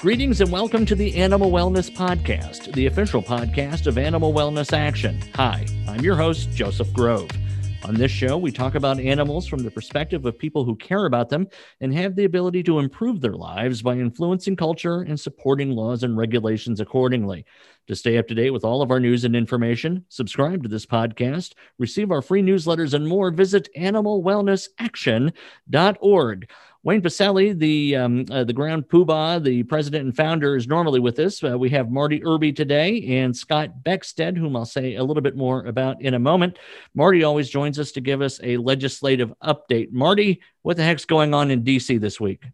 Greetings 0.00 0.40
and 0.40 0.50
welcome 0.50 0.86
to 0.86 0.94
the 0.94 1.14
Animal 1.16 1.50
Wellness 1.50 1.94
Podcast, 1.94 2.72
the 2.72 2.86
official 2.86 3.22
podcast 3.22 3.86
of 3.86 3.98
Animal 3.98 4.32
Wellness 4.32 4.72
Action. 4.72 5.20
Hi, 5.34 5.66
I'm 5.86 6.00
your 6.00 6.16
host, 6.16 6.50
Joseph 6.52 6.90
Grove. 6.94 7.28
On 7.84 7.94
this 7.94 8.10
show, 8.10 8.38
we 8.38 8.50
talk 8.50 8.76
about 8.76 8.98
animals 8.98 9.46
from 9.46 9.62
the 9.62 9.70
perspective 9.70 10.24
of 10.24 10.38
people 10.38 10.64
who 10.64 10.74
care 10.76 11.04
about 11.04 11.28
them 11.28 11.46
and 11.82 11.92
have 11.92 12.16
the 12.16 12.24
ability 12.24 12.62
to 12.62 12.78
improve 12.78 13.20
their 13.20 13.34
lives 13.34 13.82
by 13.82 13.92
influencing 13.92 14.56
culture 14.56 15.02
and 15.02 15.20
supporting 15.20 15.72
laws 15.72 16.02
and 16.02 16.16
regulations 16.16 16.80
accordingly. 16.80 17.44
To 17.88 17.94
stay 17.94 18.16
up 18.16 18.26
to 18.28 18.34
date 18.34 18.52
with 18.52 18.64
all 18.64 18.80
of 18.80 18.90
our 18.90 19.00
news 19.00 19.24
and 19.24 19.36
information, 19.36 20.06
subscribe 20.08 20.62
to 20.62 20.70
this 20.70 20.86
podcast, 20.86 21.52
receive 21.78 22.10
our 22.10 22.22
free 22.22 22.42
newsletters, 22.42 22.94
and 22.94 23.06
more, 23.06 23.30
visit 23.30 23.68
animalwellnessaction.org. 23.76 26.50
Wayne 26.82 27.02
Pacelle, 27.02 27.58
the 27.58 27.94
um, 27.94 28.24
uh, 28.30 28.42
the 28.42 28.54
ground 28.54 28.88
poobah, 28.88 29.42
the 29.44 29.62
president 29.64 30.06
and 30.06 30.16
founder, 30.16 30.56
is 30.56 30.66
normally 30.66 30.98
with 30.98 31.18
us. 31.18 31.44
Uh, 31.44 31.58
we 31.58 31.68
have 31.68 31.90
Marty 31.90 32.24
Irby 32.24 32.54
today 32.54 33.18
and 33.18 33.36
Scott 33.36 33.82
Beckstead, 33.82 34.34
whom 34.34 34.56
I'll 34.56 34.64
say 34.64 34.94
a 34.94 35.04
little 35.04 35.22
bit 35.22 35.36
more 35.36 35.66
about 35.66 36.00
in 36.00 36.14
a 36.14 36.18
moment. 36.18 36.58
Marty 36.94 37.22
always 37.22 37.50
joins 37.50 37.78
us 37.78 37.92
to 37.92 38.00
give 38.00 38.22
us 38.22 38.40
a 38.42 38.56
legislative 38.56 39.30
update. 39.44 39.92
Marty, 39.92 40.40
what 40.62 40.78
the 40.78 40.82
heck's 40.82 41.04
going 41.04 41.34
on 41.34 41.50
in 41.50 41.64
D.C. 41.64 41.98
this 41.98 42.18
week? 42.18 42.44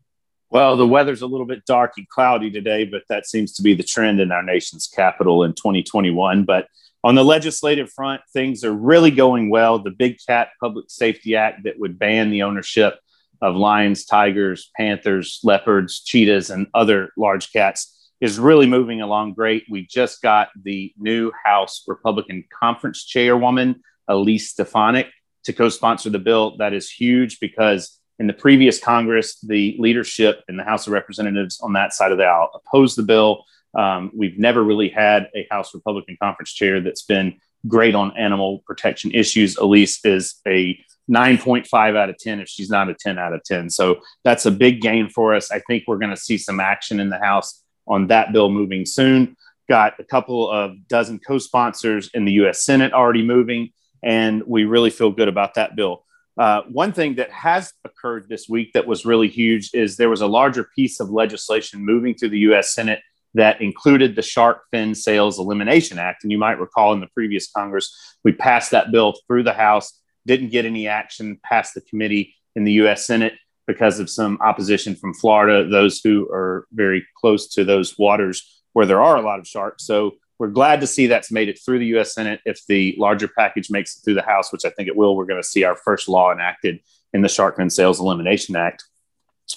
Well, 0.50 0.76
the 0.76 0.88
weather's 0.88 1.22
a 1.22 1.26
little 1.28 1.46
bit 1.46 1.64
dark 1.64 1.92
and 1.96 2.08
cloudy 2.08 2.50
today, 2.50 2.84
but 2.84 3.02
that 3.08 3.26
seems 3.26 3.52
to 3.54 3.62
be 3.62 3.74
the 3.74 3.84
trend 3.84 4.18
in 4.18 4.32
our 4.32 4.42
nation's 4.42 4.88
capital 4.88 5.44
in 5.44 5.52
2021. 5.52 6.42
But 6.42 6.66
on 7.04 7.14
the 7.14 7.24
legislative 7.24 7.92
front, 7.92 8.22
things 8.32 8.64
are 8.64 8.72
really 8.72 9.12
going 9.12 9.50
well. 9.50 9.78
The 9.78 9.90
Big 9.92 10.18
Cat 10.26 10.48
Public 10.60 10.86
Safety 10.88 11.36
Act 11.36 11.62
that 11.62 11.78
would 11.78 11.96
ban 11.96 12.30
the 12.30 12.42
ownership 12.42 12.98
of 13.40 13.56
lions, 13.56 14.04
tigers, 14.04 14.70
panthers, 14.76 15.40
leopards, 15.42 16.02
cheetahs, 16.02 16.50
and 16.50 16.66
other 16.74 17.10
large 17.16 17.52
cats 17.52 18.10
is 18.20 18.38
really 18.38 18.66
moving 18.66 19.00
along 19.00 19.34
great. 19.34 19.64
We 19.70 19.86
just 19.86 20.22
got 20.22 20.48
the 20.62 20.92
new 20.98 21.32
House 21.44 21.84
Republican 21.86 22.44
Conference 22.50 23.04
Chairwoman, 23.04 23.82
Elise 24.08 24.50
Stefanik, 24.50 25.08
to 25.44 25.52
co 25.52 25.68
sponsor 25.68 26.10
the 26.10 26.18
bill. 26.18 26.56
That 26.56 26.72
is 26.72 26.90
huge 26.90 27.40
because 27.40 27.98
in 28.18 28.26
the 28.26 28.32
previous 28.32 28.80
Congress, 28.80 29.38
the 29.40 29.76
leadership 29.78 30.42
in 30.48 30.56
the 30.56 30.64
House 30.64 30.86
of 30.86 30.92
Representatives 30.92 31.60
on 31.60 31.74
that 31.74 31.92
side 31.92 32.12
of 32.12 32.18
the 32.18 32.24
aisle 32.24 32.50
opposed 32.54 32.96
the 32.96 33.02
bill. 33.02 33.44
Um, 33.76 34.10
we've 34.14 34.38
never 34.38 34.62
really 34.62 34.88
had 34.88 35.28
a 35.34 35.46
House 35.50 35.74
Republican 35.74 36.16
Conference 36.20 36.52
chair 36.52 36.80
that's 36.80 37.02
been 37.02 37.38
great 37.68 37.94
on 37.94 38.16
animal 38.16 38.62
protection 38.66 39.10
issues. 39.12 39.56
Elise 39.58 40.02
is 40.04 40.36
a 40.46 40.78
9.5 41.10 41.96
out 41.96 42.10
of 42.10 42.18
10 42.18 42.40
if 42.40 42.48
she's 42.48 42.70
not 42.70 42.88
a 42.88 42.94
10 42.94 43.18
out 43.18 43.32
of 43.32 43.42
10. 43.44 43.70
So 43.70 44.00
that's 44.24 44.46
a 44.46 44.50
big 44.50 44.80
gain 44.80 45.08
for 45.08 45.34
us. 45.34 45.50
I 45.50 45.60
think 45.60 45.84
we're 45.86 45.98
going 45.98 46.10
to 46.10 46.16
see 46.16 46.38
some 46.38 46.60
action 46.60 47.00
in 47.00 47.10
the 47.10 47.18
House 47.18 47.62
on 47.86 48.08
that 48.08 48.32
bill 48.32 48.50
moving 48.50 48.84
soon. 48.84 49.36
Got 49.68 49.98
a 49.98 50.04
couple 50.04 50.50
of 50.50 50.88
dozen 50.88 51.18
co 51.18 51.38
sponsors 51.38 52.10
in 52.14 52.24
the 52.24 52.32
US 52.32 52.64
Senate 52.64 52.92
already 52.92 53.22
moving, 53.22 53.70
and 54.02 54.42
we 54.46 54.64
really 54.64 54.90
feel 54.90 55.10
good 55.10 55.28
about 55.28 55.54
that 55.54 55.76
bill. 55.76 56.04
Uh, 56.38 56.62
one 56.70 56.92
thing 56.92 57.14
that 57.14 57.30
has 57.30 57.72
occurred 57.84 58.28
this 58.28 58.48
week 58.48 58.72
that 58.74 58.86
was 58.86 59.06
really 59.06 59.28
huge 59.28 59.70
is 59.72 59.96
there 59.96 60.10
was 60.10 60.20
a 60.20 60.26
larger 60.26 60.68
piece 60.76 61.00
of 61.00 61.10
legislation 61.10 61.84
moving 61.84 62.14
through 62.14 62.28
the 62.28 62.40
US 62.40 62.74
Senate 62.74 63.00
that 63.34 63.60
included 63.60 64.16
the 64.16 64.22
Shark 64.22 64.62
Fin 64.70 64.94
Sales 64.94 65.38
Elimination 65.38 65.98
Act. 65.98 66.24
And 66.24 66.32
you 66.32 66.38
might 66.38 66.60
recall 66.60 66.92
in 66.92 67.00
the 67.00 67.08
previous 67.08 67.50
Congress, 67.50 67.94
we 68.24 68.32
passed 68.32 68.70
that 68.70 68.92
bill 68.92 69.14
through 69.26 69.44
the 69.44 69.52
House 69.52 70.00
didn't 70.26 70.50
get 70.50 70.66
any 70.66 70.88
action 70.88 71.40
past 71.42 71.74
the 71.74 71.80
committee 71.80 72.34
in 72.54 72.64
the 72.64 72.72
U.S. 72.72 73.06
Senate 73.06 73.34
because 73.66 73.98
of 73.98 74.10
some 74.10 74.38
opposition 74.40 74.94
from 74.94 75.14
Florida, 75.14 75.68
those 75.68 76.00
who 76.02 76.28
are 76.30 76.66
very 76.72 77.04
close 77.16 77.48
to 77.54 77.64
those 77.64 77.98
waters 77.98 78.62
where 78.72 78.86
there 78.86 79.02
are 79.02 79.16
a 79.16 79.22
lot 79.22 79.38
of 79.38 79.46
sharks. 79.46 79.84
So 79.86 80.16
we're 80.38 80.48
glad 80.48 80.80
to 80.80 80.86
see 80.86 81.06
that's 81.06 81.32
made 81.32 81.48
it 81.48 81.58
through 81.64 81.78
the 81.78 81.86
U.S. 81.86 82.14
Senate. 82.14 82.40
If 82.44 82.60
the 82.66 82.94
larger 82.98 83.26
package 83.26 83.70
makes 83.70 83.96
it 83.96 84.04
through 84.04 84.14
the 84.14 84.22
House, 84.22 84.52
which 84.52 84.64
I 84.64 84.70
think 84.70 84.88
it 84.88 84.96
will, 84.96 85.16
we're 85.16 85.24
going 85.24 85.42
to 85.42 85.48
see 85.48 85.64
our 85.64 85.76
first 85.76 86.08
law 86.08 86.32
enacted 86.32 86.80
in 87.12 87.22
the 87.22 87.28
Shark 87.28 87.56
Fin 87.56 87.70
Sales 87.70 88.00
Elimination 88.00 88.54
Act. 88.54 88.84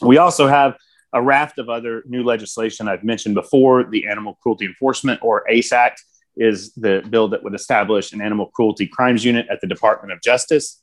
We 0.02 0.18
also 0.18 0.48
have 0.48 0.78
a 1.12 1.22
raft 1.22 1.58
of 1.58 1.70
other 1.70 2.04
new 2.06 2.24
legislation 2.24 2.88
I've 2.88 3.04
mentioned 3.04 3.36
before 3.36 3.84
the 3.84 4.08
Animal 4.08 4.38
Cruelty 4.42 4.66
Enforcement 4.66 5.20
or 5.22 5.44
ACE 5.50 5.74
Act 5.74 6.04
is 6.40 6.74
the 6.74 7.06
bill 7.10 7.28
that 7.28 7.44
would 7.44 7.54
establish 7.54 8.14
an 8.14 8.22
animal 8.22 8.48
cruelty 8.48 8.88
crimes 8.88 9.24
unit 9.24 9.46
at 9.52 9.62
the 9.62 9.68
Department 9.68 10.14
of 10.14 10.22
Justice. 10.22 10.82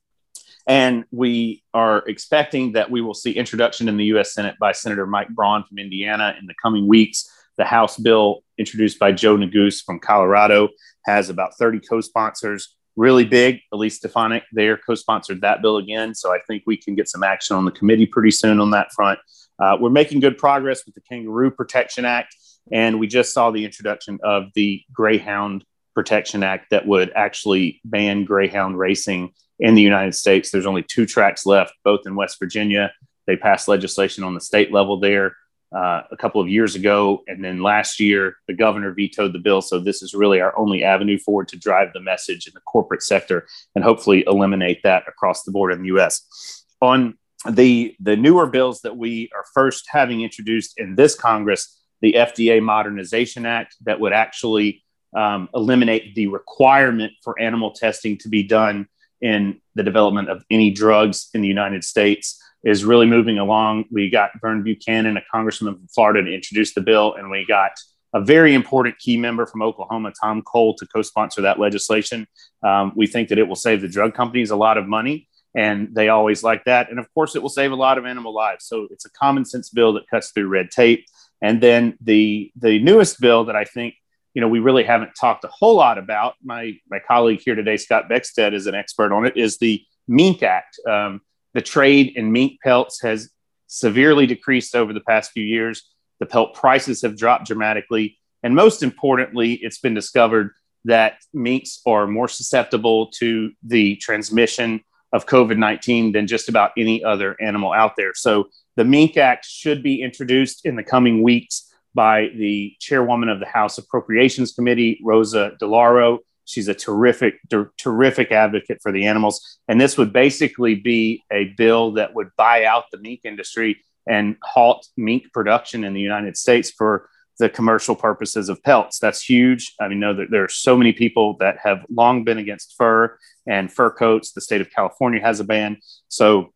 And 0.68 1.04
we 1.10 1.62
are 1.72 2.04
expecting 2.06 2.72
that 2.72 2.90
we 2.90 3.00
will 3.00 3.14
see 3.14 3.32
introduction 3.32 3.88
in 3.88 3.96
the 3.96 4.04
U.S. 4.06 4.34
Senate 4.34 4.56
by 4.60 4.72
Senator 4.72 5.06
Mike 5.06 5.28
Braun 5.28 5.64
from 5.64 5.78
Indiana 5.78 6.34
in 6.38 6.46
the 6.46 6.54
coming 6.60 6.86
weeks. 6.86 7.30
The 7.56 7.64
House 7.64 7.96
bill 7.96 8.42
introduced 8.58 8.98
by 8.98 9.12
Joe 9.12 9.36
Neguse 9.36 9.82
from 9.84 9.98
Colorado 9.98 10.68
has 11.06 11.30
about 11.30 11.56
30 11.56 11.80
co 11.80 12.00
sponsors, 12.00 12.74
really 12.96 13.24
big. 13.24 13.60
Elise 13.72 13.96
Stefanik 13.96 14.42
there 14.52 14.76
co 14.76 14.94
sponsored 14.94 15.40
that 15.40 15.62
bill 15.62 15.78
again. 15.78 16.14
So 16.14 16.34
I 16.34 16.38
think 16.46 16.64
we 16.66 16.76
can 16.76 16.94
get 16.94 17.08
some 17.08 17.22
action 17.22 17.56
on 17.56 17.64
the 17.64 17.70
committee 17.70 18.06
pretty 18.06 18.32
soon 18.32 18.60
on 18.60 18.72
that 18.72 18.92
front. 18.92 19.18
Uh, 19.58 19.76
we're 19.80 19.88
making 19.88 20.20
good 20.20 20.36
progress 20.36 20.84
with 20.84 20.94
the 20.94 21.00
Kangaroo 21.00 21.50
Protection 21.50 22.04
Act. 22.04 22.34
And 22.72 22.98
we 22.98 23.06
just 23.06 23.32
saw 23.32 23.50
the 23.50 23.64
introduction 23.64 24.18
of 24.22 24.46
the 24.54 24.82
Greyhound 24.92 25.64
Protection 25.94 26.42
Act 26.42 26.70
that 26.70 26.86
would 26.86 27.12
actually 27.14 27.80
ban 27.84 28.24
Greyhound 28.24 28.78
racing 28.78 29.32
in 29.58 29.74
the 29.74 29.82
United 29.82 30.14
States. 30.14 30.50
There's 30.50 30.66
only 30.66 30.82
two 30.82 31.06
tracks 31.06 31.46
left, 31.46 31.72
both 31.84 32.00
in 32.06 32.16
West 32.16 32.38
Virginia. 32.38 32.92
They 33.26 33.36
passed 33.36 33.68
legislation 33.68 34.24
on 34.24 34.34
the 34.34 34.40
state 34.40 34.72
level 34.72 35.00
there 35.00 35.36
uh, 35.74 36.02
a 36.10 36.16
couple 36.16 36.40
of 36.40 36.48
years 36.48 36.74
ago. 36.74 37.22
And 37.26 37.42
then 37.42 37.62
last 37.62 37.98
year, 37.98 38.36
the 38.46 38.54
governor 38.54 38.92
vetoed 38.92 39.32
the 39.32 39.38
bill. 39.38 39.62
So 39.62 39.78
this 39.78 40.02
is 40.02 40.14
really 40.14 40.40
our 40.40 40.56
only 40.58 40.84
avenue 40.84 41.18
forward 41.18 41.48
to 41.48 41.58
drive 41.58 41.92
the 41.92 42.00
message 42.00 42.46
in 42.46 42.52
the 42.54 42.60
corporate 42.60 43.02
sector 43.02 43.46
and 43.74 43.84
hopefully 43.84 44.24
eliminate 44.26 44.82
that 44.84 45.04
across 45.08 45.42
the 45.42 45.52
board 45.52 45.72
in 45.72 45.82
the 45.82 45.96
US. 45.96 46.64
On 46.80 47.16
the, 47.50 47.94
the 48.00 48.16
newer 48.16 48.46
bills 48.46 48.80
that 48.82 48.96
we 48.96 49.30
are 49.34 49.44
first 49.54 49.86
having 49.88 50.20
introduced 50.22 50.78
in 50.78 50.94
this 50.94 51.14
Congress, 51.14 51.80
the 52.00 52.14
FDA 52.14 52.62
Modernization 52.62 53.46
Act 53.46 53.76
that 53.84 54.00
would 54.00 54.12
actually 54.12 54.84
um, 55.16 55.48
eliminate 55.54 56.14
the 56.14 56.26
requirement 56.26 57.12
for 57.22 57.40
animal 57.40 57.72
testing 57.72 58.18
to 58.18 58.28
be 58.28 58.42
done 58.42 58.86
in 59.20 59.60
the 59.74 59.82
development 59.82 60.28
of 60.28 60.44
any 60.50 60.70
drugs 60.70 61.28
in 61.32 61.40
the 61.40 61.48
United 61.48 61.84
States 61.84 62.42
is 62.64 62.84
really 62.84 63.06
moving 63.06 63.38
along. 63.38 63.84
We 63.90 64.10
got 64.10 64.30
Vern 64.40 64.62
Buchanan, 64.62 65.16
a 65.16 65.22
congressman 65.32 65.74
from 65.74 65.88
Florida, 65.88 66.22
to 66.22 66.34
introduce 66.34 66.74
the 66.74 66.80
bill, 66.80 67.14
and 67.14 67.30
we 67.30 67.46
got 67.46 67.72
a 68.12 68.20
very 68.20 68.54
important 68.54 68.98
key 68.98 69.16
member 69.16 69.46
from 69.46 69.62
Oklahoma, 69.62 70.12
Tom 70.20 70.42
Cole, 70.42 70.74
to 70.74 70.86
co 70.86 71.02
sponsor 71.02 71.42
that 71.42 71.58
legislation. 71.58 72.26
Um, 72.62 72.92
we 72.96 73.06
think 73.06 73.28
that 73.28 73.38
it 73.38 73.46
will 73.46 73.56
save 73.56 73.82
the 73.82 73.88
drug 73.88 74.14
companies 74.14 74.50
a 74.50 74.56
lot 74.56 74.78
of 74.78 74.86
money, 74.86 75.28
and 75.54 75.94
they 75.94 76.08
always 76.08 76.42
like 76.42 76.64
that. 76.64 76.90
And 76.90 76.98
of 76.98 77.12
course, 77.14 77.36
it 77.36 77.42
will 77.42 77.48
save 77.48 77.72
a 77.72 77.76
lot 77.76 77.98
of 77.98 78.06
animal 78.06 78.34
lives. 78.34 78.66
So 78.66 78.88
it's 78.90 79.06
a 79.06 79.10
common 79.10 79.44
sense 79.44 79.70
bill 79.70 79.92
that 79.94 80.08
cuts 80.08 80.30
through 80.30 80.48
red 80.48 80.70
tape. 80.70 81.06
And 81.42 81.60
then 81.60 81.96
the 82.00 82.50
the 82.56 82.78
newest 82.78 83.20
bill 83.20 83.44
that 83.44 83.56
I 83.56 83.64
think 83.64 83.94
you 84.34 84.40
know 84.40 84.48
we 84.48 84.60
really 84.60 84.84
haven't 84.84 85.12
talked 85.18 85.44
a 85.44 85.48
whole 85.48 85.76
lot 85.76 85.98
about. 85.98 86.34
My 86.42 86.72
my 86.88 86.98
colleague 87.06 87.40
here 87.44 87.54
today, 87.54 87.76
Scott 87.76 88.08
Beckstead, 88.10 88.54
is 88.54 88.66
an 88.66 88.74
expert 88.74 89.12
on 89.12 89.26
it. 89.26 89.36
Is 89.36 89.58
the 89.58 89.82
Mink 90.08 90.42
Act? 90.42 90.78
Um, 90.88 91.20
the 91.54 91.62
trade 91.62 92.12
in 92.16 92.32
mink 92.32 92.60
pelts 92.62 93.00
has 93.02 93.30
severely 93.66 94.26
decreased 94.26 94.74
over 94.74 94.92
the 94.92 95.00
past 95.00 95.32
few 95.32 95.44
years. 95.44 95.90
The 96.20 96.26
pelt 96.26 96.54
prices 96.54 97.02
have 97.02 97.16
dropped 97.16 97.46
dramatically, 97.46 98.18
and 98.42 98.54
most 98.54 98.82
importantly, 98.82 99.54
it's 99.54 99.78
been 99.78 99.94
discovered 99.94 100.52
that 100.86 101.18
minks 101.34 101.80
are 101.86 102.06
more 102.06 102.28
susceptible 102.28 103.08
to 103.18 103.52
the 103.62 103.96
transmission 103.96 104.82
of 105.12 105.26
COVID 105.26 105.58
19 105.58 106.12
than 106.12 106.26
just 106.26 106.48
about 106.48 106.72
any 106.78 107.02
other 107.02 107.36
animal 107.40 107.72
out 107.72 107.94
there. 107.96 108.12
So 108.14 108.48
the 108.76 108.84
Mink 108.84 109.16
Act 109.16 109.44
should 109.44 109.82
be 109.82 110.02
introduced 110.02 110.64
in 110.64 110.76
the 110.76 110.82
coming 110.82 111.22
weeks 111.22 111.72
by 111.94 112.28
the 112.36 112.74
chairwoman 112.78 113.30
of 113.30 113.40
the 113.40 113.46
House 113.46 113.78
Appropriations 113.78 114.52
Committee, 114.52 115.00
Rosa 115.02 115.52
DeLauro. 115.60 116.18
She's 116.44 116.68
a 116.68 116.74
terrific, 116.74 117.34
ter- 117.50 117.72
terrific 117.78 118.30
advocate 118.30 118.78
for 118.82 118.92
the 118.92 119.06
animals. 119.06 119.58
And 119.66 119.80
this 119.80 119.98
would 119.98 120.12
basically 120.12 120.76
be 120.76 121.22
a 121.32 121.54
bill 121.56 121.92
that 121.94 122.14
would 122.14 122.28
buy 122.36 122.64
out 122.64 122.84
the 122.92 122.98
mink 122.98 123.20
industry 123.24 123.82
and 124.06 124.36
halt 124.42 124.86
mink 124.96 125.32
production 125.32 125.82
in 125.82 125.94
the 125.94 126.00
United 126.00 126.36
States 126.36 126.70
for 126.70 127.08
the 127.38 127.48
commercial 127.48 127.94
purposes 127.94 128.48
of 128.48 128.62
pelts. 128.62 128.98
That's 128.98 129.22
huge. 129.22 129.74
I 129.80 129.88
mean, 129.88 130.00
know 130.00 130.14
that 130.14 130.30
there 130.30 130.44
are 130.44 130.48
so 130.48 130.76
many 130.76 130.92
people 130.92 131.36
that 131.40 131.58
have 131.62 131.84
long 131.90 132.24
been 132.24 132.38
against 132.38 132.74
fur 132.76 133.18
and 133.46 133.72
fur 133.72 133.90
coats. 133.90 134.32
The 134.32 134.40
state 134.40 134.60
of 134.60 134.70
California 134.70 135.20
has 135.20 135.40
a 135.40 135.44
ban. 135.44 135.78
So 136.08 136.52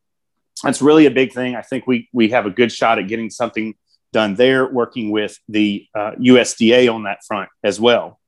that's 0.63 0.83
really 0.83 1.07
a 1.07 1.11
big 1.11 1.33
thing. 1.33 1.57
I 1.57 1.63
think 1.63 1.87
we 1.87 2.09
we 2.13 2.31
have 2.31 2.47
a 2.47 2.51
good 2.51 2.73
shot 2.73 2.99
at 2.99 3.09
getting 3.09 3.31
something 3.31 3.75
done 4.13 4.35
there, 4.35 4.67
working 4.67 5.11
with 5.11 5.39
the 5.49 5.87
uh, 5.95 6.13
USDA 6.21 6.93
on 6.93 7.05
that 7.05 7.25
front 7.27 7.49
as 7.63 7.81
well. 7.81 8.21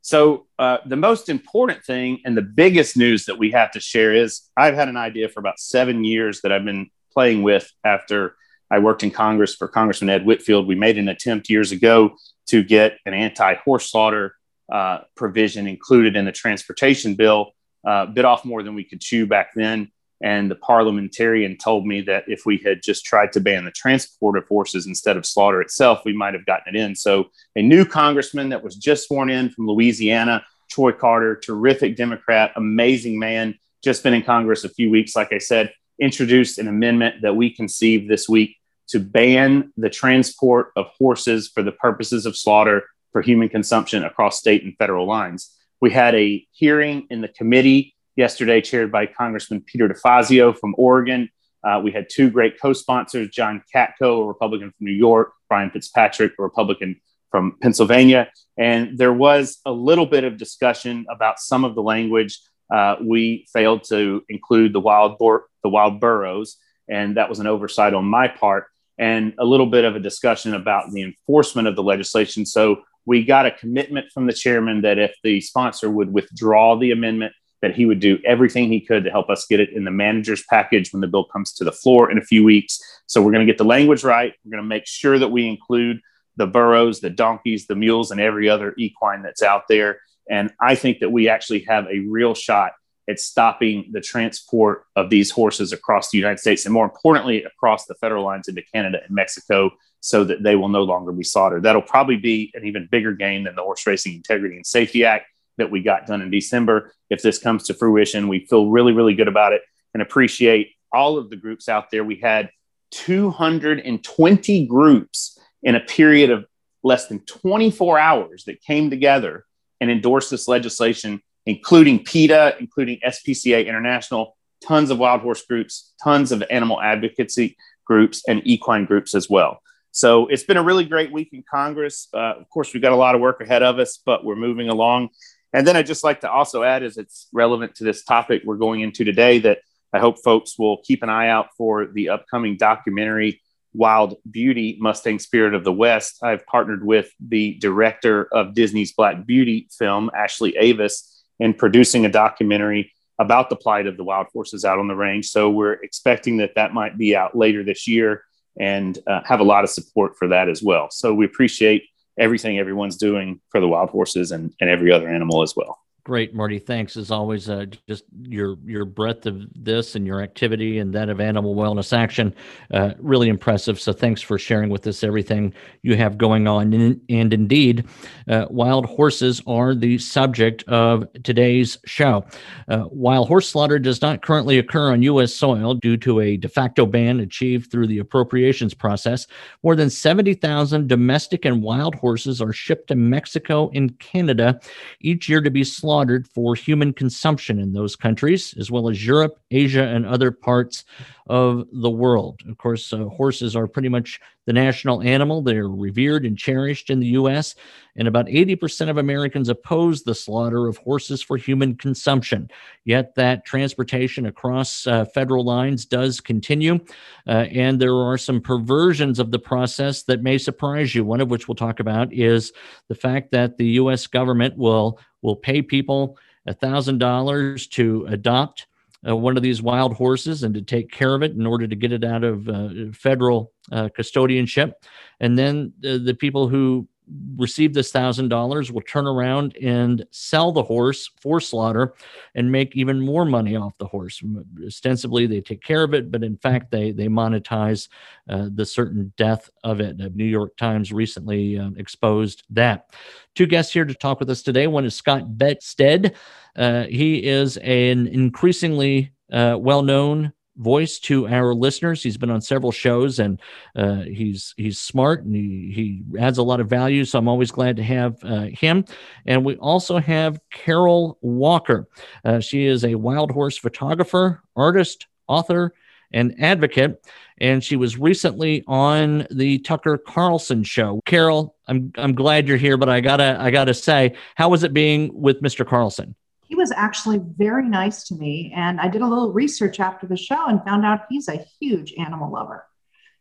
So 0.00 0.46
uh, 0.58 0.78
the 0.86 0.96
most 0.96 1.28
important 1.28 1.84
thing 1.84 2.20
and 2.24 2.36
the 2.36 2.42
biggest 2.42 2.96
news 2.96 3.26
that 3.26 3.38
we 3.38 3.50
have 3.50 3.72
to 3.72 3.80
share 3.80 4.14
is 4.14 4.42
I've 4.56 4.74
had 4.74 4.88
an 4.88 4.96
idea 4.96 5.28
for 5.28 5.40
about 5.40 5.58
seven 5.58 6.04
years 6.04 6.40
that 6.42 6.52
I've 6.52 6.64
been 6.64 6.90
playing 7.12 7.42
with 7.42 7.70
after 7.84 8.36
I 8.70 8.78
worked 8.78 9.02
in 9.02 9.10
Congress 9.10 9.54
for 9.54 9.68
Congressman 9.68 10.10
Ed 10.10 10.24
Whitfield. 10.24 10.66
We 10.66 10.74
made 10.74 10.98
an 10.98 11.08
attempt 11.08 11.50
years 11.50 11.72
ago 11.72 12.16
to 12.48 12.62
get 12.62 12.98
an 13.06 13.14
anti 13.14 13.54
horse 13.54 13.90
slaughter 13.90 14.34
uh, 14.70 15.00
provision 15.16 15.66
included 15.66 16.16
in 16.16 16.24
the 16.24 16.32
transportation 16.32 17.14
bill, 17.14 17.52
uh, 17.86 18.06
bit 18.06 18.24
off 18.24 18.44
more 18.44 18.62
than 18.62 18.74
we 18.74 18.84
could 18.84 19.00
chew 19.00 19.26
back 19.26 19.50
then. 19.54 19.90
And 20.20 20.50
the 20.50 20.56
parliamentarian 20.56 21.56
told 21.56 21.86
me 21.86 22.00
that 22.02 22.24
if 22.26 22.44
we 22.44 22.58
had 22.58 22.82
just 22.82 23.04
tried 23.04 23.32
to 23.32 23.40
ban 23.40 23.64
the 23.64 23.70
transport 23.70 24.36
of 24.36 24.48
horses 24.48 24.86
instead 24.86 25.16
of 25.16 25.24
slaughter 25.24 25.60
itself, 25.60 26.02
we 26.04 26.12
might 26.12 26.34
have 26.34 26.46
gotten 26.46 26.74
it 26.74 26.78
in. 26.78 26.96
So, 26.96 27.30
a 27.54 27.62
new 27.62 27.84
congressman 27.84 28.48
that 28.48 28.64
was 28.64 28.74
just 28.74 29.06
sworn 29.06 29.30
in 29.30 29.50
from 29.50 29.68
Louisiana, 29.68 30.44
Troy 30.70 30.92
Carter, 30.92 31.36
terrific 31.36 31.96
Democrat, 31.96 32.52
amazing 32.56 33.18
man, 33.18 33.56
just 33.82 34.02
been 34.02 34.14
in 34.14 34.22
Congress 34.22 34.64
a 34.64 34.68
few 34.68 34.90
weeks, 34.90 35.14
like 35.14 35.32
I 35.32 35.38
said, 35.38 35.72
introduced 36.00 36.58
an 36.58 36.68
amendment 36.68 37.22
that 37.22 37.36
we 37.36 37.50
conceived 37.50 38.08
this 38.08 38.28
week 38.28 38.56
to 38.88 38.98
ban 38.98 39.72
the 39.76 39.90
transport 39.90 40.72
of 40.76 40.86
horses 40.98 41.48
for 41.48 41.62
the 41.62 41.72
purposes 41.72 42.26
of 42.26 42.36
slaughter 42.36 42.84
for 43.12 43.22
human 43.22 43.48
consumption 43.48 44.04
across 44.04 44.38
state 44.38 44.64
and 44.64 44.76
federal 44.78 45.06
lines. 45.06 45.54
We 45.80 45.90
had 45.90 46.14
a 46.14 46.46
hearing 46.52 47.06
in 47.10 47.20
the 47.20 47.28
committee 47.28 47.94
yesterday, 48.18 48.60
chaired 48.60 48.90
by 48.90 49.06
Congressman 49.06 49.60
Peter 49.60 49.88
DeFazio 49.88 50.58
from 50.58 50.74
Oregon. 50.76 51.30
Uh, 51.62 51.80
we 51.82 51.92
had 51.92 52.08
two 52.10 52.28
great 52.28 52.60
co 52.60 52.72
sponsors, 52.72 53.28
John 53.28 53.62
Katko, 53.72 54.24
a 54.24 54.26
Republican 54.26 54.72
from 54.76 54.86
New 54.86 54.92
York, 54.92 55.32
Brian 55.48 55.70
Fitzpatrick, 55.70 56.32
a 56.36 56.42
Republican 56.42 57.00
from 57.30 57.56
Pennsylvania. 57.62 58.30
And 58.58 58.98
there 58.98 59.12
was 59.12 59.60
a 59.64 59.70
little 59.70 60.06
bit 60.06 60.24
of 60.24 60.36
discussion 60.36 61.06
about 61.08 61.38
some 61.38 61.64
of 61.64 61.76
the 61.76 61.82
language. 61.82 62.40
Uh, 62.74 62.96
we 63.00 63.46
failed 63.52 63.84
to 63.84 64.24
include 64.28 64.72
the 64.72 64.80
wild, 64.80 65.16
bor- 65.18 65.46
the 65.62 65.68
wild 65.68 66.00
burros, 66.00 66.56
and 66.88 67.16
that 67.16 67.28
was 67.28 67.38
an 67.38 67.46
oversight 67.46 67.94
on 67.94 68.04
my 68.04 68.26
part, 68.26 68.66
and 68.98 69.32
a 69.38 69.44
little 69.44 69.66
bit 69.66 69.84
of 69.84 69.94
a 69.94 70.00
discussion 70.00 70.54
about 70.54 70.90
the 70.90 71.02
enforcement 71.02 71.68
of 71.68 71.76
the 71.76 71.84
legislation. 71.84 72.44
So 72.44 72.82
we 73.06 73.24
got 73.24 73.46
a 73.46 73.52
commitment 73.52 74.10
from 74.12 74.26
the 74.26 74.32
chairman 74.32 74.82
that 74.82 74.98
if 74.98 75.14
the 75.22 75.40
sponsor 75.40 75.88
would 75.88 76.12
withdraw 76.12 76.76
the 76.76 76.90
amendment, 76.90 77.32
that 77.62 77.74
he 77.74 77.86
would 77.86 78.00
do 78.00 78.18
everything 78.24 78.68
he 78.68 78.80
could 78.80 79.04
to 79.04 79.10
help 79.10 79.28
us 79.28 79.46
get 79.46 79.60
it 79.60 79.70
in 79.70 79.84
the 79.84 79.90
manager's 79.90 80.44
package 80.48 80.92
when 80.92 81.00
the 81.00 81.06
bill 81.06 81.24
comes 81.24 81.52
to 81.54 81.64
the 81.64 81.72
floor 81.72 82.10
in 82.10 82.18
a 82.18 82.22
few 82.22 82.44
weeks. 82.44 82.80
So 83.06 83.20
we're 83.20 83.32
going 83.32 83.46
to 83.46 83.50
get 83.50 83.58
the 83.58 83.64
language 83.64 84.04
right. 84.04 84.32
We're 84.44 84.52
going 84.52 84.62
to 84.62 84.68
make 84.68 84.86
sure 84.86 85.18
that 85.18 85.28
we 85.28 85.48
include 85.48 86.00
the 86.36 86.46
burros, 86.46 87.00
the 87.00 87.10
donkeys, 87.10 87.66
the 87.66 87.74
mules, 87.74 88.10
and 88.10 88.20
every 88.20 88.48
other 88.48 88.74
equine 88.78 89.22
that's 89.22 89.42
out 89.42 89.64
there. 89.68 90.00
And 90.30 90.52
I 90.60 90.74
think 90.74 91.00
that 91.00 91.10
we 91.10 91.28
actually 91.28 91.64
have 91.68 91.86
a 91.86 92.00
real 92.00 92.34
shot 92.34 92.72
at 93.08 93.18
stopping 93.18 93.88
the 93.90 94.00
transport 94.00 94.84
of 94.94 95.10
these 95.10 95.30
horses 95.30 95.72
across 95.72 96.10
the 96.10 96.18
United 96.18 96.38
States 96.38 96.66
and 96.66 96.74
more 96.74 96.84
importantly, 96.84 97.42
across 97.42 97.86
the 97.86 97.94
federal 97.94 98.24
lines 98.24 98.46
into 98.48 98.62
Canada 98.62 99.00
and 99.04 99.14
Mexico 99.14 99.70
so 100.00 100.24
that 100.24 100.42
they 100.42 100.54
will 100.54 100.68
no 100.68 100.82
longer 100.82 101.10
be 101.10 101.24
slaughtered. 101.24 101.62
That'll 101.62 101.82
probably 101.82 102.16
be 102.16 102.52
an 102.54 102.66
even 102.66 102.86
bigger 102.90 103.14
gain 103.14 103.44
than 103.44 103.56
the 103.56 103.62
Horse 103.62 103.86
Racing 103.86 104.14
Integrity 104.14 104.56
and 104.56 104.66
Safety 104.66 105.04
Act 105.04 105.26
that 105.58 105.70
we 105.70 105.82
got 105.82 106.06
done 106.06 106.22
in 106.22 106.30
December. 106.30 106.92
If 107.10 107.22
this 107.22 107.38
comes 107.38 107.64
to 107.64 107.74
fruition, 107.74 108.28
we 108.28 108.46
feel 108.46 108.68
really, 108.68 108.92
really 108.92 109.14
good 109.14 109.28
about 109.28 109.52
it 109.52 109.62
and 109.92 110.02
appreciate 110.02 110.72
all 110.92 111.18
of 111.18 111.30
the 111.30 111.36
groups 111.36 111.68
out 111.68 111.90
there. 111.90 112.04
We 112.04 112.16
had 112.16 112.50
220 112.92 114.66
groups 114.66 115.38
in 115.62 115.74
a 115.74 115.80
period 115.80 116.30
of 116.30 116.46
less 116.82 117.08
than 117.08 117.20
24 117.20 117.98
hours 117.98 118.44
that 118.44 118.62
came 118.62 118.90
together 118.90 119.44
and 119.80 119.90
endorsed 119.90 120.30
this 120.30 120.48
legislation, 120.48 121.20
including 121.46 122.04
PETA, 122.04 122.56
including 122.60 122.98
SPCA 123.04 123.66
International, 123.66 124.36
tons 124.66 124.90
of 124.90 124.98
wild 124.98 125.20
horse 125.20 125.42
groups, 125.42 125.92
tons 126.02 126.32
of 126.32 126.42
animal 126.50 126.80
advocacy 126.80 127.56
groups, 127.84 128.22
and 128.28 128.42
equine 128.44 128.84
groups 128.84 129.14
as 129.14 129.28
well. 129.28 129.60
So 129.90 130.26
it's 130.28 130.44
been 130.44 130.56
a 130.56 130.62
really 130.62 130.84
great 130.84 131.10
week 131.10 131.30
in 131.32 131.42
Congress. 131.50 132.08
Uh, 132.12 132.34
of 132.38 132.48
course, 132.50 132.72
we've 132.72 132.82
got 132.82 132.92
a 132.92 132.96
lot 132.96 133.14
of 133.14 133.20
work 133.20 133.40
ahead 133.40 133.62
of 133.62 133.78
us, 133.78 133.98
but 134.04 134.24
we're 134.24 134.36
moving 134.36 134.68
along. 134.68 135.08
And 135.52 135.66
then 135.66 135.76
I'd 135.76 135.86
just 135.86 136.04
like 136.04 136.20
to 136.20 136.30
also 136.30 136.62
add, 136.62 136.82
as 136.82 136.98
it's 136.98 137.28
relevant 137.32 137.76
to 137.76 137.84
this 137.84 138.04
topic 138.04 138.42
we're 138.44 138.56
going 138.56 138.80
into 138.80 139.04
today, 139.04 139.38
that 139.40 139.58
I 139.92 139.98
hope 139.98 140.18
folks 140.22 140.58
will 140.58 140.78
keep 140.78 141.02
an 141.02 141.08
eye 141.08 141.28
out 141.28 141.48
for 141.56 141.86
the 141.86 142.10
upcoming 142.10 142.56
documentary 142.56 143.40
Wild 143.72 144.16
Beauty 144.30 144.76
Mustang 144.80 145.18
Spirit 145.18 145.54
of 145.54 145.64
the 145.64 145.72
West. 145.72 146.22
I've 146.22 146.44
partnered 146.46 146.84
with 146.84 147.10
the 147.20 147.54
director 147.54 148.28
of 148.32 148.54
Disney's 148.54 148.92
Black 148.92 149.26
Beauty 149.26 149.68
film, 149.70 150.10
Ashley 150.14 150.56
Avis, 150.56 151.24
in 151.38 151.54
producing 151.54 152.04
a 152.04 152.10
documentary 152.10 152.92
about 153.18 153.50
the 153.50 153.56
plight 153.56 153.86
of 153.86 153.96
the 153.96 154.04
wild 154.04 154.26
horses 154.32 154.64
out 154.64 154.78
on 154.78 154.88
the 154.88 154.94
range. 154.94 155.28
So 155.28 155.50
we're 155.50 155.72
expecting 155.72 156.38
that 156.38 156.54
that 156.56 156.72
might 156.72 156.96
be 156.96 157.16
out 157.16 157.36
later 157.36 157.64
this 157.64 157.88
year 157.88 158.24
and 158.58 158.98
uh, 159.06 159.22
have 159.24 159.40
a 159.40 159.44
lot 159.44 159.64
of 159.64 159.70
support 159.70 160.16
for 160.16 160.28
that 160.28 160.48
as 160.48 160.62
well. 160.62 160.90
So 160.90 161.14
we 161.14 161.24
appreciate 161.24 161.84
everything 162.18 162.58
everyone's 162.58 162.96
doing 162.96 163.40
for 163.50 163.60
the 163.60 163.68
wild 163.68 163.90
horses 163.90 164.32
and, 164.32 164.52
and 164.60 164.68
every 164.70 164.92
other 164.92 165.08
animal 165.08 165.42
as 165.42 165.54
well. 165.56 165.78
Great, 166.08 166.34
Marty. 166.34 166.58
Thanks 166.58 166.96
as 166.96 167.10
always. 167.10 167.50
Uh, 167.50 167.66
just 167.86 168.04
your 168.22 168.56
your 168.64 168.86
breadth 168.86 169.26
of 169.26 169.42
this 169.54 169.94
and 169.94 170.06
your 170.06 170.22
activity 170.22 170.78
and 170.78 170.90
that 170.94 171.10
of 171.10 171.20
Animal 171.20 171.54
Wellness 171.54 171.94
Action, 171.94 172.34
uh, 172.72 172.94
really 172.98 173.28
impressive. 173.28 173.78
So 173.78 173.92
thanks 173.92 174.22
for 174.22 174.38
sharing 174.38 174.70
with 174.70 174.86
us 174.86 175.04
everything 175.04 175.52
you 175.82 175.96
have 175.96 176.16
going 176.16 176.48
on. 176.48 176.72
And, 176.72 176.98
and 177.10 177.34
indeed, 177.34 177.84
uh, 178.26 178.46
wild 178.48 178.86
horses 178.86 179.42
are 179.46 179.74
the 179.74 179.98
subject 179.98 180.64
of 180.66 181.06
today's 181.24 181.76
show. 181.84 182.24
Uh, 182.68 182.84
while 182.84 183.26
horse 183.26 183.46
slaughter 183.50 183.78
does 183.78 184.00
not 184.00 184.22
currently 184.22 184.58
occur 184.58 184.92
on 184.92 185.02
U.S. 185.02 185.34
soil 185.34 185.74
due 185.74 185.98
to 185.98 186.20
a 186.20 186.38
de 186.38 186.48
facto 186.48 186.86
ban 186.86 187.20
achieved 187.20 187.70
through 187.70 187.86
the 187.86 187.98
appropriations 187.98 188.72
process, 188.72 189.26
more 189.62 189.76
than 189.76 189.90
seventy 189.90 190.32
thousand 190.32 190.88
domestic 190.88 191.44
and 191.44 191.62
wild 191.62 191.96
horses 191.96 192.40
are 192.40 192.54
shipped 192.54 192.88
to 192.88 192.94
Mexico 192.94 193.70
and 193.74 193.98
Canada 193.98 194.58
each 195.02 195.28
year 195.28 195.42
to 195.42 195.50
be 195.50 195.62
slaughtered 195.62 195.97
slaughtered 195.98 196.28
for 196.28 196.54
human 196.54 196.92
consumption 196.92 197.58
in 197.58 197.72
those 197.72 197.96
countries, 197.96 198.54
as 198.56 198.70
well 198.70 198.88
as 198.88 199.04
Europe, 199.04 199.40
Asia, 199.50 199.82
and 199.82 200.06
other 200.06 200.30
parts 200.30 200.84
of 201.28 201.66
the 201.72 201.90
world. 201.90 202.40
Of 202.48 202.58
course, 202.58 202.92
uh, 202.92 203.04
horses 203.04 203.54
are 203.54 203.66
pretty 203.66 203.88
much 203.88 204.20
the 204.46 204.52
national 204.52 205.02
animal. 205.02 205.42
They're 205.42 205.68
revered 205.68 206.24
and 206.24 206.38
cherished 206.38 206.90
in 206.90 207.00
the 207.00 207.08
U.S., 207.08 207.54
and 207.96 208.06
about 208.06 208.26
80% 208.26 208.88
of 208.88 208.96
Americans 208.96 209.48
oppose 209.48 210.02
the 210.02 210.14
slaughter 210.14 210.68
of 210.68 210.76
horses 210.78 211.20
for 211.20 211.36
human 211.36 211.74
consumption. 211.74 212.48
Yet 212.84 213.14
that 213.16 213.44
transportation 213.44 214.26
across 214.26 214.86
uh, 214.86 215.04
federal 215.06 215.44
lines 215.44 215.84
does 215.84 216.20
continue, 216.20 216.78
uh, 217.26 217.46
and 217.50 217.80
there 217.80 217.96
are 217.96 218.16
some 218.16 218.40
perversions 218.40 219.18
of 219.18 219.32
the 219.32 219.38
process 219.38 220.04
that 220.04 220.22
may 220.22 220.38
surprise 220.38 220.94
you. 220.94 221.04
One 221.04 221.20
of 221.20 221.30
which 221.30 221.48
we'll 221.48 221.56
talk 221.56 221.80
about 221.80 222.12
is 222.12 222.52
the 222.88 222.94
fact 222.94 223.32
that 223.32 223.58
the 223.58 223.66
U.S. 223.66 224.06
government 224.06 224.56
will 224.56 225.00
will 225.20 225.36
pay 225.36 225.60
people 225.60 226.16
$1,000 226.48 227.70
to 227.70 228.06
adopt 228.08 228.67
uh, 229.06 229.16
one 229.16 229.36
of 229.36 229.42
these 229.42 229.62
wild 229.62 229.94
horses 229.94 230.42
and 230.42 230.54
to 230.54 230.62
take 230.62 230.90
care 230.90 231.14
of 231.14 231.22
it 231.22 231.32
in 231.32 231.46
order 231.46 231.66
to 231.66 231.76
get 231.76 231.92
it 231.92 232.04
out 232.04 232.24
of 232.24 232.48
uh, 232.48 232.70
federal 232.92 233.52
uh, 233.70 233.88
custodianship. 233.96 234.72
And 235.20 235.38
then 235.38 235.72
the 235.80 236.16
people 236.18 236.48
who 236.48 236.88
receive 237.36 237.72
this 237.72 237.90
thousand 237.90 238.28
dollars 238.28 238.70
will 238.70 238.82
turn 238.82 239.06
around 239.06 239.56
and 239.58 240.04
sell 240.10 240.52
the 240.52 240.62
horse 240.62 241.10
for 241.20 241.40
slaughter 241.40 241.94
and 242.34 242.50
make 242.50 242.76
even 242.76 243.00
more 243.00 243.24
money 243.24 243.56
off 243.56 243.76
the 243.78 243.86
horse. 243.86 244.22
Ostensibly 244.66 245.26
they 245.26 245.40
take 245.40 245.62
care 245.62 245.82
of 245.82 245.94
it 245.94 246.10
but 246.10 246.22
in 246.22 246.36
fact 246.36 246.70
they 246.70 246.90
they 246.92 247.06
monetize 247.06 247.88
uh, 248.28 248.48
the 248.54 248.66
certain 248.66 249.12
death 249.16 249.48
of 249.64 249.80
it. 249.80 249.98
The 249.98 250.10
new 250.10 250.24
york 250.24 250.56
times 250.56 250.92
recently 250.92 251.58
uh, 251.58 251.70
exposed 251.76 252.44
that. 252.50 252.90
Two 253.34 253.46
guests 253.46 253.72
here 253.72 253.84
to 253.84 253.94
talk 253.94 254.20
with 254.20 254.30
us 254.30 254.42
today. 254.42 254.66
One 254.66 254.84
is 254.84 254.94
scott 254.94 255.24
Beckstead. 255.36 256.14
Uh, 256.56 256.84
he 256.84 257.24
is 257.24 257.56
an 257.58 258.08
increasingly 258.08 259.12
uh, 259.32 259.56
well-known 259.58 260.32
voice 260.58 260.98
to 260.98 261.26
our 261.28 261.54
listeners. 261.54 262.02
He's 262.02 262.16
been 262.16 262.30
on 262.30 262.40
several 262.40 262.72
shows 262.72 263.18
and 263.18 263.40
uh, 263.76 264.02
he's 264.02 264.54
he's 264.56 264.78
smart 264.78 265.24
and 265.24 265.34
he, 265.34 265.72
he 265.74 266.18
adds 266.18 266.38
a 266.38 266.42
lot 266.42 266.60
of 266.60 266.68
value. 266.68 267.04
So 267.04 267.18
I'm 267.18 267.28
always 267.28 267.50
glad 267.50 267.76
to 267.76 267.82
have 267.82 268.16
uh, 268.22 268.48
him. 268.52 268.84
And 269.26 269.44
we 269.44 269.56
also 269.56 269.98
have 269.98 270.40
Carol 270.50 271.18
Walker. 271.20 271.88
Uh, 272.24 272.40
she 272.40 272.66
is 272.66 272.84
a 272.84 272.94
wild 272.96 273.30
horse 273.30 273.56
photographer, 273.56 274.42
artist, 274.56 275.06
author, 275.26 275.74
and 276.12 276.34
advocate. 276.40 277.06
And 277.40 277.62
she 277.62 277.76
was 277.76 277.98
recently 277.98 278.64
on 278.66 279.26
the 279.30 279.58
Tucker 279.60 279.98
Carlson 279.98 280.64
show. 280.64 281.00
Carol, 281.04 281.56
I'm 281.68 281.92
I'm 281.96 282.14
glad 282.14 282.48
you're 282.48 282.56
here, 282.56 282.76
but 282.76 282.88
I 282.88 283.00
gotta 283.00 283.36
I 283.38 283.50
gotta 283.50 283.74
say, 283.74 284.16
how 284.34 284.48
was 284.48 284.64
it 284.64 284.72
being 284.72 285.10
with 285.12 285.40
Mr. 285.40 285.66
Carlson? 285.66 286.16
He 286.48 286.54
was 286.54 286.72
actually 286.72 287.20
very 287.22 287.68
nice 287.68 288.04
to 288.04 288.14
me. 288.14 288.52
And 288.56 288.80
I 288.80 288.88
did 288.88 289.02
a 289.02 289.06
little 289.06 289.32
research 289.32 289.80
after 289.80 290.06
the 290.06 290.16
show 290.16 290.46
and 290.46 290.64
found 290.64 290.84
out 290.84 291.02
he's 291.08 291.28
a 291.28 291.44
huge 291.60 291.94
animal 291.98 292.32
lover. 292.32 292.66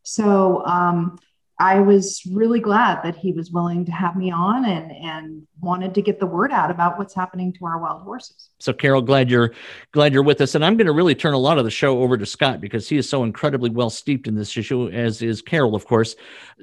So 0.04 0.66
um, 0.66 1.20
I 1.60 1.80
was 1.80 2.22
really 2.32 2.60
glad 2.60 3.02
that 3.04 3.18
he 3.18 3.34
was 3.34 3.52
willing 3.52 3.84
to 3.86 3.92
have 3.92 4.16
me 4.16 4.32
on 4.32 4.64
and 4.64 4.92
and 4.92 5.48
wanted 5.60 5.96
to 5.96 6.04
get 6.04 6.20
the 6.20 6.26
word 6.28 6.52
out 6.52 6.70
about 6.70 7.00
what's 7.00 7.16
happening 7.16 7.52
to 7.54 7.66
our 7.66 7.80
wild 7.80 8.04
horses. 8.04 8.52
So 8.60 8.74
Carol, 8.74 9.02
glad 9.02 9.32
you're 9.32 9.54
glad 9.92 10.14
you're 10.14 10.24
with 10.24 10.40
us. 10.40 10.54
And 10.54 10.64
I'm 10.64 10.78
going 10.78 10.86
to 10.86 10.94
really 10.94 11.16
turn 11.16 11.34
a 11.34 11.40
lot 11.40 11.58
of 11.58 11.66
the 11.66 11.72
show 11.72 12.02
over 12.04 12.16
to 12.16 12.28
Scott 12.28 12.62
because 12.62 12.88
he 12.88 12.98
is 12.98 13.10
so 13.10 13.24
incredibly 13.24 13.72
well 13.72 13.90
steeped 13.90 14.28
in 14.28 14.36
this 14.36 14.56
issue, 14.56 14.88
as 14.90 15.24
is 15.24 15.42
Carol, 15.42 15.76
of 15.76 15.88
course. 15.88 16.16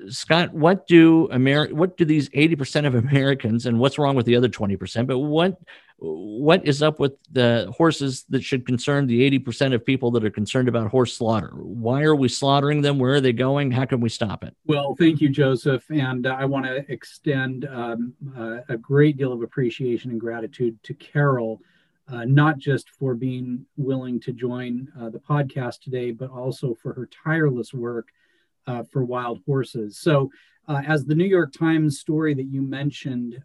Scott, 0.08 0.54
what 0.54 0.86
do 0.86 1.28
Ameri- 1.28 1.72
what 1.72 1.96
do 1.96 2.04
these 2.04 2.28
80% 2.30 2.86
of 2.86 2.94
Americans 2.94 3.66
and 3.66 3.80
what's 3.80 3.98
wrong 3.98 4.14
with 4.14 4.26
the 4.26 4.36
other 4.36 4.48
20%? 4.48 5.08
But 5.08 5.18
what 5.18 5.58
what 5.98 6.66
is 6.66 6.82
up 6.82 6.98
with 6.98 7.12
the 7.30 7.72
horses 7.76 8.24
that 8.28 8.42
should 8.42 8.66
concern 8.66 9.06
the 9.06 9.30
80% 9.38 9.74
of 9.74 9.84
people 9.84 10.10
that 10.12 10.24
are 10.24 10.30
concerned 10.30 10.68
about 10.68 10.88
horse 10.88 11.16
slaughter? 11.16 11.50
Why 11.54 12.02
are 12.02 12.16
we 12.16 12.28
slaughtering 12.28 12.82
them? 12.82 12.98
Where 12.98 13.14
are 13.14 13.20
they 13.20 13.32
going? 13.32 13.70
How 13.70 13.84
can 13.84 14.00
we 14.00 14.08
stop 14.08 14.44
it? 14.44 14.56
Well, 14.66 14.96
thank 14.98 15.20
you, 15.20 15.28
Joseph. 15.28 15.84
And 15.90 16.26
uh, 16.26 16.36
I 16.38 16.44
want 16.46 16.66
to 16.66 16.84
extend 16.92 17.66
um, 17.66 18.14
uh, 18.36 18.58
a 18.68 18.76
great 18.76 19.16
deal 19.16 19.32
of 19.32 19.42
appreciation 19.42 20.10
and 20.10 20.20
gratitude 20.20 20.82
to 20.82 20.94
Carol, 20.94 21.60
uh, 22.08 22.24
not 22.24 22.58
just 22.58 22.90
for 22.90 23.14
being 23.14 23.64
willing 23.76 24.20
to 24.20 24.32
join 24.32 24.88
uh, 25.00 25.10
the 25.10 25.20
podcast 25.20 25.80
today, 25.80 26.10
but 26.10 26.30
also 26.30 26.74
for 26.74 26.92
her 26.92 27.08
tireless 27.24 27.72
work 27.72 28.08
uh, 28.66 28.82
for 28.92 29.04
wild 29.04 29.40
horses. 29.46 29.98
So, 29.98 30.30
uh, 30.66 30.80
as 30.86 31.04
the 31.04 31.14
New 31.14 31.26
York 31.26 31.52
Times 31.52 32.00
story 32.00 32.32
that 32.32 32.46
you 32.46 32.62
mentioned 32.62 33.38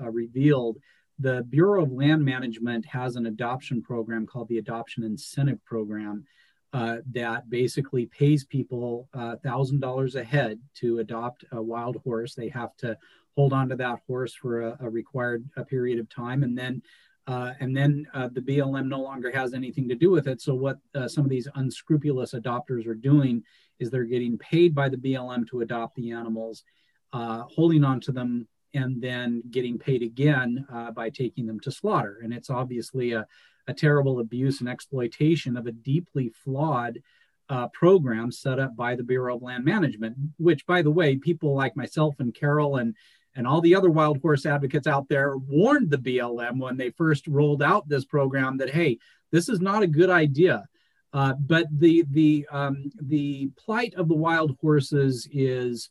revealed, 0.00 0.78
the 1.18 1.42
Bureau 1.48 1.82
of 1.82 1.92
Land 1.92 2.24
Management 2.24 2.86
has 2.86 3.16
an 3.16 3.26
adoption 3.26 3.82
program 3.82 4.26
called 4.26 4.48
the 4.48 4.58
Adoption 4.58 5.02
Incentive 5.02 5.64
Program 5.64 6.24
uh, 6.72 6.98
that 7.12 7.48
basically 7.48 8.06
pays 8.06 8.44
people 8.44 9.08
$1,000 9.14 10.16
uh, 10.16 10.20
a 10.20 10.24
head 10.24 10.60
to 10.74 10.98
adopt 10.98 11.44
a 11.52 11.60
wild 11.60 11.96
horse. 12.04 12.34
They 12.34 12.48
have 12.50 12.76
to 12.78 12.96
hold 13.36 13.52
on 13.52 13.68
to 13.70 13.76
that 13.76 14.00
horse 14.06 14.34
for 14.34 14.62
a, 14.62 14.76
a 14.80 14.90
required 14.90 15.48
a 15.56 15.64
period 15.64 15.98
of 15.98 16.08
time, 16.08 16.42
and 16.42 16.56
then 16.56 16.82
uh, 17.26 17.52
and 17.60 17.76
then 17.76 18.06
uh, 18.14 18.28
the 18.32 18.40
BLM 18.40 18.88
no 18.88 19.00
longer 19.00 19.30
has 19.30 19.52
anything 19.52 19.86
to 19.86 19.94
do 19.94 20.10
with 20.10 20.26
it. 20.26 20.40
So 20.40 20.54
what 20.54 20.78
uh, 20.94 21.06
some 21.08 21.24
of 21.24 21.30
these 21.30 21.46
unscrupulous 21.56 22.32
adopters 22.32 22.86
are 22.86 22.94
doing 22.94 23.42
is 23.78 23.90
they're 23.90 24.04
getting 24.04 24.38
paid 24.38 24.74
by 24.74 24.88
the 24.88 24.96
BLM 24.96 25.46
to 25.50 25.60
adopt 25.60 25.94
the 25.96 26.10
animals, 26.10 26.64
uh, 27.12 27.42
holding 27.42 27.84
on 27.84 28.00
to 28.00 28.12
them 28.12 28.48
and 28.74 29.00
then 29.00 29.42
getting 29.50 29.78
paid 29.78 30.02
again 30.02 30.66
uh, 30.72 30.90
by 30.90 31.10
taking 31.10 31.46
them 31.46 31.60
to 31.60 31.72
slaughter. 31.72 32.20
And 32.22 32.32
it's 32.32 32.50
obviously 32.50 33.12
a, 33.12 33.26
a 33.66 33.74
terrible 33.74 34.20
abuse 34.20 34.60
and 34.60 34.68
exploitation 34.68 35.56
of 35.56 35.66
a 35.66 35.72
deeply 35.72 36.30
flawed 36.44 37.00
uh, 37.48 37.68
program 37.68 38.30
set 38.30 38.58
up 38.58 38.76
by 38.76 38.94
the 38.94 39.02
Bureau 39.02 39.36
of 39.36 39.42
Land 39.42 39.64
Management, 39.64 40.16
which, 40.38 40.66
by 40.66 40.82
the 40.82 40.90
way, 40.90 41.16
people 41.16 41.54
like 41.54 41.76
myself 41.76 42.16
and 42.18 42.34
Carol 42.34 42.76
and 42.76 42.94
and 43.34 43.46
all 43.46 43.60
the 43.60 43.74
other 43.74 43.90
wild 43.90 44.20
horse 44.20 44.46
advocates 44.46 44.88
out 44.88 45.08
there 45.08 45.36
warned 45.36 45.90
the 45.90 45.98
BLM 45.98 46.58
when 46.58 46.76
they 46.76 46.90
first 46.90 47.28
rolled 47.28 47.62
out 47.62 47.88
this 47.88 48.04
program 48.04 48.56
that 48.58 48.70
hey, 48.70 48.98
this 49.30 49.48
is 49.48 49.60
not 49.60 49.82
a 49.82 49.86
good 49.86 50.10
idea. 50.10 50.66
Uh, 51.12 51.34
but 51.34 51.66
the 51.70 52.04
the 52.10 52.46
um, 52.50 52.90
the 53.00 53.50
plight 53.56 53.94
of 53.94 54.08
the 54.08 54.14
wild 54.14 54.56
horses 54.60 55.26
is 55.32 55.88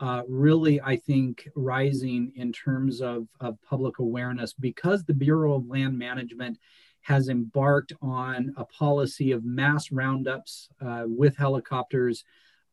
uh, 0.00 0.22
really, 0.26 0.80
I 0.80 0.96
think, 0.96 1.46
rising 1.54 2.32
in 2.36 2.52
terms 2.52 3.02
of, 3.02 3.28
of 3.38 3.60
public 3.62 3.98
awareness 3.98 4.54
because 4.54 5.04
the 5.04 5.14
Bureau 5.14 5.54
of 5.54 5.68
Land 5.68 5.98
Management 5.98 6.58
has 7.02 7.28
embarked 7.28 7.92
on 8.00 8.54
a 8.56 8.64
policy 8.64 9.32
of 9.32 9.44
mass 9.44 9.92
roundups 9.92 10.68
uh, 10.80 11.04
with 11.06 11.36
helicopters 11.36 12.24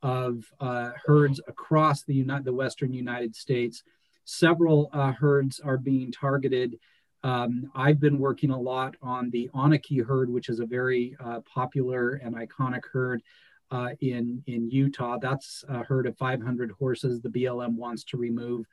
of 0.01 0.43
uh, 0.59 0.91
herds 1.05 1.41
across 1.47 2.03
the, 2.03 2.13
United, 2.13 2.45
the 2.45 2.53
Western 2.53 2.93
United 2.93 3.35
States. 3.35 3.83
Several 4.23 4.89
uh, 4.93 5.11
herds 5.11 5.59
are 5.59 5.77
being 5.77 6.11
targeted. 6.11 6.79
Um, 7.23 7.69
I've 7.75 7.99
been 7.99 8.19
working 8.19 8.51
a 8.51 8.59
lot 8.59 8.95
on 9.01 9.29
the 9.31 9.49
Onaqui 9.53 10.05
herd, 10.05 10.29
which 10.29 10.49
is 10.49 10.59
a 10.59 10.65
very 10.65 11.15
uh, 11.19 11.41
popular 11.41 12.15
and 12.15 12.35
iconic 12.35 12.83
herd 12.91 13.21
uh, 13.71 13.89
in 14.01 14.43
in 14.47 14.69
Utah. 14.69 15.17
That's 15.17 15.63
a 15.67 15.83
herd 15.83 16.07
of 16.07 16.17
500 16.17 16.71
horses. 16.71 17.21
The 17.21 17.29
BLM 17.29 17.75
wants 17.75 18.03
to 18.05 18.17
remove 18.17 18.65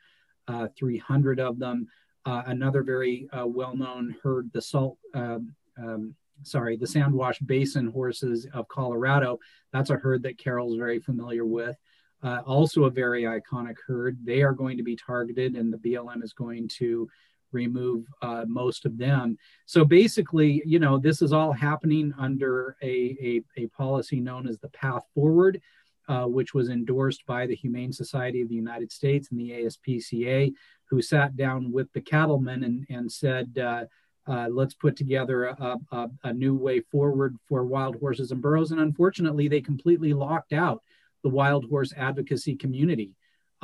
uh, 0.49 0.69
300 0.77 1.41
of 1.41 1.59
them. 1.59 1.89
Uh, 2.27 2.43
another 2.47 2.83
very 2.83 3.29
uh, 3.33 3.47
well-known 3.47 4.17
herd, 4.23 4.51
the 4.55 4.63
Salt, 4.63 4.97
um, 5.13 5.53
um, 5.77 6.15
sorry, 6.43 6.77
the 6.77 6.87
Sandwash 6.87 7.45
Basin 7.47 7.89
horses 7.89 8.47
of 8.55 8.67
Colorado. 8.69 9.39
That's 9.73 9.91
a 9.91 9.97
herd 9.97 10.23
that 10.23 10.39
Carol's 10.39 10.79
very 10.79 11.01
familiar 11.01 11.45
with. 11.45 11.77
Uh, 12.23 12.41
also, 12.47 12.85
a 12.85 12.91
very 12.91 13.25
iconic 13.25 13.77
herd. 13.87 14.17
They 14.25 14.41
are 14.41 14.55
going 14.55 14.79
to 14.79 14.83
be 14.83 14.97
targeted, 14.97 15.55
and 15.57 15.71
the 15.71 15.77
BLM 15.77 16.23
is 16.23 16.33
going 16.33 16.69
to 16.79 17.07
remove 17.55 18.05
uh, 18.23 18.45
most 18.47 18.85
of 18.85 18.99
them. 18.99 19.39
So 19.67 19.85
basically, 19.85 20.63
you 20.67 20.79
know, 20.79 20.99
this 20.99 21.23
is 21.23 21.33
all 21.33 21.53
happening 21.53 22.13
under 22.19 22.77
a, 22.83 23.43
a, 23.57 23.63
a 23.63 23.67
policy 23.69 24.21
known 24.21 24.47
as 24.49 24.59
the 24.59 24.69
Path 24.69 25.05
Forward, 25.15 25.61
uh, 26.09 26.25
which 26.25 26.53
was 26.53 26.69
endorsed 26.69 27.25
by 27.27 27.47
the 27.47 27.55
Humane 27.55 27.93
Society 27.93 28.43
of 28.43 28.49
the 28.49 28.55
United 28.55 28.93
States 28.93 29.31
and 29.31 29.41
the 29.41 29.51
ASPCA, 29.51 30.53
who 30.91 31.01
sat 31.01 31.37
down 31.37 31.73
with 31.73 31.91
the 31.93 32.01
cattlemen 32.01 32.65
and, 32.65 32.87
and 32.91 33.11
said, 33.11 33.57
uh, 33.59 33.85
uh, 34.27 34.49
let's 34.51 34.75
put 34.75 34.97
together 34.97 35.47
a, 35.47 35.79
a, 35.93 36.09
a, 36.25 36.33
new 36.33 36.55
way 36.55 36.81
forward 36.81 37.37
for 37.47 37.65
wild 37.65 37.99
horses 38.01 38.31
and 38.31 38.41
burros. 38.41 38.71
And 38.71 38.81
unfortunately, 38.81 39.49
they 39.49 39.61
completely 39.61 40.15
locked 40.15 40.55
out 40.55 40.83
the 41.23 41.29
wild 41.29 41.69
horse 41.69 41.93
advocacy 41.97 42.57
community. 42.57 43.13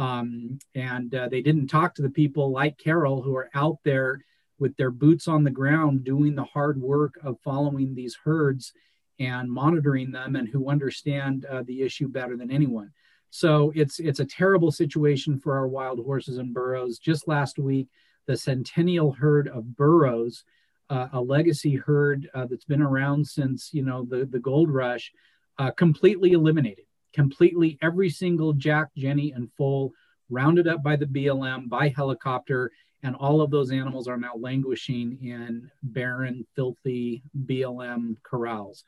Um, 0.01 0.59
and 0.75 1.15
uh, 1.15 1.29
they 1.29 1.43
didn't 1.43 1.67
talk 1.67 1.95
to 1.95 2.03
the 2.03 2.09
people 2.09 2.51
like 2.51 2.79
Carol 2.79 3.21
who 3.21 3.37
are 3.37 3.51
out 3.53 3.77
there 3.85 4.25
with 4.59 4.75
their 4.79 4.91
boots 4.91 5.29
on 5.29 5.45
the 5.45 5.51
ground 5.51 6.05
doing 6.05 6.35
the 6.35 6.45
hard 6.45 6.81
work 6.81 7.21
of 7.23 7.39
following 7.45 7.95
these 7.95 8.17
herds 8.25 8.73
and 9.19 9.53
monitoring 9.53 10.11
them 10.11 10.37
and 10.37 10.49
who 10.49 10.71
understand 10.71 11.45
uh, 11.45 11.63
the 11.67 11.83
issue 11.83 12.09
better 12.09 12.35
than 12.35 12.51
anyone. 12.51 12.91
So 13.29 13.73
it's 13.77 14.01
it's 14.01 14.21
a 14.21 14.25
terrible 14.25 14.73
situation 14.73 15.39
for 15.39 15.55
our 15.55 15.69
wild 15.69 16.03
horses 16.03 16.39
and 16.39 16.55
burros. 16.55 16.99
Just 16.99 17.29
last 17.29 17.59
week, 17.59 17.89
the 18.27 18.39
centennial 18.39 19.13
herd 19.13 19.49
of 19.49 19.77
burros, 19.77 20.45
uh, 20.89 21.09
a 21.13 21.21
legacy 21.21 21.77
herd 21.77 22.27
uh, 22.33 22.47
that's 22.47 22.65
been 22.65 22.81
around 22.81 23.27
since 23.27 23.69
you 23.75 23.83
know 23.83 24.07
the 24.09 24.25
the 24.25 24.41
gold 24.41 24.71
rush, 24.71 25.13
uh, 25.59 25.71
completely 25.73 26.33
eliminated 26.33 26.87
completely 27.13 27.79
every 27.83 28.11
single 28.11 28.53
Jack, 28.53 28.89
Jenny, 28.97 29.33
and 29.33 29.51
foal 29.57 29.93
rounded 30.29 30.69
up 30.69 30.83
by 30.83 30.97
the 30.97 31.07
BLM 31.07 31.69
by 31.69 31.89
helicopter. 31.89 32.71
And 33.03 33.17
all 33.17 33.41
of 33.41 33.51
those 33.51 33.73
animals 33.73 34.09
are 34.09 34.19
now 34.19 34.35
languishing 34.37 35.19
in 35.23 35.71
barren, 35.83 36.47
filthy 36.55 37.23
BLM 37.47 38.17
corrals. 38.23 38.85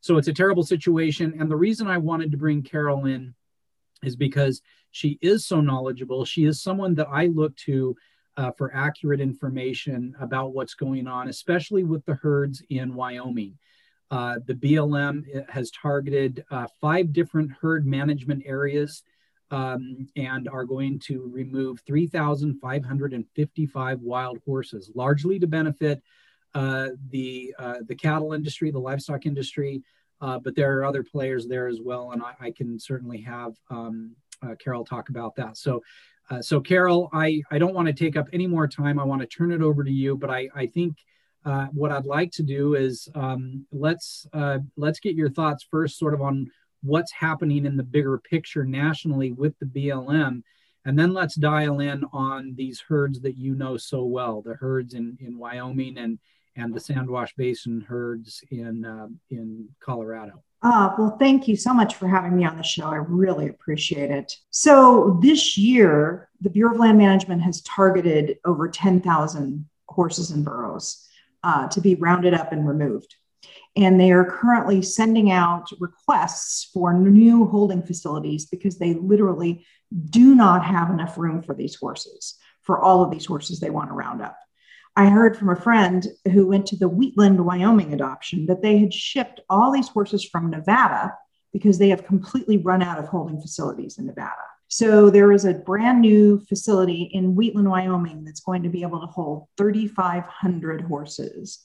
So 0.00 0.18
it's 0.18 0.28
a 0.28 0.32
terrible 0.32 0.62
situation. 0.62 1.34
And 1.40 1.50
the 1.50 1.56
reason 1.56 1.88
I 1.88 1.98
wanted 1.98 2.30
to 2.30 2.36
bring 2.36 2.62
Carol 2.62 3.06
in 3.06 3.34
is 4.04 4.14
because 4.14 4.62
she 4.92 5.18
is 5.20 5.46
so 5.46 5.60
knowledgeable. 5.60 6.24
She 6.24 6.44
is 6.44 6.62
someone 6.62 6.94
that 6.94 7.08
I 7.10 7.26
look 7.26 7.56
to 7.56 7.96
uh, 8.36 8.50
for 8.52 8.74
accurate 8.74 9.20
information 9.20 10.14
about 10.20 10.52
what's 10.52 10.74
going 10.74 11.06
on, 11.06 11.28
especially 11.28 11.84
with 11.84 12.04
the 12.04 12.14
herds 12.14 12.62
in 12.68 12.94
Wyoming. 12.94 13.58
Uh, 14.10 14.36
the 14.46 14.54
BLM 14.54 15.48
has 15.50 15.70
targeted 15.70 16.42
uh, 16.50 16.66
five 16.80 17.12
different 17.12 17.52
herd 17.60 17.86
management 17.86 18.42
areas 18.46 19.02
um, 19.50 20.08
and 20.16 20.48
are 20.48 20.64
going 20.64 20.98
to 21.00 21.28
remove 21.32 21.82
3,555 21.86 24.00
wild 24.00 24.38
horses, 24.44 24.90
largely 24.94 25.40
to 25.40 25.46
benefit 25.46 26.02
uh, 26.54 26.88
the 27.10 27.54
uh, 27.58 27.78
the 27.86 27.94
cattle 27.94 28.32
industry, 28.32 28.70
the 28.70 28.78
livestock 28.78 29.26
industry, 29.26 29.82
uh, 30.20 30.38
but 30.38 30.56
there 30.56 30.78
are 30.78 30.84
other 30.84 31.02
players 31.02 31.46
there 31.46 31.66
as 31.66 31.80
well, 31.82 32.12
and 32.12 32.22
I, 32.22 32.34
I 32.40 32.52
can 32.52 32.78
certainly 32.78 33.20
have 33.22 33.54
um, 33.70 34.14
Carol 34.58 34.84
talk 34.84 35.08
about 35.08 35.34
that. 35.36 35.56
So. 35.56 35.82
so 36.40 36.60
Carol, 36.60 37.08
I, 37.12 37.40
I 37.52 37.58
don't 37.58 37.72
want 37.72 37.86
to 37.86 37.94
take 37.94 38.16
up 38.16 38.28
any 38.32 38.48
more 38.48 38.66
time. 38.66 38.98
I 38.98 39.04
want 39.04 39.20
to 39.20 39.28
turn 39.28 39.52
it 39.52 39.62
over 39.62 39.84
to 39.84 39.92
you, 39.92 40.16
but 40.16 40.28
I, 40.28 40.48
I 40.56 40.66
think 40.66 40.96
uh, 41.46 41.66
what 41.72 41.92
I'd 41.92 42.06
like 42.06 42.32
to 42.32 42.42
do 42.42 42.74
is 42.74 43.08
um, 43.14 43.66
let's 43.70 44.26
uh, 44.32 44.58
let's 44.76 44.98
get 44.98 45.14
your 45.14 45.30
thoughts 45.30 45.64
first, 45.70 45.96
sort 45.96 46.12
of 46.12 46.20
on 46.20 46.50
what's 46.82 47.12
happening 47.12 47.64
in 47.66 47.76
the 47.76 47.84
bigger 47.84 48.18
picture 48.18 48.64
nationally 48.64 49.30
with 49.30 49.54
the 49.60 49.66
BLM, 49.66 50.42
and 50.84 50.98
then 50.98 51.14
let's 51.14 51.36
dial 51.36 51.78
in 51.78 52.04
on 52.12 52.54
these 52.56 52.80
herds 52.80 53.20
that 53.20 53.36
you 53.36 53.54
know 53.54 53.76
so 53.76 54.04
well, 54.04 54.42
the 54.42 54.54
herds 54.54 54.94
in 54.94 55.16
in 55.20 55.38
Wyoming 55.38 55.98
and 55.98 56.18
and 56.56 56.74
the 56.74 56.80
Sandwash 56.80 57.30
Basin 57.36 57.80
herds 57.80 58.42
in 58.50 58.84
uh, 58.84 59.06
in 59.30 59.68
Colorado. 59.78 60.42
Uh, 60.62 60.92
well, 60.98 61.16
thank 61.20 61.46
you 61.46 61.54
so 61.54 61.72
much 61.72 61.94
for 61.94 62.08
having 62.08 62.36
me 62.36 62.44
on 62.44 62.56
the 62.56 62.62
show. 62.62 62.86
I 62.86 62.96
really 62.96 63.48
appreciate 63.48 64.10
it. 64.10 64.36
So, 64.50 65.20
this 65.22 65.56
year, 65.56 66.28
the 66.40 66.50
Bureau 66.50 66.74
of 66.74 66.80
Land 66.80 66.98
Management 66.98 67.42
has 67.42 67.60
targeted 67.60 68.38
over 68.44 68.68
10,000 68.68 69.64
horses 69.86 70.32
and 70.32 70.44
burros 70.44 71.06
uh, 71.48 71.68
to 71.68 71.80
be 71.80 71.94
rounded 71.94 72.34
up 72.34 72.50
and 72.52 72.66
removed. 72.66 73.14
and 73.76 74.00
they 74.00 74.10
are 74.10 74.24
currently 74.24 74.80
sending 74.82 75.30
out 75.30 75.68
requests 75.78 76.70
for 76.72 76.92
new 76.94 77.46
holding 77.46 77.82
facilities 77.82 78.46
because 78.46 78.78
they 78.78 78.94
literally 78.94 79.64
do 80.10 80.34
not 80.34 80.64
have 80.64 80.90
enough 80.90 81.18
room 81.18 81.42
for 81.42 81.54
these 81.54 81.76
horses, 81.76 82.36
for 82.62 82.80
all 82.80 83.02
of 83.02 83.10
these 83.10 83.26
horses 83.26 83.60
they 83.60 83.70
want 83.70 83.90
to 83.90 83.94
round 83.94 84.22
up. 84.22 84.36
I 84.96 85.10
heard 85.10 85.36
from 85.36 85.50
a 85.50 85.62
friend 85.66 86.06
who 86.32 86.46
went 86.46 86.66
to 86.68 86.76
the 86.76 86.88
Wheatland, 86.88 87.38
Wyoming 87.44 87.92
adoption 87.92 88.46
that 88.46 88.62
they 88.62 88.78
had 88.78 88.94
shipped 88.94 89.40
all 89.50 89.70
these 89.70 89.88
horses 89.88 90.24
from 90.24 90.50
Nevada 90.50 91.14
because 91.52 91.78
they 91.78 91.90
have 91.90 92.06
completely 92.06 92.56
run 92.56 92.82
out 92.82 92.98
of 92.98 93.06
holding 93.06 93.40
facilities 93.40 93.98
in 93.98 94.06
Nevada. 94.06 94.46
So 94.76 95.08
there 95.08 95.32
is 95.32 95.46
a 95.46 95.54
brand 95.54 96.02
new 96.02 96.38
facility 96.38 97.08
in 97.14 97.34
Wheatland, 97.34 97.70
Wyoming 97.70 98.26
that's 98.26 98.40
going 98.40 98.62
to 98.62 98.68
be 98.68 98.82
able 98.82 99.00
to 99.00 99.06
hold 99.06 99.46
3,500 99.56 100.82
horses. 100.82 101.60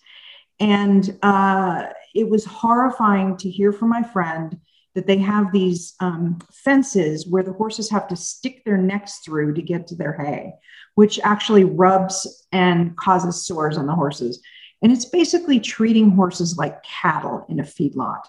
And 0.62 1.18
uh, 1.22 1.88
it 2.16 2.30
was 2.30 2.46
horrifying 2.46 3.36
to 3.36 3.50
hear 3.50 3.74
from 3.74 3.90
my 3.90 4.02
friend 4.02 4.58
that 4.96 5.08
they 5.08 5.18
have 5.18 5.52
these 5.52 5.94
um, 6.00 6.40
fences 6.54 7.28
where 7.28 7.44
the 7.44 7.52
horses 7.52 7.90
have 7.90 8.08
to 8.08 8.16
stick 8.16 8.64
their 8.64 8.78
necks 8.78 9.20
through 9.26 9.56
to 9.56 9.62
get 9.62 9.88
to 9.88 9.96
their 9.96 10.14
hay, 10.14 10.54
which 10.96 11.20
actually 11.22 11.66
rubs 11.66 12.48
and 12.54 12.96
causes 12.96 13.46
sores 13.46 13.78
on 13.78 13.88
the 13.88 13.94
horses. 13.94 14.42
And 14.82 14.90
it's 14.90 15.04
basically 15.04 15.60
treating 15.60 16.12
horses 16.12 16.58
like 16.58 16.82
cattle 16.84 17.46
in 17.50 17.60
a 17.60 17.64
feedlot. 17.64 18.22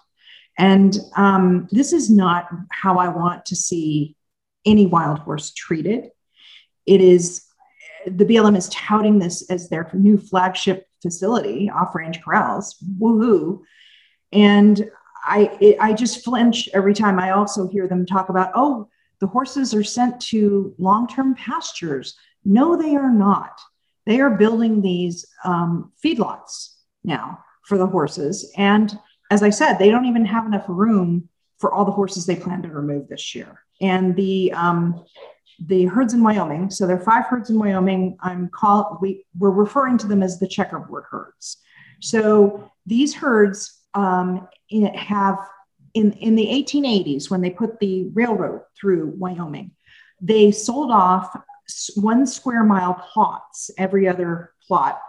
And 0.58 0.98
um, 1.16 1.68
this 1.70 1.92
is 1.92 2.10
not 2.10 2.48
how 2.72 2.98
I 2.98 3.06
want 3.10 3.46
to 3.46 3.54
see 3.54 4.16
any 4.64 4.86
wild 4.86 5.18
horse 5.20 5.52
treated. 5.52 6.10
It 6.86 7.00
is 7.00 7.46
the 8.06 8.24
BLM 8.24 8.56
is 8.56 8.68
touting 8.70 9.18
this 9.18 9.48
as 9.50 9.68
their 9.68 9.88
new 9.92 10.18
flagship 10.18 10.88
facility, 11.00 11.70
off 11.70 11.94
range 11.94 12.20
corrals. 12.22 12.76
Woohoo. 12.98 13.60
And 14.32 14.90
I, 15.24 15.56
it, 15.60 15.76
I 15.80 15.92
just 15.92 16.24
flinch 16.24 16.68
every 16.74 16.94
time 16.94 17.18
I 17.18 17.30
also 17.30 17.68
hear 17.68 17.86
them 17.86 18.06
talk 18.06 18.28
about, 18.28 18.52
oh, 18.54 18.88
the 19.20 19.26
horses 19.28 19.72
are 19.72 19.84
sent 19.84 20.20
to 20.20 20.74
long 20.78 21.06
term 21.06 21.34
pastures. 21.34 22.16
No, 22.44 22.76
they 22.76 22.96
are 22.96 23.12
not. 23.12 23.60
They 24.04 24.20
are 24.20 24.30
building 24.30 24.82
these 24.82 25.26
um, 25.44 25.92
feedlots 26.04 26.74
now 27.04 27.38
for 27.64 27.78
the 27.78 27.86
horses. 27.86 28.52
And 28.56 28.98
as 29.30 29.42
I 29.42 29.50
said, 29.50 29.74
they 29.74 29.90
don't 29.90 30.06
even 30.06 30.24
have 30.24 30.44
enough 30.44 30.64
room 30.66 31.28
for 31.58 31.72
all 31.72 31.84
the 31.84 31.92
horses 31.92 32.26
they 32.26 32.34
plan 32.34 32.62
to 32.62 32.68
remove 32.68 33.06
this 33.06 33.34
year. 33.34 33.60
And 33.82 34.16
the 34.16 34.52
um, 34.52 35.04
the 35.66 35.84
herds 35.86 36.14
in 36.14 36.22
Wyoming, 36.22 36.70
so 36.70 36.86
there 36.86 36.96
are 36.96 37.04
five 37.04 37.26
herds 37.26 37.50
in 37.50 37.58
Wyoming. 37.58 38.16
I'm 38.20 38.48
call 38.48 38.98
we 39.00 39.24
we're 39.38 39.50
referring 39.50 39.98
to 39.98 40.06
them 40.06 40.22
as 40.22 40.38
the 40.38 40.48
checkerboard 40.48 41.04
herds. 41.10 41.58
So 42.00 42.70
these 42.86 43.14
herds 43.14 43.80
um, 43.94 44.48
have 44.94 45.38
in 45.94 46.12
in 46.12 46.34
the 46.34 46.46
1880s 46.46 47.30
when 47.30 47.40
they 47.40 47.50
put 47.50 47.78
the 47.80 48.08
railroad 48.14 48.62
through 48.80 49.14
Wyoming, 49.18 49.72
they 50.20 50.50
sold 50.50 50.90
off 50.90 51.36
one 51.96 52.26
square 52.26 52.64
mile 52.64 52.94
plots 52.94 53.70
every 53.78 54.08
other 54.08 54.52
plot 54.66 55.00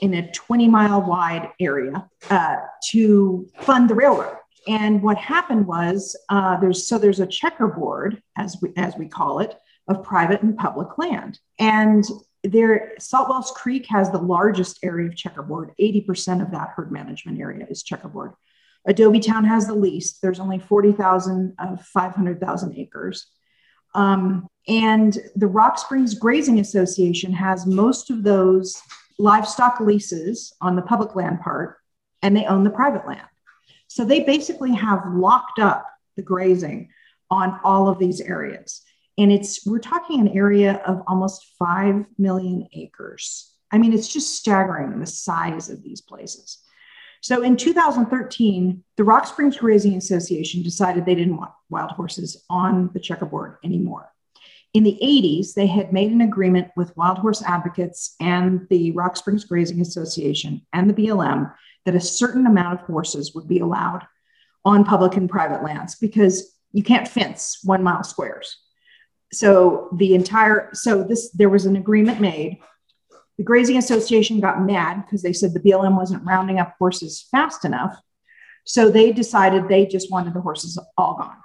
in 0.00 0.14
a 0.14 0.30
20 0.32 0.68
mile 0.68 1.02
wide 1.02 1.50
area 1.60 2.08
uh, 2.30 2.56
to 2.90 3.48
fund 3.60 3.90
the 3.90 3.94
railroad. 3.94 4.36
And 4.68 5.02
what 5.02 5.16
happened 5.16 5.66
was 5.66 6.16
uh, 6.28 6.58
there's 6.58 6.86
so 6.86 6.98
there's 6.98 7.20
a 7.20 7.26
checkerboard 7.26 8.22
as 8.36 8.56
we 8.60 8.72
as 8.76 8.96
we 8.96 9.08
call 9.08 9.40
it 9.40 9.54
of 9.88 10.04
private 10.04 10.42
and 10.42 10.56
public 10.56 10.98
land. 10.98 11.38
And 11.58 12.04
there 12.42 12.92
Salt 12.98 13.28
Wells 13.28 13.52
Creek 13.56 13.86
has 13.86 14.10
the 14.10 14.18
largest 14.18 14.78
area 14.82 15.08
of 15.08 15.16
checkerboard. 15.16 15.72
80% 15.80 16.42
of 16.42 16.50
that 16.52 16.70
herd 16.74 16.92
management 16.92 17.40
area 17.40 17.66
is 17.68 17.82
checkerboard. 17.82 18.32
Adobe 18.86 19.20
Town 19.20 19.44
has 19.44 19.66
the 19.66 19.74
least. 19.74 20.22
There's 20.22 20.40
only 20.40 20.58
40,000 20.58 21.54
of 21.58 21.82
500,000 21.82 22.78
acres. 22.78 23.26
Um, 23.94 24.46
and 24.68 25.18
the 25.36 25.46
Rock 25.46 25.78
Springs 25.78 26.14
Grazing 26.14 26.60
Association 26.60 27.32
has 27.32 27.66
most 27.66 28.10
of 28.10 28.22
those 28.22 28.80
livestock 29.18 29.80
leases 29.80 30.54
on 30.60 30.76
the 30.76 30.82
public 30.82 31.14
land 31.14 31.40
part, 31.40 31.76
and 32.22 32.34
they 32.36 32.46
own 32.46 32.64
the 32.64 32.70
private 32.70 33.06
land. 33.06 33.26
So 33.90 34.04
they 34.04 34.20
basically 34.20 34.72
have 34.74 35.02
locked 35.04 35.58
up 35.58 35.84
the 36.14 36.22
grazing 36.22 36.90
on 37.28 37.58
all 37.64 37.88
of 37.88 37.98
these 37.98 38.20
areas. 38.20 38.82
And 39.18 39.32
it's, 39.32 39.66
we're 39.66 39.80
talking 39.80 40.20
an 40.20 40.28
area 40.28 40.74
of 40.86 41.02
almost 41.08 41.44
5 41.58 42.04
million 42.16 42.68
acres. 42.72 43.52
I 43.72 43.78
mean, 43.78 43.92
it's 43.92 44.06
just 44.06 44.36
staggering 44.36 45.00
the 45.00 45.06
size 45.06 45.70
of 45.70 45.82
these 45.82 46.00
places. 46.00 46.58
So 47.20 47.42
in 47.42 47.56
2013, 47.56 48.84
the 48.96 49.04
Rock 49.04 49.26
Springs 49.26 49.56
Grazing 49.56 49.96
Association 49.96 50.62
decided 50.62 51.04
they 51.04 51.16
didn't 51.16 51.36
want 51.36 51.50
wild 51.68 51.90
horses 51.90 52.44
on 52.48 52.90
the 52.94 53.00
checkerboard 53.00 53.56
anymore. 53.64 54.12
In 54.72 54.84
the 54.84 54.98
80s, 55.02 55.54
they 55.54 55.66
had 55.66 55.92
made 55.92 56.12
an 56.12 56.20
agreement 56.20 56.68
with 56.76 56.96
wild 56.96 57.18
horse 57.18 57.42
advocates 57.42 58.14
and 58.20 58.68
the 58.70 58.92
Rock 58.92 59.16
Springs 59.16 59.44
Grazing 59.44 59.80
Association 59.80 60.64
and 60.72 60.88
the 60.88 60.94
BLM 60.94 61.52
that 61.84 61.94
a 61.94 62.00
certain 62.00 62.46
amount 62.46 62.80
of 62.80 62.86
horses 62.86 63.34
would 63.34 63.48
be 63.48 63.60
allowed 63.60 64.06
on 64.64 64.84
public 64.84 65.16
and 65.16 65.30
private 65.30 65.62
lands 65.62 65.96
because 65.96 66.56
you 66.72 66.82
can't 66.82 67.08
fence 67.08 67.60
one 67.64 67.82
mile 67.82 68.04
squares. 68.04 68.58
So 69.32 69.88
the 69.96 70.14
entire, 70.14 70.70
so 70.72 71.02
this, 71.02 71.30
there 71.30 71.48
was 71.48 71.66
an 71.66 71.76
agreement 71.76 72.20
made. 72.20 72.58
The 73.38 73.44
Grazing 73.44 73.78
Association 73.78 74.40
got 74.40 74.64
mad 74.64 75.04
because 75.04 75.22
they 75.22 75.32
said 75.32 75.54
the 75.54 75.60
BLM 75.60 75.96
wasn't 75.96 76.26
rounding 76.26 76.58
up 76.58 76.74
horses 76.78 77.26
fast 77.30 77.64
enough. 77.64 77.96
So 78.64 78.90
they 78.90 79.12
decided 79.12 79.68
they 79.68 79.86
just 79.86 80.10
wanted 80.10 80.34
the 80.34 80.40
horses 80.40 80.78
all 80.98 81.16
gone. 81.16 81.36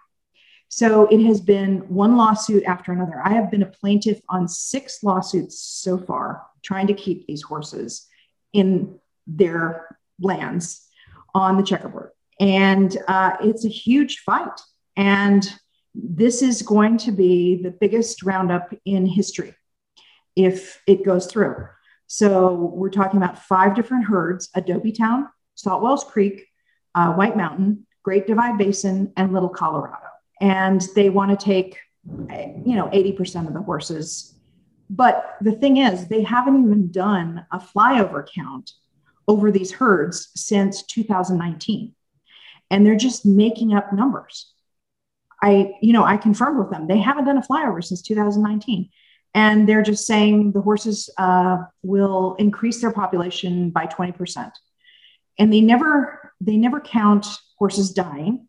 So 0.67 1.08
it 1.08 1.24
has 1.26 1.39
been 1.39 1.80
one 1.88 2.17
lawsuit 2.17 2.63
after 2.65 2.91
another. 2.91 3.21
I 3.24 3.30
have 3.30 3.50
been 3.50 3.63
a 3.63 3.67
plaintiff 3.67 4.19
on 4.28 4.48
six 4.48 5.04
lawsuits 5.04 5.60
so 5.60 5.98
far, 5.98 6.43
trying 6.63 6.88
to 6.88 6.93
keep 6.93 7.26
these 7.28 7.43
horses 7.43 8.08
in 8.52 9.00
their 9.26 9.98
lands 10.19 10.88
on 11.34 11.58
the 11.58 11.63
checkerboard. 11.63 12.12
And 12.39 12.95
uh, 13.08 13.38
it's 13.41 13.65
a 13.65 13.69
huge 13.69 14.19
fight. 14.19 14.60
And 14.97 15.47
this 15.93 16.41
is 16.41 16.62
going 16.62 16.97
to 16.99 17.12
be 17.12 17.62
the 17.62 17.71
biggest 17.71 18.23
roundup 18.23 18.73
in 18.86 19.06
history 19.06 19.54
if 20.36 20.82
it 20.88 21.06
goes 21.06 21.28
through. 21.28 21.67
So 22.08 22.54
we're 22.54 22.89
talking 22.89 23.17
about 23.17 23.39
five 23.39 23.75
different 23.75 24.06
herds 24.06 24.49
Adobe 24.54 24.91
Town, 24.91 25.30
Salt 25.56 25.82
Wells 25.82 26.04
Creek, 26.04 26.45
uh, 26.93 27.13
White 27.13 27.38
Mountain, 27.38 27.88
Great 28.04 28.28
Divide 28.28 28.58
Basin, 28.58 29.12
and 29.15 29.34
Little 29.34 29.49
Colorado 29.49 30.06
and 30.41 30.88
they 30.95 31.10
want 31.10 31.38
to 31.38 31.45
take 31.45 31.80
you 32.06 32.75
know 32.75 32.88
80% 32.88 33.47
of 33.47 33.54
the 33.54 33.62
horses 33.62 34.36
but 34.89 35.38
the 35.41 35.54
thing 35.54 35.78
is 35.78 36.08
they 36.08 36.21
haven't 36.21 36.63
even 36.63 36.91
done 36.91 37.45
a 37.51 37.58
flyover 37.58 38.28
count 38.28 38.71
over 39.27 39.51
these 39.51 39.71
herds 39.71 40.29
since 40.35 40.83
2019 40.83 41.93
and 42.71 42.85
they're 42.85 42.95
just 42.95 43.25
making 43.25 43.73
up 43.73 43.93
numbers. 43.93 44.51
I 45.41 45.73
you 45.81 45.93
know 45.93 46.03
i 46.03 46.17
confirmed 46.17 46.59
with 46.59 46.69
them. 46.69 46.88
They 46.88 46.99
haven't 46.99 47.25
done 47.25 47.38
a 47.38 47.41
flyover 47.41 47.83
since 47.83 48.01
2019 48.01 48.89
and 49.33 49.67
they're 49.67 49.83
just 49.83 50.07
saying 50.07 50.53
the 50.53 50.61
horses 50.61 51.09
uh, 51.17 51.57
will 51.83 52.35
increase 52.39 52.79
their 52.79 52.91
population 52.91 53.69
by 53.69 53.85
20% 53.85 54.51
and 55.38 55.51
they 55.51 55.61
never 55.61 56.33
they 56.41 56.57
never 56.57 56.79
count 56.79 57.25
horses 57.57 57.91
dying. 57.91 58.47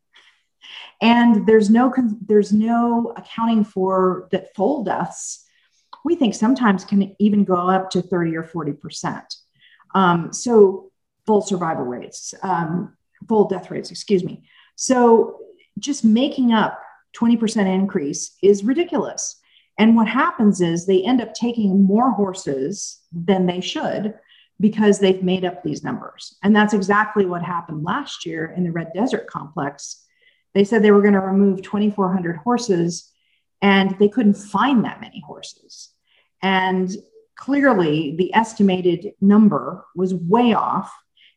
And 1.01 1.47
there's 1.47 1.71
no 1.71 1.93
there's 2.27 2.53
no 2.53 3.13
accounting 3.17 3.65
for 3.65 4.29
that 4.33 4.55
foal 4.55 4.85
deaths. 4.85 5.45
We 6.05 6.15
think 6.15 6.35
sometimes 6.35 6.85
can 6.85 7.15
even 7.19 7.45
go 7.45 7.55
up 7.69 7.91
to 7.91 8.03
30 8.03 8.37
or 8.37 8.45
40 8.45 8.73
percent 8.73 9.35
um, 9.97 10.33
so 10.33 10.91
full 11.27 11.43
survival 11.43 11.85
rates 11.85 12.35
um, 12.43 12.97
full 13.29 13.49
death 13.49 13.71
rates 13.71 13.91
excuse 13.91 14.23
me 14.23 14.45
so 14.77 15.39
just 15.79 16.05
making 16.05 16.53
up 16.53 16.81
20% 17.19 17.67
increase 17.67 18.37
is 18.43 18.63
ridiculous 18.63 19.41
and 19.79 19.97
what 19.97 20.09
happens 20.09 20.61
is 20.61 20.87
they 20.87 21.03
end 21.03 21.21
up 21.21 21.35
taking 21.35 21.85
more 21.85 22.11
horses 22.11 23.01
than 23.13 23.47
they 23.47 23.61
should 23.61 24.15
because 24.59 24.99
they've 24.99 25.23
made 25.23 25.45
up 25.45 25.63
these 25.63 25.85
numbers. 25.85 26.35
And 26.43 26.57
that's 26.57 26.73
exactly 26.73 27.27
what 27.27 27.43
happened 27.43 27.85
last 27.85 28.25
year 28.25 28.55
in 28.57 28.65
the 28.65 28.73
Red 28.73 28.93
Desert 28.95 29.27
complex 29.27 30.07
they 30.57 30.65
said 30.65 30.83
they 30.83 30.91
were 30.91 31.03
going 31.03 31.13
to 31.13 31.21
remove 31.21 31.61
2,400 31.61 32.39
horses 32.39 33.13
and 33.61 33.95
they 33.99 34.09
couldn't 34.09 34.39
find 34.39 34.87
that 34.87 35.03
many 35.03 35.21
horses. 35.21 35.91
And 36.41 36.91
clearly, 37.37 38.15
the 38.17 38.35
estimated 38.35 39.13
number 39.21 39.85
was 39.95 40.15
way 40.15 40.55
off. 40.55 40.93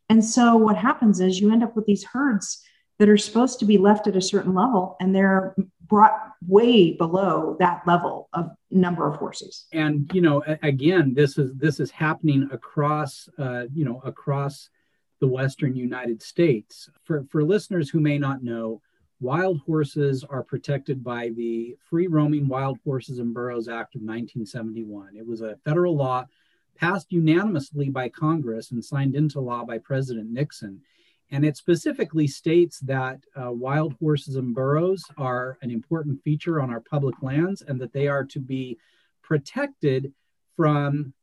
And 0.09 0.23
so, 0.23 0.55
what 0.55 0.77
happens 0.77 1.19
is 1.19 1.39
you 1.39 1.51
end 1.51 1.63
up 1.63 1.75
with 1.75 1.85
these 1.85 2.03
herds 2.03 2.63
that 2.97 3.09
are 3.09 3.17
supposed 3.17 3.59
to 3.59 3.65
be 3.65 3.77
left 3.77 4.07
at 4.07 4.17
a 4.17 4.21
certain 4.21 4.53
level 4.53 4.97
and 4.99 5.15
they're 5.15 5.55
brought 5.87 6.33
way 6.47 6.91
below 6.91 7.55
that 7.59 7.81
level 7.87 8.29
of 8.33 8.51
number 8.69 9.07
of 9.07 9.15
horses 9.15 9.65
and 9.73 10.09
you 10.13 10.21
know 10.21 10.43
again 10.61 11.13
this 11.15 11.37
is 11.37 11.51
this 11.55 11.79
is 11.79 11.89
happening 11.89 12.47
across 12.51 13.27
uh, 13.39 13.63
you 13.73 13.83
know 13.83 13.99
across 14.05 14.69
the 15.19 15.27
Western 15.27 15.75
United 15.75 16.21
States. 16.21 16.89
For, 17.03 17.25
for 17.29 17.43
listeners 17.43 17.89
who 17.89 17.99
may 17.99 18.17
not 18.17 18.43
know, 18.43 18.81
wild 19.19 19.59
horses 19.65 20.23
are 20.23 20.43
protected 20.43 21.03
by 21.03 21.29
the 21.29 21.75
Free 21.89 22.07
Roaming 22.07 22.47
Wild 22.47 22.79
Horses 22.83 23.19
and 23.19 23.33
Burros 23.33 23.67
Act 23.67 23.95
of 23.95 24.01
1971. 24.01 25.15
It 25.17 25.25
was 25.25 25.41
a 25.41 25.57
federal 25.65 25.95
law 25.95 26.25
passed 26.77 27.11
unanimously 27.11 27.89
by 27.89 28.07
Congress 28.07 28.71
and 28.71 28.83
signed 28.83 29.15
into 29.15 29.41
law 29.41 29.65
by 29.65 29.77
President 29.77 30.31
Nixon. 30.31 30.81
And 31.31 31.45
it 31.45 31.57
specifically 31.57 32.25
states 32.25 32.79
that 32.79 33.19
uh, 33.35 33.51
wild 33.51 33.93
horses 33.99 34.35
and 34.35 34.55
burros 34.55 35.03
are 35.17 35.57
an 35.61 35.69
important 35.69 36.23
feature 36.23 36.61
on 36.61 36.71
our 36.71 36.79
public 36.79 37.15
lands 37.21 37.61
and 37.61 37.79
that 37.81 37.93
they 37.93 38.07
are 38.07 38.23
to 38.25 38.39
be 38.39 38.77
protected 39.21 40.13
from, 40.55 41.13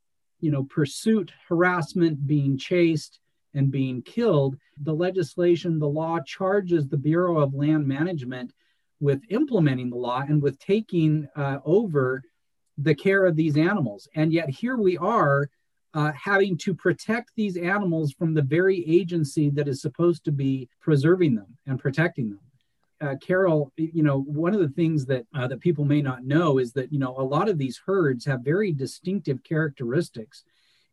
you 0.41 0.51
know, 0.51 0.65
pursuit, 0.65 1.33
harassment, 1.49 2.27
being 2.27 2.57
chased, 2.59 3.19
and 3.57 3.71
being 3.71 4.03
killed. 4.03 4.57
The 4.83 4.95
legislation, 4.95 5.79
the 5.79 5.89
law 5.89 6.21
charges 6.21 6.87
the 6.87 6.97
Bureau 6.97 7.39
of 7.39 7.55
Land 7.55 7.87
Management 7.87 8.53
with 9.01 9.21
implementing 9.31 9.91
the 9.91 9.97
law 9.97 10.21
and 10.21 10.41
with 10.41 10.59
taking 10.59 11.29
uh, 11.37 11.59
over 11.65 12.23
the 12.79 12.95
care 12.95 13.25
of 13.25 13.37
these 13.37 13.57
animals. 13.57 14.09
And 14.15 14.33
yet 14.33 14.49
here 14.49 14.77
we 14.77 14.97
are 14.99 15.49
uh, 15.95 16.13
having 16.13 16.59
to 16.59 16.75
protect 16.75 17.31
these 17.37 17.57
animals 17.57 18.13
from 18.13 18.35
the 18.35 18.43
very 18.43 18.85
agency 18.87 19.49
that 19.51 19.69
is 19.69 19.81
supposed 19.81 20.25
to 20.25 20.33
be 20.33 20.69
preserving 20.81 21.35
them 21.35 21.57
and 21.67 21.79
protecting 21.79 22.31
them. 22.31 22.41
Uh, 23.01 23.15
Carol, 23.21 23.73
you 23.77 24.03
know, 24.03 24.23
one 24.23 24.55
of 24.55 24.61
the 24.61 24.69
things 24.71 25.05
that 25.07 25.27
uh, 25.35 25.47
that 25.47 25.61
people 25.61 25.85
may 25.85 26.01
not 26.01 26.25
know 26.25 26.59
is 26.59 26.73
that 26.73 26.91
you 26.91 26.99
know 26.99 27.15
a 27.19 27.23
lot 27.23 27.49
of 27.49 27.59
these 27.59 27.81
herds 27.85 28.25
have 28.25 28.41
very 28.41 28.73
distinctive 28.73 29.43
characteristics, 29.43 30.45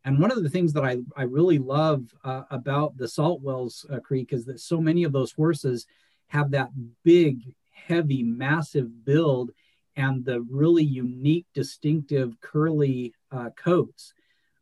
and 0.06 0.20
one 0.20 0.32
of 0.32 0.44
the 0.44 0.50
things 0.50 0.74
that 0.74 0.84
I 0.84 0.98
I 1.16 1.24
really 1.24 1.60
love 1.60 2.14
uh, 2.24 2.44
about 2.52 2.98
the 2.98 3.08
Salt 3.08 3.42
Wells 3.42 3.86
uh, 3.92 4.00
Creek 4.00 4.34
is 4.34 4.46
that 4.46 4.60
so 4.60 4.80
many 4.80 5.04
of 5.04 5.12
those 5.12 5.32
horses 5.32 5.86
have 6.28 6.52
that 6.52 6.70
big, 7.04 7.54
heavy, 7.72 8.24
massive 8.24 9.06
build 9.06 9.52
and 9.96 10.26
the 10.26 10.42
really 10.42 10.84
unique, 10.84 11.46
distinctive 11.54 12.40
curly 12.42 13.14
uh, 13.32 13.50
coats. 13.56 14.14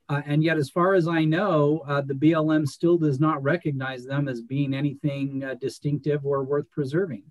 Uh, 0.10 0.22
and 0.26 0.44
yet, 0.44 0.58
as 0.58 0.70
far 0.70 0.94
as 0.94 1.08
I 1.08 1.24
know, 1.24 1.84
uh, 1.88 2.02
the 2.02 2.14
BLM 2.14 2.68
still 2.68 2.98
does 2.98 3.20
not 3.20 3.42
recognize 3.42 4.04
them 4.04 4.28
as 4.28 4.42
being 4.42 4.74
anything 4.74 5.44
uh, 5.44 5.54
distinctive 5.54 6.26
or 6.26 6.44
worth 6.44 6.70
preserving. 6.70 7.24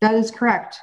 That 0.00 0.14
is 0.14 0.30
correct. 0.30 0.78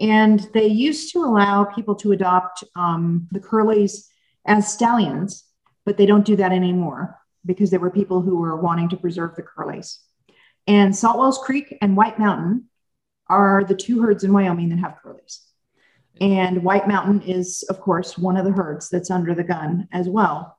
And 0.00 0.48
they 0.52 0.66
used 0.66 1.12
to 1.12 1.20
allow 1.24 1.64
people 1.64 1.94
to 1.96 2.12
adopt 2.12 2.64
um, 2.74 3.28
the 3.30 3.40
curlies 3.40 4.06
as 4.46 4.72
stallions, 4.72 5.44
but 5.88 5.96
they 5.96 6.04
don't 6.04 6.26
do 6.26 6.36
that 6.36 6.52
anymore 6.52 7.18
because 7.46 7.70
there 7.70 7.80
were 7.80 7.90
people 7.90 8.20
who 8.20 8.36
were 8.36 8.60
wanting 8.60 8.90
to 8.90 8.96
preserve 8.98 9.34
the 9.34 9.42
curlies. 9.42 10.00
And 10.66 10.92
Saltwells 10.92 11.40
Creek 11.40 11.78
and 11.80 11.96
White 11.96 12.18
Mountain 12.18 12.66
are 13.26 13.64
the 13.64 13.74
two 13.74 14.02
herds 14.02 14.22
in 14.22 14.30
Wyoming 14.34 14.68
that 14.68 14.80
have 14.80 14.98
curlies. 15.02 15.38
And 16.20 16.62
White 16.62 16.86
Mountain 16.86 17.22
is, 17.22 17.64
of 17.70 17.80
course, 17.80 18.18
one 18.18 18.36
of 18.36 18.44
the 18.44 18.52
herds 18.52 18.90
that's 18.90 19.10
under 19.10 19.34
the 19.34 19.44
gun 19.44 19.88
as 19.90 20.10
well 20.10 20.58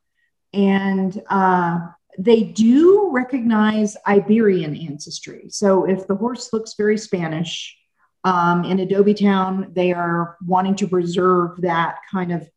and 0.52 1.22
uh, 1.30 1.80
they 2.18 2.44
do 2.44 3.10
recognize 3.12 3.96
Iberian 4.08 4.76
ancestry. 4.76 5.46
So 5.50 5.86
if 5.86 6.08
the 6.08 6.15
horse 6.15 6.52
looks 6.52 6.74
very 6.74 6.98
Spanish 6.98 7.78
um, 8.24 8.65
in 8.65 8.80
Adobe 8.80 9.13
Town, 9.13 9.72
they 9.76 9.94
are 9.94 10.38
wanting 10.46 10.76
to 10.78 10.88
preserve 10.88 11.62
that 11.62 11.98
kind 12.12 12.32
of 12.32 12.50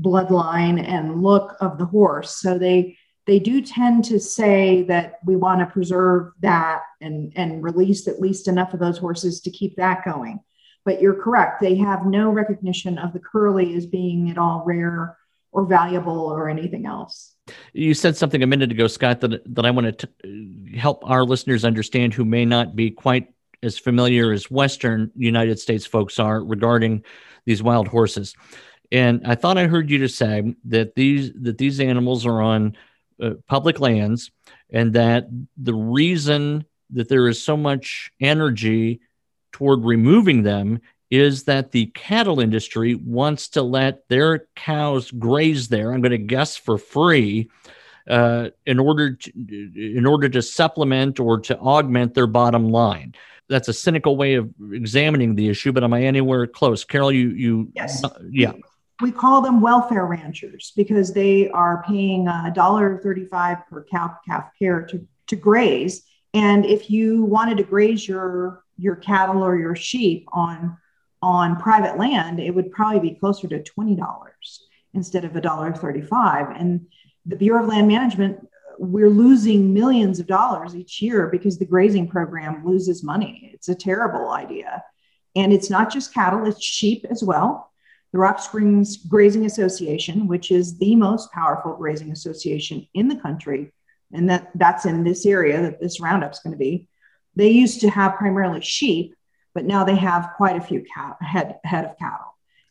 bloodline 0.00 0.82
and 0.82 1.22
look 1.22 1.56
of 1.60 1.78
the 1.78 1.86
horse. 1.86 2.40
So 2.40 2.58
they 2.58 2.96
they 3.26 3.38
do 3.38 3.62
tend 3.62 4.04
to 4.06 4.18
say 4.18 4.82
that 4.84 5.14
we 5.24 5.36
want 5.36 5.60
to 5.60 5.66
preserve 5.66 6.32
that 6.40 6.82
and 7.00 7.32
and 7.36 7.62
release 7.62 8.08
at 8.08 8.20
least 8.20 8.48
enough 8.48 8.74
of 8.74 8.80
those 8.80 8.98
horses 8.98 9.40
to 9.42 9.50
keep 9.50 9.76
that 9.76 10.04
going. 10.04 10.40
But 10.84 11.00
you're 11.00 11.22
correct; 11.22 11.60
they 11.60 11.76
have 11.76 12.06
no 12.06 12.30
recognition 12.30 12.98
of 12.98 13.12
the 13.12 13.20
curly 13.20 13.74
as 13.76 13.86
being 13.86 14.30
at 14.30 14.38
all 14.38 14.64
rare 14.66 15.16
or 15.52 15.66
valuable 15.66 16.26
or 16.26 16.48
anything 16.48 16.86
else. 16.86 17.34
You 17.72 17.94
said 17.94 18.16
something 18.16 18.42
a 18.42 18.46
minute 18.46 18.70
ago, 18.70 18.86
Scott, 18.86 19.20
that, 19.20 19.42
that 19.54 19.66
I 19.66 19.70
want 19.72 19.98
to 19.98 20.08
uh, 20.24 20.78
help 20.78 21.02
our 21.08 21.24
listeners 21.24 21.64
understand 21.64 22.14
who 22.14 22.24
may 22.24 22.44
not 22.44 22.76
be 22.76 22.90
quite 22.90 23.32
as 23.62 23.78
familiar 23.78 24.32
as 24.32 24.50
Western 24.50 25.10
United 25.16 25.58
States 25.58 25.84
folks 25.84 26.18
are 26.18 26.42
regarding 26.42 27.04
these 27.44 27.62
wild 27.62 27.88
horses. 27.88 28.34
And 28.92 29.26
I 29.26 29.34
thought 29.34 29.58
I 29.58 29.66
heard 29.66 29.90
you 29.90 29.98
to 29.98 30.08
say 30.08 30.54
that 30.64 30.94
these 30.94 31.32
that 31.42 31.58
these 31.58 31.80
animals 31.80 32.26
are 32.26 32.40
on 32.40 32.76
uh, 33.22 33.34
public 33.46 33.78
lands, 33.80 34.30
and 34.70 34.92
that 34.94 35.28
the 35.56 35.74
reason 35.74 36.64
that 36.90 37.08
there 37.08 37.28
is 37.28 37.42
so 37.42 37.56
much 37.56 38.10
energy 38.20 39.00
toward 39.52 39.84
removing 39.84 40.42
them 40.42 40.80
is 41.10 41.44
that 41.44 41.72
the 41.72 41.86
cattle 41.86 42.40
industry 42.40 42.94
wants 42.94 43.48
to 43.48 43.62
let 43.62 44.08
their 44.08 44.46
cows 44.54 45.10
graze 45.10 45.68
there. 45.68 45.92
I'm 45.92 46.00
going 46.00 46.12
to 46.12 46.18
guess 46.18 46.56
for 46.56 46.78
free, 46.78 47.50
uh, 48.08 48.50
in 48.66 48.78
order 48.78 49.14
to 49.14 49.96
in 49.96 50.06
order 50.06 50.28
to 50.28 50.42
supplement 50.42 51.20
or 51.20 51.38
to 51.40 51.58
augment 51.58 52.14
their 52.14 52.26
bottom 52.26 52.70
line. 52.70 53.14
That's 53.48 53.68
a 53.68 53.72
cynical 53.72 54.16
way 54.16 54.34
of 54.34 54.50
examining 54.72 55.34
the 55.34 55.48
issue, 55.48 55.72
but 55.72 55.82
am 55.82 55.92
I 55.92 56.02
anywhere 56.02 56.46
close? 56.46 56.84
Carol, 56.84 57.10
you 57.10 57.30
you 57.30 57.72
yes, 57.74 58.04
uh, 58.04 58.10
yeah. 58.30 58.52
We 59.02 59.12
call 59.12 59.40
them 59.40 59.60
welfare 59.60 60.06
ranchers 60.06 60.72
because 60.76 61.12
they 61.12 61.50
are 61.50 61.82
paying 61.86 62.28
a 62.28 62.52
dollar 62.54 63.00
thirty-five 63.02 63.66
per 63.68 63.84
cow 63.84 64.16
calf 64.26 64.50
pair 64.58 64.82
to 64.86 65.06
to 65.28 65.36
graze. 65.36 66.02
And 66.34 66.64
if 66.64 66.90
you 66.90 67.24
wanted 67.24 67.56
to 67.58 67.64
graze 67.64 68.06
your 68.06 68.64
your 68.76 68.96
cattle 68.96 69.42
or 69.42 69.56
your 69.58 69.76
sheep 69.76 70.26
on 70.32 70.76
on 71.22 71.56
private 71.56 71.98
land, 71.98 72.40
it 72.40 72.54
would 72.54 72.70
probably 72.72 73.10
be 73.10 73.14
closer 73.14 73.46
to 73.48 73.62
$20 73.62 73.98
instead 74.94 75.24
of 75.24 75.32
$1.35. 75.32 76.58
And 76.58 76.86
the 77.26 77.36
Bureau 77.36 77.62
of 77.62 77.68
Land 77.68 77.88
Management, 77.88 78.48
we're 78.78 79.10
losing 79.10 79.74
millions 79.74 80.18
of 80.18 80.26
dollars 80.26 80.74
each 80.74 81.02
year 81.02 81.28
because 81.28 81.58
the 81.58 81.66
grazing 81.66 82.08
program 82.08 82.64
loses 82.64 83.04
money. 83.04 83.50
It's 83.52 83.68
a 83.68 83.74
terrible 83.74 84.30
idea. 84.30 84.82
And 85.36 85.52
it's 85.52 85.68
not 85.68 85.92
just 85.92 86.14
cattle, 86.14 86.46
it's 86.46 86.64
sheep 86.64 87.04
as 87.10 87.22
well. 87.22 87.69
The 88.12 88.18
Rock 88.18 88.40
Springs 88.40 88.96
Grazing 88.96 89.46
Association, 89.46 90.26
which 90.26 90.50
is 90.50 90.78
the 90.78 90.96
most 90.96 91.30
powerful 91.32 91.76
grazing 91.76 92.10
association 92.10 92.86
in 92.94 93.08
the 93.08 93.16
country, 93.16 93.72
and 94.12 94.28
that, 94.28 94.50
that's 94.56 94.84
in 94.84 95.04
this 95.04 95.24
area 95.26 95.62
that 95.62 95.80
this 95.80 96.00
roundup's 96.00 96.40
going 96.40 96.52
to 96.52 96.58
be. 96.58 96.88
They 97.36 97.50
used 97.50 97.80
to 97.82 97.90
have 97.90 98.16
primarily 98.16 98.60
sheep, 98.60 99.14
but 99.54 99.64
now 99.64 99.84
they 99.84 99.94
have 99.94 100.30
quite 100.36 100.56
a 100.56 100.60
few 100.60 100.84
cat, 100.94 101.16
head, 101.20 101.60
head 101.64 101.84
of 101.84 101.98
cattle. 101.98 102.30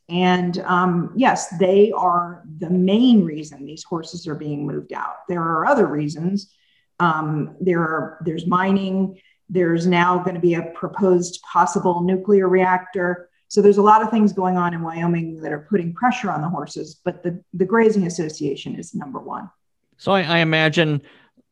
And 0.09 0.57
um, 0.59 1.13
yes, 1.15 1.49
they 1.59 1.91
are 1.91 2.43
the 2.57 2.69
main 2.69 3.23
reason 3.23 3.65
these 3.65 3.83
horses 3.83 4.27
are 4.27 4.35
being 4.35 4.65
moved 4.65 4.91
out. 4.91 5.17
There 5.29 5.41
are 5.41 5.67
other 5.67 5.85
reasons. 5.85 6.51
Um, 6.99 7.55
there 7.61 7.81
are 7.81 8.17
there's 8.25 8.47
mining. 8.47 9.21
There's 9.49 9.85
now 9.85 10.17
going 10.17 10.33
to 10.33 10.41
be 10.41 10.55
a 10.55 10.71
proposed 10.73 11.41
possible 11.43 12.01
nuclear 12.01 12.49
reactor. 12.49 13.29
So 13.49 13.63
there's 13.63 13.77
a 13.77 13.81
lot 13.83 14.03
of 14.03 14.11
things 14.11 14.31
going 14.31 14.57
on 14.57 14.73
in 14.75 14.81
Wyoming 14.81 15.41
that 15.41 15.51
are 15.51 15.67
putting 15.69 15.93
pressure 15.93 16.31
on 16.31 16.41
the 16.41 16.49
horses. 16.49 16.99
But 17.03 17.23
the 17.23 17.43
the 17.53 17.65
grazing 17.65 18.05
association 18.05 18.75
is 18.75 18.95
number 18.95 19.19
one. 19.19 19.49
So 19.97 20.13
I, 20.13 20.21
I 20.21 20.37
imagine 20.37 21.01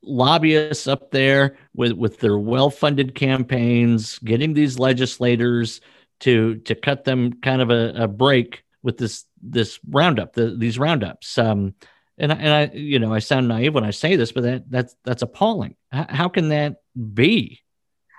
lobbyists 0.04 0.88
up 0.88 1.12
there 1.12 1.58
with 1.74 1.94
with 1.94 2.20
their 2.20 2.38
well-funded 2.38 3.16
campaigns 3.16 4.20
getting 4.20 4.54
these 4.54 4.80
legislators 4.80 5.82
to 6.20 6.58
to 6.60 6.76
cut 6.76 7.04
them 7.04 7.34
kind 7.42 7.62
of 7.62 7.72
a, 7.72 8.04
a 8.04 8.08
break 8.08 8.64
with 8.84 8.98
this 8.98 9.26
this 9.42 9.80
roundup 9.90 10.34
the, 10.34 10.56
these 10.56 10.80
roundups 10.80 11.38
um 11.38 11.74
and 12.18 12.32
I, 12.32 12.36
and 12.36 12.54
I 12.54 12.76
you 12.76 13.00
know 13.00 13.14
I 13.14 13.20
sound 13.20 13.48
naive 13.48 13.74
when 13.74 13.84
I 13.84 13.92
say 13.92 14.16
this 14.16 14.32
but 14.32 14.44
that 14.44 14.70
that's 14.70 14.96
that's 15.04 15.24
appalling 15.24 15.76
how, 15.92 16.06
how 16.08 16.30
can 16.30 16.50
that 16.50 16.78
be 17.14 17.60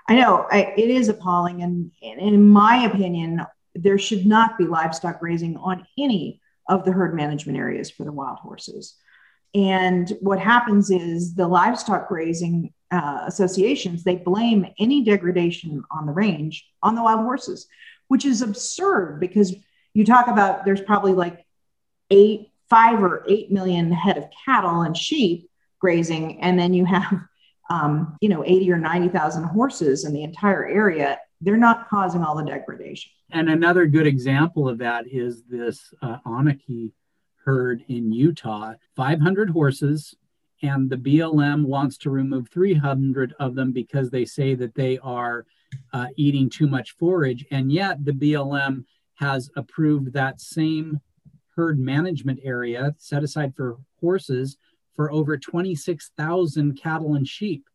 I 0.09 0.17
know 0.17 0.47
I, 0.51 0.75
it 0.77 0.91
is 0.91 1.09
appalling 1.09 1.62
and, 1.62 1.91
and 2.03 2.21
in 2.21 2.51
my 2.51 2.85
opinion 2.85 3.47
there 3.83 3.99
should 3.99 4.27
not 4.27 4.59
be 4.59 4.64
livestock 4.64 5.21
grazing 5.21 5.57
on 5.57 5.87
any 5.99 6.41
of 6.69 6.85
the 6.85 6.93
herd 6.93 7.14
management 7.14 7.59
areas 7.59 7.91
for 7.91 8.05
the 8.05 8.12
wild 8.12 8.38
horses 8.38 8.97
and 9.55 10.12
what 10.21 10.38
happens 10.38 10.91
is 10.91 11.35
the 11.35 11.49
livestock 11.49 12.09
grazing 12.09 12.73
uh, 12.91 13.25
associations 13.27 14.05
they 14.05 14.17
blame 14.17 14.67
any 14.79 15.03
degradation 15.05 15.83
on 15.91 16.07
the 16.07 16.12
range 16.12 16.67
on 16.83 16.95
the 16.95 17.03
wild 17.03 17.21
horses, 17.21 17.67
which 18.09 18.25
is 18.25 18.43
absurd 18.43 19.21
because 19.21 19.55
you 19.95 20.05
talk 20.05 20.29
about 20.29 20.64
there's 20.64 20.81
probably 20.81 21.12
like 21.12 21.45
eight, 22.11 22.51
five 22.71 23.03
or 23.03 23.25
eight 23.29 23.51
million 23.51 23.91
head 23.91 24.19
of 24.19 24.25
cattle 24.45 24.83
and 24.83 24.97
sheep 24.97 25.51
grazing, 25.81 26.41
and 26.41 26.59
then 26.59 26.75
you 26.75 26.85
have 26.85 27.21
um, 27.71 28.17
you 28.21 28.29
know 28.29 28.45
80 28.45 28.73
or 28.73 28.79
90,000 28.79 29.45
horses 29.45 30.05
in 30.05 30.12
the 30.12 30.23
entire 30.23 30.67
area. 30.67 31.19
They're 31.40 31.57
not 31.57 31.88
causing 31.88 32.22
all 32.22 32.37
the 32.37 32.44
degradation. 32.44 33.12
And 33.31 33.48
another 33.48 33.87
good 33.87 34.07
example 34.07 34.68
of 34.68 34.79
that 34.79 35.07
is 35.07 35.42
this 35.48 35.92
uh, 36.03 36.18
Onaqui 36.27 36.92
herd 37.44 37.85
in 37.88 38.12
Utah, 38.12 38.74
500 38.96 39.51
horses 39.51 40.14
and 40.62 40.90
the 40.90 40.96
BLM 40.96 41.64
wants 41.64 41.96
to 41.98 42.11
remove 42.11 42.48
300 42.48 43.35
of 43.38 43.55
them 43.55 43.72
because 43.72 44.11
they 44.11 44.24
say 44.24 44.55
that 44.55 44.74
they 44.74 44.98
are 44.98 45.46
uh, 45.92 46.07
eating 46.16 46.51
too 46.51 46.66
much 46.66 46.92
forage. 46.92 47.44
And 47.51 47.70
yet 47.70 48.05
the 48.05 48.12
BLM 48.12 48.85
has 49.14 49.51
approved 49.57 50.12
that 50.12 50.40
same 50.40 51.01
herd 51.55 51.79
management 51.79 52.40
area 52.42 52.94
set 52.98 53.22
aside 53.22 53.55
for 53.55 53.79
horses 54.01 54.57
for 54.94 55.12
over 55.12 55.37
26,000 55.37 56.81
cattle 56.81 57.14
and 57.14 57.27
sheep. 57.27 57.67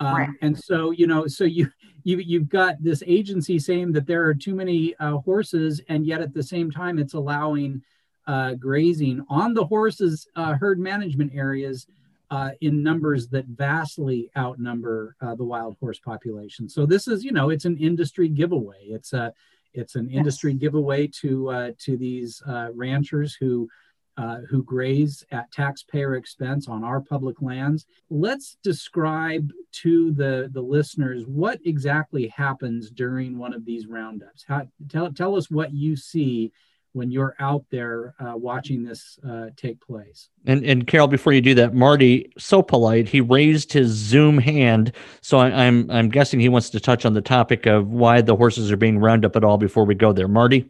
Um, 0.00 0.14
right. 0.14 0.28
And 0.42 0.58
so, 0.58 0.90
you 0.90 1.06
know, 1.06 1.26
so 1.26 1.44
you 1.44 1.70
you 2.04 2.18
you've 2.18 2.48
got 2.48 2.82
this 2.82 3.02
agency 3.06 3.58
saying 3.58 3.92
that 3.92 4.06
there 4.06 4.24
are 4.24 4.34
too 4.34 4.54
many 4.54 4.94
uh, 4.96 5.18
horses, 5.18 5.80
and 5.88 6.06
yet 6.06 6.20
at 6.20 6.32
the 6.32 6.42
same 6.42 6.70
time, 6.70 6.98
it's 6.98 7.14
allowing 7.14 7.82
uh, 8.26 8.54
grazing 8.54 9.24
on 9.28 9.54
the 9.54 9.64
horses 9.64 10.28
uh, 10.36 10.54
herd 10.54 10.78
management 10.78 11.32
areas 11.34 11.86
uh, 12.30 12.50
in 12.60 12.82
numbers 12.82 13.28
that 13.28 13.46
vastly 13.46 14.30
outnumber 14.36 15.16
uh, 15.20 15.34
the 15.34 15.44
wild 15.44 15.76
horse 15.80 15.98
population. 15.98 16.68
So 16.68 16.86
this 16.86 17.08
is, 17.08 17.24
you 17.24 17.32
know, 17.32 17.50
it's 17.50 17.64
an 17.64 17.78
industry 17.78 18.28
giveaway. 18.28 18.84
It's 18.84 19.12
a 19.12 19.32
it's 19.74 19.96
an 19.96 20.08
industry 20.10 20.52
yes. 20.52 20.60
giveaway 20.60 21.08
to 21.20 21.50
uh, 21.50 21.70
to 21.80 21.96
these 21.96 22.42
ranchers 22.74 23.34
who 23.34 23.68
uh, 24.18 24.38
who 24.50 24.62
graze 24.64 25.24
at 25.30 25.50
taxpayer 25.52 26.16
expense 26.16 26.68
on 26.68 26.82
our 26.82 27.00
public 27.00 27.40
lands. 27.40 27.86
Let's 28.10 28.56
describe 28.64 29.50
to 29.72 30.12
the, 30.12 30.50
the 30.52 30.60
listeners 30.60 31.24
what 31.26 31.60
exactly 31.64 32.26
happens 32.28 32.90
during 32.90 33.38
one 33.38 33.54
of 33.54 33.64
these 33.64 33.86
roundups. 33.86 34.44
How, 34.46 34.66
tell, 34.88 35.12
tell 35.12 35.36
us 35.36 35.50
what 35.50 35.72
you 35.72 35.96
see 35.96 36.52
when 36.92 37.12
you're 37.12 37.36
out 37.38 37.64
there 37.70 38.14
uh, 38.18 38.36
watching 38.36 38.82
this 38.82 39.18
uh, 39.28 39.46
take 39.56 39.80
place. 39.80 40.30
And 40.46 40.64
and 40.64 40.86
Carol, 40.86 41.06
before 41.06 41.32
you 41.32 41.40
do 41.40 41.54
that, 41.54 41.74
Marty, 41.74 42.32
so 42.38 42.60
polite, 42.62 43.08
he 43.08 43.20
raised 43.20 43.72
his 43.72 43.90
Zoom 43.90 44.38
hand. 44.38 44.92
So 45.20 45.38
I, 45.38 45.66
I'm 45.66 45.88
I'm 45.90 46.08
guessing 46.08 46.40
he 46.40 46.48
wants 46.48 46.70
to 46.70 46.80
touch 46.80 47.04
on 47.04 47.12
the 47.12 47.20
topic 47.20 47.66
of 47.66 47.88
why 47.88 48.20
the 48.22 48.34
horses 48.34 48.72
are 48.72 48.76
being 48.76 48.98
rounded 48.98 49.28
up 49.28 49.36
at 49.36 49.44
all 49.44 49.58
before 49.58 49.84
we 49.84 49.94
go 49.94 50.12
there. 50.12 50.28
Marty. 50.28 50.68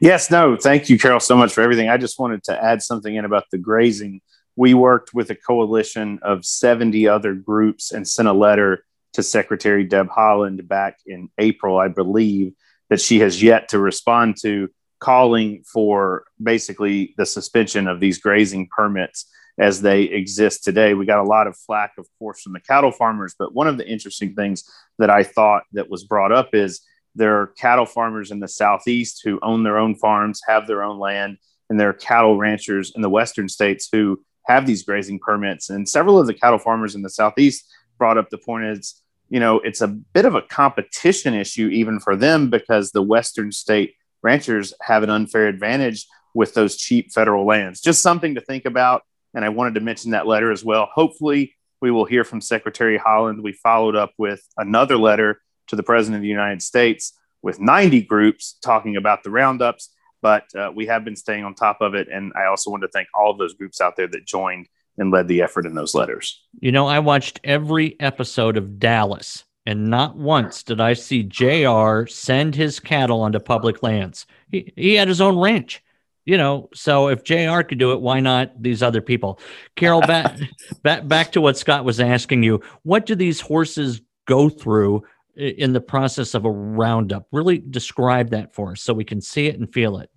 Yes, 0.00 0.30
no, 0.30 0.56
thank 0.56 0.88
you, 0.88 0.98
Carol, 0.98 1.20
so 1.20 1.36
much 1.36 1.52
for 1.52 1.60
everything. 1.60 1.88
I 1.88 1.96
just 1.96 2.18
wanted 2.18 2.44
to 2.44 2.64
add 2.64 2.82
something 2.82 3.14
in 3.14 3.24
about 3.24 3.44
the 3.50 3.58
grazing. 3.58 4.20
We 4.56 4.74
worked 4.74 5.14
with 5.14 5.30
a 5.30 5.34
coalition 5.34 6.18
of 6.22 6.44
70 6.44 7.08
other 7.08 7.34
groups 7.34 7.92
and 7.92 8.06
sent 8.06 8.28
a 8.28 8.32
letter 8.32 8.84
to 9.14 9.22
Secretary 9.22 9.84
Deb 9.84 10.08
Haaland 10.08 10.66
back 10.68 10.98
in 11.06 11.30
April, 11.38 11.78
I 11.78 11.88
believe, 11.88 12.52
that 12.88 13.00
she 13.00 13.20
has 13.20 13.42
yet 13.42 13.68
to 13.70 13.78
respond 13.78 14.36
to, 14.42 14.68
calling 14.98 15.64
for 15.64 16.24
basically 16.42 17.14
the 17.16 17.26
suspension 17.26 17.88
of 17.88 18.00
these 18.00 18.18
grazing 18.18 18.68
permits 18.74 19.26
as 19.58 19.82
they 19.82 20.02
exist 20.02 20.62
today. 20.64 20.94
We 20.94 21.06
got 21.06 21.18
a 21.18 21.28
lot 21.28 21.46
of 21.46 21.56
flack, 21.56 21.92
of 21.98 22.06
course, 22.18 22.40
from 22.42 22.52
the 22.52 22.60
cattle 22.60 22.92
farmers, 22.92 23.34
but 23.38 23.54
one 23.54 23.66
of 23.66 23.78
the 23.78 23.88
interesting 23.88 24.34
things 24.34 24.64
that 24.98 25.10
I 25.10 25.22
thought 25.22 25.64
that 25.72 25.90
was 25.90 26.04
brought 26.04 26.32
up 26.32 26.50
is 26.54 26.80
there 27.14 27.40
are 27.40 27.48
cattle 27.48 27.86
farmers 27.86 28.30
in 28.30 28.40
the 28.40 28.48
southeast 28.48 29.22
who 29.24 29.38
own 29.42 29.62
their 29.62 29.78
own 29.78 29.94
farms, 29.94 30.40
have 30.46 30.66
their 30.66 30.82
own 30.82 30.98
land, 30.98 31.38
and 31.68 31.78
there 31.78 31.88
are 31.88 31.94
cattle 31.94 32.36
ranchers 32.36 32.92
in 32.94 33.02
the 33.02 33.10
western 33.10 33.48
states 33.48 33.88
who 33.90 34.22
have 34.46 34.66
these 34.66 34.82
grazing 34.82 35.18
permits. 35.18 35.70
And 35.70 35.88
several 35.88 36.18
of 36.18 36.26
the 36.26 36.34
cattle 36.34 36.58
farmers 36.58 36.94
in 36.94 37.02
the 37.02 37.10
southeast 37.10 37.64
brought 37.98 38.18
up 38.18 38.30
the 38.30 38.38
point 38.38 38.64
is, 38.64 39.00
you 39.28 39.38
know, 39.38 39.60
it's 39.60 39.80
a 39.80 39.88
bit 39.88 40.24
of 40.24 40.34
a 40.34 40.42
competition 40.42 41.34
issue 41.34 41.68
even 41.68 42.00
for 42.00 42.16
them 42.16 42.50
because 42.50 42.90
the 42.90 43.02
western 43.02 43.52
state 43.52 43.94
ranchers 44.22 44.74
have 44.82 45.02
an 45.02 45.10
unfair 45.10 45.46
advantage 45.46 46.06
with 46.34 46.54
those 46.54 46.76
cheap 46.76 47.12
federal 47.12 47.46
lands. 47.46 47.80
Just 47.80 48.02
something 48.02 48.34
to 48.34 48.40
think 48.40 48.64
about. 48.64 49.02
And 49.34 49.44
I 49.44 49.48
wanted 49.50 49.74
to 49.74 49.80
mention 49.80 50.10
that 50.10 50.26
letter 50.26 50.50
as 50.50 50.64
well. 50.64 50.88
Hopefully, 50.92 51.54
we 51.80 51.90
will 51.90 52.04
hear 52.04 52.24
from 52.24 52.40
Secretary 52.40 52.98
Haaland. 52.98 53.42
We 53.42 53.52
followed 53.52 53.96
up 53.96 54.12
with 54.18 54.42
another 54.56 54.96
letter 54.96 55.40
to 55.70 55.76
the 55.76 55.82
President 55.82 56.16
of 56.16 56.22
the 56.22 56.28
United 56.28 56.62
States 56.62 57.14
with 57.42 57.58
90 57.58 58.02
groups 58.02 58.58
talking 58.62 58.96
about 58.96 59.22
the 59.22 59.30
roundups. 59.30 59.90
But 60.20 60.44
uh, 60.54 60.70
we 60.74 60.86
have 60.86 61.04
been 61.04 61.16
staying 61.16 61.44
on 61.44 61.54
top 61.54 61.80
of 61.80 61.94
it. 61.94 62.08
And 62.12 62.32
I 62.36 62.44
also 62.46 62.70
want 62.70 62.82
to 62.82 62.88
thank 62.88 63.08
all 63.14 63.30
of 63.30 63.38
those 63.38 63.54
groups 63.54 63.80
out 63.80 63.96
there 63.96 64.08
that 64.08 64.26
joined 64.26 64.68
and 64.98 65.10
led 65.10 65.28
the 65.28 65.40
effort 65.40 65.64
in 65.64 65.74
those 65.74 65.94
letters. 65.94 66.42
You 66.60 66.72
know, 66.72 66.86
I 66.86 66.98
watched 66.98 67.40
every 67.42 67.98
episode 68.00 68.58
of 68.58 68.78
Dallas, 68.78 69.44
and 69.64 69.88
not 69.88 70.16
once 70.16 70.62
did 70.62 70.80
I 70.80 70.92
see 70.92 71.22
JR 71.22 72.04
send 72.06 72.54
his 72.54 72.80
cattle 72.80 73.22
onto 73.22 73.38
public 73.38 73.82
lands. 73.82 74.26
He, 74.50 74.72
he 74.76 74.94
had 74.94 75.08
his 75.08 75.22
own 75.22 75.38
ranch 75.38 75.82
you 76.26 76.36
know 76.36 76.68
so 76.74 77.08
if 77.08 77.24
jr 77.24 77.62
could 77.62 77.78
do 77.78 77.92
it 77.92 78.00
why 78.00 78.20
not 78.20 78.62
these 78.62 78.82
other 78.82 79.00
people 79.00 79.40
carol 79.74 80.02
back 80.02 80.38
back 80.82 81.08
back 81.08 81.32
to 81.32 81.40
what 81.40 81.56
scott 81.56 81.82
was 81.82 81.98
asking 81.98 82.42
you 82.42 82.60
what 82.82 83.06
do 83.06 83.14
these 83.14 83.40
horses 83.40 84.02
go 84.26 84.50
through 84.50 85.02
in 85.40 85.72
the 85.72 85.80
process 85.80 86.34
of 86.34 86.44
a 86.44 86.50
roundup? 86.50 87.26
Really 87.32 87.58
describe 87.58 88.30
that 88.30 88.54
for 88.54 88.72
us 88.72 88.82
so 88.82 88.92
we 88.92 89.04
can 89.04 89.20
see 89.20 89.46
it 89.46 89.58
and 89.58 89.72
feel 89.72 89.98
it. 89.98 90.10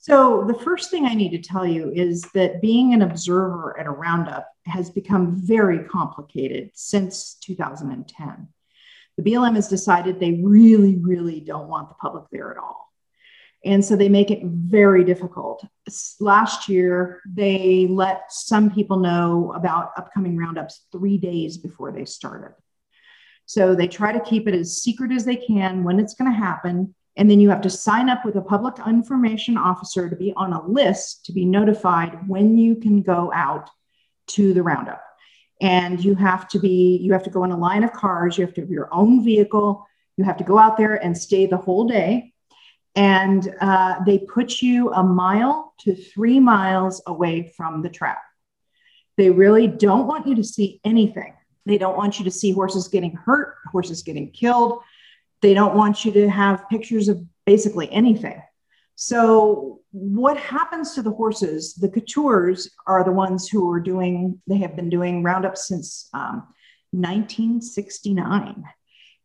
So, 0.00 0.44
the 0.46 0.54
first 0.54 0.90
thing 0.90 1.06
I 1.06 1.14
need 1.14 1.30
to 1.30 1.48
tell 1.48 1.66
you 1.66 1.90
is 1.90 2.22
that 2.32 2.62
being 2.62 2.94
an 2.94 3.02
observer 3.02 3.78
at 3.78 3.86
a 3.86 3.90
roundup 3.90 4.48
has 4.64 4.90
become 4.90 5.34
very 5.34 5.80
complicated 5.80 6.70
since 6.74 7.34
2010. 7.42 8.48
The 9.16 9.22
BLM 9.22 9.56
has 9.56 9.68
decided 9.68 10.20
they 10.20 10.40
really, 10.42 10.96
really 10.96 11.40
don't 11.40 11.68
want 11.68 11.88
the 11.88 11.96
public 11.96 12.24
there 12.30 12.52
at 12.52 12.58
all. 12.58 12.92
And 13.64 13.84
so 13.84 13.96
they 13.96 14.08
make 14.08 14.30
it 14.30 14.44
very 14.44 15.02
difficult. 15.02 15.64
Last 16.20 16.68
year, 16.68 17.20
they 17.26 17.88
let 17.90 18.32
some 18.32 18.70
people 18.70 18.98
know 18.98 19.52
about 19.56 19.90
upcoming 19.96 20.36
roundups 20.36 20.86
three 20.92 21.18
days 21.18 21.58
before 21.58 21.90
they 21.90 22.04
started. 22.04 22.54
So 23.48 23.74
they 23.74 23.88
try 23.88 24.12
to 24.12 24.20
keep 24.20 24.46
it 24.46 24.54
as 24.54 24.82
secret 24.82 25.10
as 25.10 25.24
they 25.24 25.36
can 25.36 25.82
when 25.82 25.98
it's 25.98 26.12
going 26.12 26.30
to 26.30 26.36
happen. 26.36 26.94
And 27.16 27.30
then 27.30 27.40
you 27.40 27.48
have 27.48 27.62
to 27.62 27.70
sign 27.70 28.10
up 28.10 28.22
with 28.22 28.36
a 28.36 28.42
public 28.42 28.74
information 28.86 29.56
officer 29.56 30.10
to 30.10 30.14
be 30.14 30.34
on 30.36 30.52
a 30.52 30.66
list 30.66 31.24
to 31.24 31.32
be 31.32 31.46
notified 31.46 32.28
when 32.28 32.58
you 32.58 32.76
can 32.76 33.00
go 33.00 33.32
out 33.32 33.70
to 34.28 34.52
the 34.52 34.62
roundup. 34.62 35.02
And 35.62 36.04
you 36.04 36.14
have 36.14 36.46
to 36.48 36.58
be, 36.58 36.98
you 36.98 37.14
have 37.14 37.22
to 37.22 37.30
go 37.30 37.42
in 37.44 37.50
a 37.50 37.56
line 37.56 37.84
of 37.84 37.92
cars, 37.94 38.36
you 38.36 38.44
have 38.44 38.54
to 38.54 38.60
have 38.60 38.70
your 38.70 38.92
own 38.92 39.24
vehicle, 39.24 39.86
you 40.18 40.24
have 40.24 40.36
to 40.36 40.44
go 40.44 40.58
out 40.58 40.76
there 40.76 41.02
and 41.02 41.16
stay 41.16 41.46
the 41.46 41.56
whole 41.56 41.88
day. 41.88 42.34
And 42.94 43.54
uh, 43.62 44.04
they 44.04 44.18
put 44.18 44.60
you 44.60 44.92
a 44.92 45.02
mile 45.02 45.72
to 45.80 45.94
three 45.94 46.38
miles 46.38 47.00
away 47.06 47.50
from 47.56 47.80
the 47.80 47.88
trap. 47.88 48.20
They 49.16 49.30
really 49.30 49.68
don't 49.68 50.06
want 50.06 50.26
you 50.26 50.34
to 50.34 50.44
see 50.44 50.82
anything. 50.84 51.32
They 51.68 51.76
don't 51.76 51.98
want 51.98 52.18
you 52.18 52.24
to 52.24 52.30
see 52.30 52.50
horses 52.50 52.88
getting 52.88 53.12
hurt, 53.12 53.56
horses 53.70 54.02
getting 54.02 54.30
killed. 54.30 54.80
They 55.42 55.52
don't 55.52 55.76
want 55.76 56.02
you 56.02 56.10
to 56.12 56.30
have 56.30 56.68
pictures 56.70 57.08
of 57.08 57.22
basically 57.44 57.92
anything. 57.92 58.42
So, 58.96 59.80
what 59.90 60.38
happens 60.38 60.94
to 60.94 61.02
the 61.02 61.10
horses? 61.10 61.74
The 61.74 61.90
Cattoors 61.90 62.68
are 62.86 63.04
the 63.04 63.12
ones 63.12 63.48
who 63.48 63.70
are 63.70 63.80
doing, 63.80 64.40
they 64.46 64.56
have 64.56 64.76
been 64.76 64.88
doing 64.88 65.22
roundups 65.22 65.68
since 65.68 66.08
um, 66.14 66.48
1969. 66.92 68.64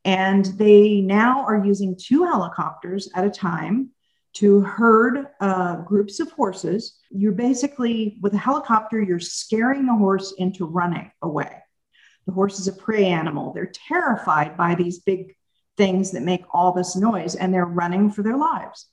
And 0.04 0.46
they 0.46 1.00
now 1.00 1.46
are 1.46 1.66
using 1.66 1.96
two 1.98 2.26
helicopters 2.26 3.10
at 3.16 3.26
a 3.26 3.30
time 3.30 3.92
to 4.34 4.60
herd 4.62 5.28
uh, 5.40 5.78
groups 5.78 6.20
of 6.20 6.30
horses. 6.32 7.00
You're 7.10 7.32
basically, 7.32 8.18
with 8.22 8.34
a 8.34 8.38
helicopter, 8.38 9.02
you're 9.02 9.20
scaring 9.20 9.86
the 9.86 9.96
horse 9.96 10.34
into 10.38 10.66
running 10.66 11.10
away. 11.22 11.62
The 12.26 12.34
horse 12.34 12.60
is 12.60 12.68
a 12.68 12.74
prey 12.74 13.06
animal. 13.06 13.54
They're 13.54 13.72
terrified 13.88 14.58
by 14.58 14.76
these 14.76 15.00
big 15.00 15.36
things 15.78 16.12
that 16.12 16.24
make 16.24 16.44
all 16.52 16.72
this 16.72 16.96
noise 16.96 17.36
and 17.36 17.54
they're 17.54 17.66
running 17.66 18.12
for 18.12 18.24
their 18.24 18.38
lives. 18.38 18.88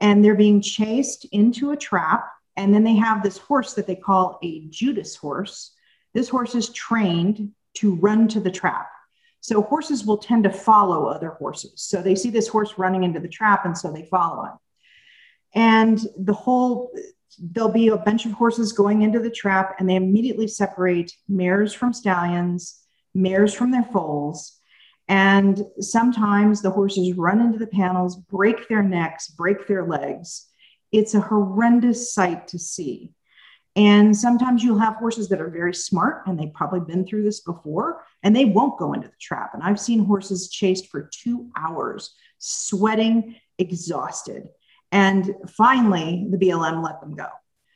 And 0.00 0.24
they're 0.24 0.34
being 0.34 0.60
chased 0.60 1.24
into 1.26 1.70
a 1.70 1.76
trap. 1.76 2.28
And 2.56 2.74
then 2.74 2.84
they 2.84 2.96
have 2.96 3.22
this 3.22 3.38
horse 3.38 3.74
that 3.74 3.86
they 3.86 3.96
call 3.96 4.38
a 4.42 4.66
Judas 4.68 5.16
horse. 5.16 5.72
This 6.12 6.28
horse 6.28 6.54
is 6.54 6.68
trained 6.70 7.52
to 7.74 7.94
run 7.96 8.28
to 8.28 8.40
the 8.40 8.50
trap. 8.50 8.88
So 9.40 9.62
horses 9.62 10.04
will 10.04 10.18
tend 10.18 10.44
to 10.44 10.50
follow 10.50 11.06
other 11.06 11.30
horses. 11.30 11.82
So 11.82 12.00
they 12.00 12.14
see 12.14 12.30
this 12.30 12.48
horse 12.48 12.78
running 12.78 13.04
into 13.04 13.20
the 13.20 13.28
trap 13.28 13.66
and 13.66 13.76
so 13.76 13.92
they 13.92 14.04
follow 14.04 14.44
him. 14.44 14.58
And 15.54 16.00
the 16.18 16.32
whole 16.32 16.90
there'll 17.40 17.70
be 17.70 17.88
a 17.88 17.96
bunch 17.96 18.26
of 18.26 18.32
horses 18.32 18.72
going 18.72 19.02
into 19.02 19.18
the 19.18 19.30
trap 19.30 19.76
and 19.78 19.88
they 19.88 19.96
immediately 19.96 20.48
separate 20.48 21.12
mares 21.28 21.72
from 21.72 21.92
stallions, 21.92 22.80
mares 23.14 23.54
from 23.54 23.70
their 23.70 23.84
foals. 23.84 24.58
And 25.08 25.62
sometimes 25.80 26.62
the 26.62 26.70
horses 26.70 27.12
run 27.14 27.40
into 27.40 27.58
the 27.58 27.66
panels, 27.66 28.16
break 28.16 28.68
their 28.68 28.82
necks, 28.82 29.28
break 29.28 29.66
their 29.66 29.86
legs. 29.86 30.46
It's 30.92 31.14
a 31.14 31.20
horrendous 31.20 32.12
sight 32.12 32.48
to 32.48 32.58
see. 32.58 33.12
And 33.76 34.16
sometimes 34.16 34.62
you'll 34.62 34.78
have 34.78 34.96
horses 34.96 35.28
that 35.28 35.40
are 35.40 35.50
very 35.50 35.74
smart 35.74 36.26
and 36.26 36.38
they've 36.38 36.52
probably 36.52 36.80
been 36.80 37.04
through 37.04 37.24
this 37.24 37.40
before 37.40 38.04
and 38.22 38.34
they 38.34 38.44
won't 38.44 38.78
go 38.78 38.92
into 38.92 39.08
the 39.08 39.14
trap. 39.20 39.50
And 39.52 39.62
I've 39.62 39.80
seen 39.80 40.04
horses 40.04 40.48
chased 40.48 40.90
for 40.90 41.10
two 41.12 41.50
hours, 41.56 42.14
sweating, 42.38 43.36
exhausted. 43.58 44.48
And 44.94 45.34
finally, 45.48 46.28
the 46.30 46.38
BLM 46.38 46.80
let 46.80 47.00
them 47.00 47.16
go. 47.16 47.26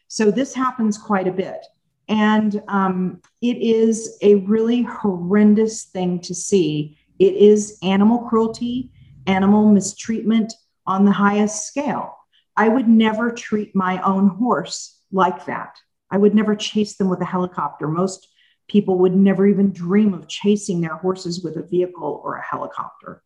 So 0.06 0.30
this 0.30 0.54
happens 0.54 0.96
quite 0.96 1.26
a 1.26 1.32
bit. 1.32 1.66
And 2.08 2.62
um, 2.68 3.20
it 3.42 3.56
is 3.56 4.16
a 4.22 4.36
really 4.36 4.82
horrendous 4.82 5.86
thing 5.86 6.20
to 6.20 6.34
see. 6.34 6.96
It 7.18 7.34
is 7.34 7.76
animal 7.82 8.20
cruelty, 8.20 8.92
animal 9.26 9.68
mistreatment 9.68 10.54
on 10.86 11.04
the 11.04 11.10
highest 11.10 11.66
scale. 11.66 12.16
I 12.56 12.68
would 12.68 12.86
never 12.86 13.32
treat 13.32 13.74
my 13.74 14.00
own 14.02 14.28
horse 14.28 15.00
like 15.10 15.44
that. 15.46 15.76
I 16.12 16.18
would 16.18 16.36
never 16.36 16.54
chase 16.54 16.96
them 16.96 17.08
with 17.08 17.20
a 17.20 17.24
helicopter. 17.26 17.88
Most 17.88 18.28
people 18.68 18.96
would 18.98 19.16
never 19.16 19.44
even 19.44 19.72
dream 19.72 20.14
of 20.14 20.28
chasing 20.28 20.80
their 20.80 20.96
horses 20.96 21.42
with 21.42 21.56
a 21.56 21.66
vehicle 21.66 22.22
or 22.24 22.36
a 22.36 22.44
helicopter. 22.44 23.24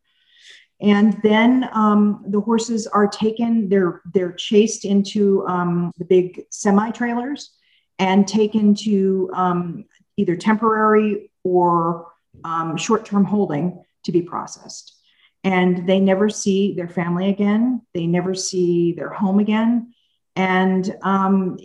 And 0.82 1.16
then 1.22 1.68
um, 1.72 2.24
the 2.26 2.40
horses 2.40 2.88
are 2.88 3.06
taken, 3.06 3.68
they're, 3.68 4.02
they're 4.12 4.32
chased 4.32 4.84
into 4.84 5.46
um, 5.46 5.92
the 5.96 6.04
big 6.04 6.44
semi 6.50 6.90
trailers 6.90 7.52
and 8.00 8.26
taken 8.26 8.74
to 8.74 9.30
um, 9.32 9.84
either 10.16 10.34
temporary 10.34 11.30
or 11.44 12.08
um, 12.44 12.76
short 12.76 13.04
term 13.04 13.24
holding 13.24 13.84
to 14.04 14.12
be 14.12 14.22
processed. 14.22 14.96
And 15.44 15.88
they 15.88 16.00
never 16.00 16.28
see 16.28 16.74
their 16.74 16.88
family 16.88 17.28
again, 17.28 17.82
they 17.94 18.06
never 18.06 18.34
see 18.34 18.92
their 18.92 19.10
home 19.10 19.38
again. 19.38 19.94
And 20.34 20.96
um, 21.02 21.58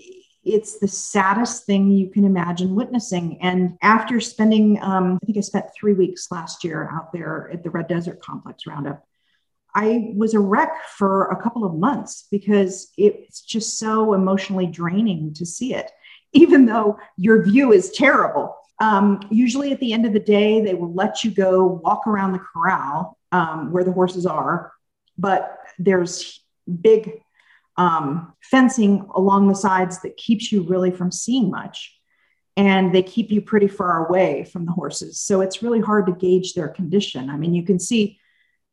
it's 0.47 0.79
the 0.79 0.87
saddest 0.87 1.65
thing 1.65 1.91
you 1.91 2.09
can 2.09 2.23
imagine 2.23 2.75
witnessing. 2.75 3.37
And 3.41 3.77
after 3.81 4.19
spending, 4.19 4.81
um, 4.81 5.19
I 5.21 5.25
think 5.25 5.37
I 5.37 5.41
spent 5.41 5.65
three 5.77 5.93
weeks 5.93 6.31
last 6.31 6.63
year 6.63 6.89
out 6.91 7.11
there 7.11 7.49
at 7.51 7.63
the 7.63 7.69
Red 7.69 7.87
Desert 7.87 8.21
Complex 8.21 8.65
Roundup, 8.65 9.03
I 9.75 10.13
was 10.15 10.33
a 10.33 10.39
wreck 10.39 10.71
for 10.97 11.25
a 11.25 11.41
couple 11.41 11.65
of 11.65 11.75
months 11.75 12.27
because 12.31 12.91
it's 12.97 13.41
just 13.41 13.77
so 13.77 14.13
emotionally 14.13 14.65
draining 14.65 15.33
to 15.35 15.45
see 15.45 15.75
it, 15.75 15.91
even 16.33 16.65
though 16.65 16.97
your 17.17 17.43
view 17.43 17.73
is 17.73 17.91
terrible. 17.91 18.55
Um, 18.79 19.19
usually 19.29 19.71
at 19.73 19.79
the 19.79 19.93
end 19.93 20.05
of 20.05 20.13
the 20.13 20.19
day, 20.19 20.61
they 20.61 20.75
will 20.75 20.93
let 20.93 21.23
you 21.23 21.31
go 21.31 21.81
walk 21.83 22.07
around 22.07 22.31
the 22.31 22.39
corral 22.39 23.17
um, 23.31 23.71
where 23.71 23.83
the 23.83 23.91
horses 23.91 24.25
are, 24.25 24.71
but 25.17 25.57
there's 25.77 26.39
big 26.81 27.21
um, 27.77 28.33
fencing 28.41 29.07
along 29.13 29.47
the 29.47 29.55
sides 29.55 30.01
that 30.01 30.17
keeps 30.17 30.51
you 30.51 30.63
really 30.63 30.91
from 30.91 31.11
seeing 31.11 31.49
much. 31.49 31.93
And 32.55 32.93
they 32.93 33.03
keep 33.03 33.29
you 33.29 33.41
pretty 33.41 33.67
far 33.67 34.07
away 34.07 34.43
from 34.45 34.65
the 34.65 34.71
horses. 34.71 35.19
So 35.19 35.41
it's 35.41 35.61
really 35.61 35.79
hard 35.79 36.07
to 36.07 36.11
gauge 36.11 36.53
their 36.53 36.67
condition. 36.67 37.29
I 37.29 37.37
mean, 37.37 37.53
you 37.53 37.63
can 37.63 37.79
see 37.79 38.19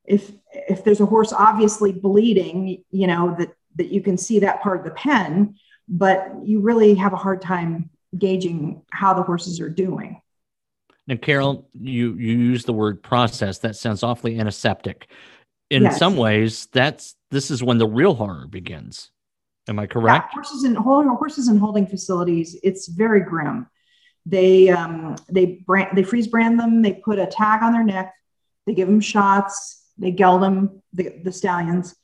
if 0.06 0.32
if 0.52 0.84
there's 0.84 1.00
a 1.00 1.06
horse 1.06 1.32
obviously 1.32 1.92
bleeding, 1.92 2.82
you 2.90 3.06
know, 3.06 3.34
that 3.38 3.54
that 3.76 3.92
you 3.92 4.00
can 4.00 4.16
see 4.16 4.38
that 4.38 4.62
part 4.62 4.78
of 4.78 4.84
the 4.84 4.90
pen, 4.92 5.56
but 5.86 6.32
you 6.44 6.60
really 6.60 6.94
have 6.94 7.12
a 7.12 7.16
hard 7.16 7.42
time 7.42 7.90
gauging 8.16 8.82
how 8.90 9.12
the 9.12 9.22
horses 9.22 9.60
are 9.60 9.68
doing. 9.68 10.20
Now, 11.06 11.16
Carol, 11.16 11.68
you 11.78 12.14
you 12.14 12.38
use 12.38 12.64
the 12.64 12.72
word 12.72 13.02
process. 13.02 13.58
That 13.58 13.76
sounds 13.76 14.02
awfully 14.02 14.38
antiseptic. 14.38 15.08
In 15.70 15.84
yes. 15.84 15.98
some 15.98 16.16
ways, 16.16 16.66
that's 16.72 17.16
this 17.30 17.50
is 17.50 17.62
when 17.62 17.78
the 17.78 17.86
real 17.86 18.14
horror 18.14 18.46
begins. 18.46 19.10
Am 19.66 19.78
I 19.78 19.86
correct? 19.86 20.26
Yeah, 20.30 20.34
horses 20.34 20.64
and 20.64 20.76
horses 20.76 21.48
and 21.48 21.58
holding 21.58 21.86
facilities. 21.86 22.56
It's 22.62 22.88
very 22.88 23.20
grim. 23.20 23.66
They 24.26 24.68
um, 24.70 25.16
they 25.30 25.62
brand, 25.66 25.96
they 25.96 26.02
freeze 26.02 26.26
brand 26.26 26.60
them. 26.60 26.82
They 26.82 26.94
put 26.94 27.18
a 27.18 27.26
tag 27.26 27.62
on 27.62 27.72
their 27.72 27.84
neck. 27.84 28.14
They 28.66 28.74
give 28.74 28.88
them 28.88 29.00
shots. 29.00 29.82
They 29.96 30.10
geld 30.10 30.42
them 30.42 30.82
the, 30.92 31.20
the 31.22 31.32
stallions, 31.32 31.94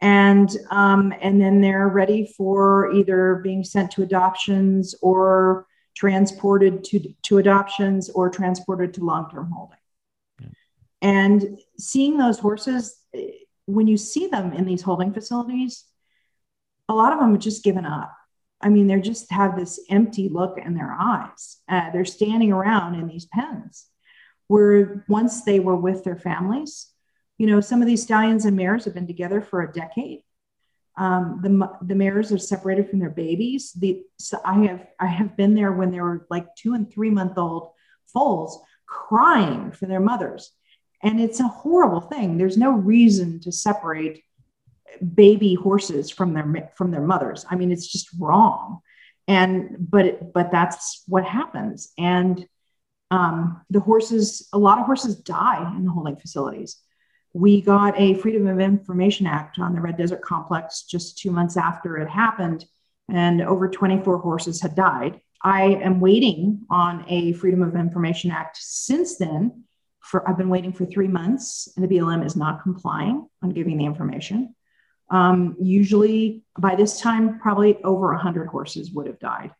and 0.00 0.50
um, 0.70 1.12
and 1.20 1.40
then 1.40 1.60
they're 1.60 1.88
ready 1.88 2.32
for 2.36 2.92
either 2.92 3.36
being 3.36 3.64
sent 3.64 3.92
to 3.92 4.02
adoptions 4.02 4.94
or 5.02 5.66
transported 5.94 6.84
to 6.84 7.14
to 7.22 7.38
adoptions 7.38 8.10
or 8.10 8.28
transported 8.30 8.94
to 8.94 9.04
long 9.04 9.30
term 9.30 9.50
holding. 9.50 9.78
And 11.02 11.58
seeing 11.78 12.16
those 12.16 12.38
horses 12.38 12.96
when 13.66 13.86
you 13.86 13.96
see 13.96 14.26
them 14.26 14.52
in 14.52 14.64
these 14.64 14.82
holding 14.82 15.12
facilities, 15.12 15.84
a 16.88 16.94
lot 16.94 17.12
of 17.12 17.18
them 17.18 17.32
have 17.32 17.40
just 17.40 17.64
given 17.64 17.86
up. 17.86 18.14
I 18.60 18.68
mean, 18.68 18.86
they 18.86 19.00
just 19.00 19.30
have 19.30 19.56
this 19.56 19.80
empty 19.90 20.28
look 20.28 20.58
in 20.58 20.74
their 20.74 20.94
eyes. 20.98 21.58
Uh, 21.68 21.90
they're 21.90 22.04
standing 22.04 22.52
around 22.52 22.94
in 22.94 23.06
these 23.06 23.26
pens 23.26 23.86
where 24.48 25.04
once 25.08 25.44
they 25.44 25.60
were 25.60 25.76
with 25.76 26.04
their 26.04 26.16
families, 26.16 26.90
you 27.38 27.46
know, 27.46 27.60
some 27.60 27.80
of 27.80 27.86
these 27.86 28.02
stallions 28.02 28.44
and 28.44 28.56
mares 28.56 28.84
have 28.84 28.94
been 28.94 29.06
together 29.06 29.40
for 29.40 29.62
a 29.62 29.72
decade. 29.72 30.22
Um, 30.96 31.40
the, 31.42 31.70
the 31.84 31.94
mares 31.94 32.30
are 32.30 32.38
separated 32.38 32.88
from 32.88 33.00
their 33.00 33.10
babies. 33.10 33.72
The, 33.72 34.02
so 34.18 34.38
I 34.44 34.60
have 34.66 34.86
I 35.00 35.06
have 35.06 35.36
been 35.36 35.54
there 35.54 35.72
when 35.72 35.90
they 35.90 36.00
were 36.00 36.26
like 36.30 36.46
two 36.56 36.74
and 36.74 36.90
three 36.90 37.10
month 37.10 37.36
old 37.36 37.70
foals 38.12 38.62
crying 38.86 39.72
for 39.72 39.86
their 39.86 39.98
mothers 39.98 40.52
and 41.04 41.20
it's 41.20 41.38
a 41.38 41.46
horrible 41.46 42.00
thing. 42.00 42.38
There's 42.38 42.56
no 42.56 42.72
reason 42.72 43.38
to 43.40 43.52
separate 43.52 44.24
baby 45.14 45.54
horses 45.54 46.10
from 46.10 46.32
their 46.32 46.72
from 46.76 46.90
their 46.90 47.02
mothers. 47.02 47.44
I 47.48 47.56
mean, 47.56 47.70
it's 47.70 47.86
just 47.86 48.08
wrong. 48.18 48.80
And 49.28 49.76
but 49.78 50.32
but 50.32 50.50
that's 50.50 51.02
what 51.06 51.24
happens. 51.24 51.92
And 51.98 52.46
um, 53.10 53.60
the 53.70 53.80
horses, 53.80 54.48
a 54.52 54.58
lot 54.58 54.78
of 54.78 54.86
horses 54.86 55.16
die 55.16 55.72
in 55.76 55.84
the 55.84 55.90
holding 55.90 56.16
facilities. 56.16 56.78
We 57.34 57.60
got 57.60 58.00
a 58.00 58.14
Freedom 58.14 58.46
of 58.46 58.58
Information 58.58 59.26
Act 59.26 59.58
on 59.58 59.74
the 59.74 59.80
Red 59.80 59.98
Desert 59.98 60.22
Complex 60.22 60.84
just 60.84 61.18
two 61.18 61.30
months 61.30 61.56
after 61.56 61.98
it 61.98 62.08
happened, 62.08 62.64
and 63.10 63.42
over 63.42 63.68
24 63.68 64.18
horses 64.18 64.62
had 64.62 64.74
died. 64.74 65.20
I 65.42 65.64
am 65.64 66.00
waiting 66.00 66.62
on 66.70 67.04
a 67.08 67.34
Freedom 67.34 67.62
of 67.62 67.76
Information 67.76 68.30
Act 68.30 68.56
since 68.58 69.18
then 69.18 69.64
for 70.04 70.28
I've 70.28 70.38
been 70.38 70.48
waiting 70.48 70.72
for 70.72 70.86
three 70.86 71.08
months, 71.08 71.68
and 71.76 71.84
the 71.84 71.96
BLM 71.96 72.24
is 72.24 72.36
not 72.36 72.62
complying 72.62 73.28
on 73.42 73.50
giving 73.50 73.78
the 73.78 73.84
information. 73.84 74.54
Um, 75.10 75.56
usually, 75.60 76.44
by 76.58 76.74
this 76.74 77.00
time, 77.00 77.38
probably 77.38 77.82
over 77.82 78.08
100 78.12 78.48
horses 78.48 78.90
would 78.92 79.06
have 79.06 79.18
died. 79.18 79.52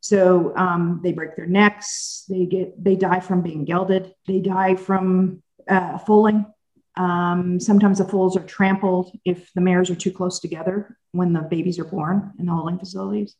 So 0.00 0.56
um, 0.56 1.00
they 1.02 1.12
break 1.12 1.36
their 1.36 1.46
necks. 1.46 2.24
They 2.28 2.46
get 2.46 2.82
they 2.82 2.96
die 2.96 3.20
from 3.20 3.42
being 3.42 3.64
gelded. 3.64 4.14
They 4.26 4.40
die 4.40 4.76
from 4.76 5.42
uh, 5.68 5.98
foaling. 5.98 6.46
Um, 6.96 7.60
sometimes 7.60 7.98
the 7.98 8.04
foals 8.04 8.36
are 8.36 8.44
trampled 8.44 9.12
if 9.24 9.52
the 9.54 9.60
mares 9.60 9.90
are 9.90 9.96
too 9.96 10.12
close 10.12 10.40
together 10.40 10.96
when 11.12 11.32
the 11.32 11.42
babies 11.42 11.78
are 11.78 11.84
born 11.84 12.32
in 12.38 12.46
the 12.46 12.52
holding 12.52 12.78
facilities. 12.78 13.34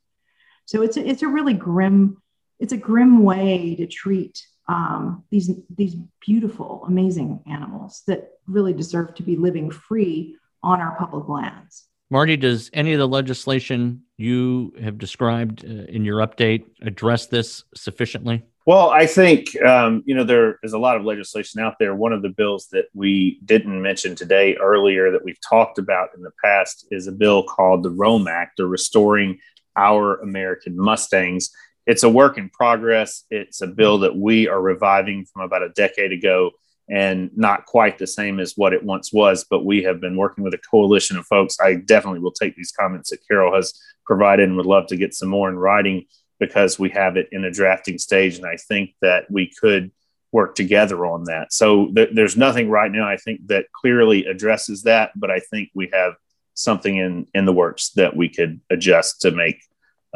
So 0.66 0.82
it's 0.82 0.96
a, 0.96 1.08
it's 1.08 1.22
a 1.22 1.28
really 1.28 1.54
grim 1.54 2.20
it's 2.58 2.72
a 2.72 2.78
grim 2.78 3.22
way 3.22 3.76
to 3.76 3.86
treat 3.86 4.46
um, 4.68 5.24
these 5.30 5.50
these 5.76 5.94
beautiful, 6.20 6.84
amazing 6.86 7.40
animals 7.46 8.02
that 8.06 8.30
really 8.46 8.72
deserve 8.72 9.14
to 9.14 9.22
be 9.22 9.36
living 9.36 9.70
free 9.70 10.36
on 10.62 10.80
our 10.80 10.96
public 10.96 11.28
lands. 11.28 11.84
Marty, 12.10 12.36
does 12.36 12.70
any 12.72 12.92
of 12.92 12.98
the 12.98 13.08
legislation 13.08 14.02
you 14.16 14.72
have 14.80 14.98
described 14.98 15.64
uh, 15.64 15.84
in 15.88 16.04
your 16.04 16.18
update 16.18 16.64
address 16.82 17.26
this 17.26 17.64
sufficiently? 17.74 18.44
Well, 18.64 18.90
I 18.90 19.06
think 19.06 19.60
um, 19.62 20.02
you 20.06 20.14
know 20.14 20.24
there 20.24 20.58
is 20.64 20.72
a 20.72 20.78
lot 20.78 20.96
of 20.96 21.04
legislation 21.04 21.60
out 21.60 21.74
there. 21.78 21.94
One 21.94 22.12
of 22.12 22.22
the 22.22 22.30
bills 22.30 22.66
that 22.72 22.86
we 22.94 23.40
didn't 23.44 23.80
mention 23.80 24.16
today 24.16 24.56
earlier 24.56 25.12
that 25.12 25.24
we've 25.24 25.40
talked 25.40 25.78
about 25.78 26.08
in 26.16 26.22
the 26.22 26.32
past 26.44 26.86
is 26.90 27.06
a 27.06 27.12
bill 27.12 27.44
called 27.44 27.84
the 27.84 27.90
ROAM 27.90 28.26
Act, 28.26 28.58
or 28.58 28.66
Restoring 28.66 29.38
Our 29.76 30.16
American 30.16 30.76
Mustangs 30.76 31.50
it's 31.86 32.02
a 32.02 32.10
work 32.10 32.36
in 32.36 32.50
progress. 32.50 33.24
It's 33.30 33.62
a 33.62 33.66
bill 33.66 33.96
mm-hmm. 33.96 34.02
that 34.02 34.16
we 34.16 34.48
are 34.48 34.60
reviving 34.60 35.24
from 35.24 35.42
about 35.42 35.62
a 35.62 35.70
decade 35.70 36.12
ago 36.12 36.50
and 36.88 37.30
not 37.36 37.66
quite 37.66 37.98
the 37.98 38.06
same 38.06 38.38
as 38.38 38.54
what 38.56 38.72
it 38.72 38.84
once 38.84 39.12
was, 39.12 39.44
but 39.48 39.64
we 39.64 39.82
have 39.82 40.00
been 40.00 40.16
working 40.16 40.44
with 40.44 40.54
a 40.54 40.58
coalition 40.58 41.16
of 41.16 41.26
folks. 41.26 41.56
I 41.60 41.74
definitely 41.74 42.20
will 42.20 42.32
take 42.32 42.54
these 42.54 42.72
comments 42.72 43.10
that 43.10 43.26
Carol 43.26 43.54
has 43.56 43.74
provided 44.04 44.48
and 44.48 44.56
would 44.56 44.66
love 44.66 44.86
to 44.88 44.96
get 44.96 45.14
some 45.14 45.28
more 45.28 45.48
in 45.48 45.56
writing 45.56 46.06
because 46.38 46.78
we 46.78 46.90
have 46.90 47.16
it 47.16 47.28
in 47.32 47.44
a 47.44 47.50
drafting 47.50 47.98
stage. 47.98 48.36
And 48.36 48.46
I 48.46 48.56
think 48.56 48.94
that 49.02 49.28
we 49.30 49.50
could 49.60 49.90
work 50.30 50.54
together 50.54 51.06
on 51.06 51.24
that. 51.24 51.52
So 51.52 51.90
th- 51.92 52.10
there's 52.12 52.36
nothing 52.36 52.68
right 52.68 52.92
now, 52.92 53.08
I 53.08 53.16
think, 53.16 53.46
that 53.48 53.72
clearly 53.72 54.26
addresses 54.26 54.82
that, 54.82 55.10
but 55.16 55.30
I 55.30 55.40
think 55.40 55.70
we 55.74 55.90
have 55.92 56.14
something 56.54 56.96
in, 56.96 57.26
in 57.34 57.46
the 57.46 57.52
works 57.52 57.90
that 57.90 58.14
we 58.14 58.28
could 58.28 58.60
adjust 58.70 59.22
to 59.22 59.30
make 59.30 59.60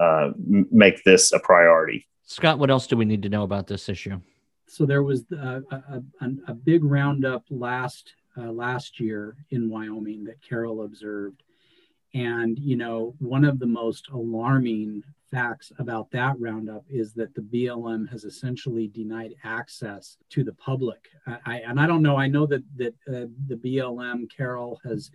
uh, 0.00 0.30
make 0.38 1.04
this 1.04 1.32
a 1.32 1.38
priority. 1.38 2.08
Scott, 2.24 2.58
what 2.58 2.70
else 2.70 2.86
do 2.86 2.96
we 2.96 3.04
need 3.04 3.22
to 3.22 3.28
know 3.28 3.42
about 3.42 3.66
this 3.66 3.88
issue? 3.88 4.20
So 4.66 4.86
there 4.86 5.02
was 5.02 5.24
uh, 5.32 5.60
a, 5.70 6.02
a, 6.20 6.30
a 6.48 6.54
big 6.54 6.84
roundup 6.84 7.44
last 7.50 8.14
uh, 8.38 8.52
last 8.52 9.00
year 9.00 9.36
in 9.50 9.68
Wyoming 9.68 10.24
that 10.24 10.40
Carol 10.40 10.84
observed, 10.84 11.42
and 12.14 12.58
you 12.58 12.76
know 12.76 13.14
one 13.18 13.44
of 13.44 13.58
the 13.58 13.66
most 13.66 14.08
alarming 14.08 15.02
facts 15.30 15.72
about 15.78 16.10
that 16.12 16.38
roundup 16.40 16.84
is 16.88 17.12
that 17.14 17.34
the 17.34 17.40
BLM 17.40 18.08
has 18.10 18.24
essentially 18.24 18.88
denied 18.88 19.34
access 19.44 20.16
to 20.30 20.42
the 20.42 20.52
public. 20.54 21.08
I, 21.46 21.58
and 21.66 21.78
I 21.80 21.86
don't 21.86 22.02
know. 22.02 22.16
I 22.16 22.28
know 22.28 22.46
that 22.46 22.62
that 22.76 22.94
uh, 23.08 23.26
the 23.48 23.56
BLM 23.56 24.30
Carol 24.34 24.80
has 24.84 25.10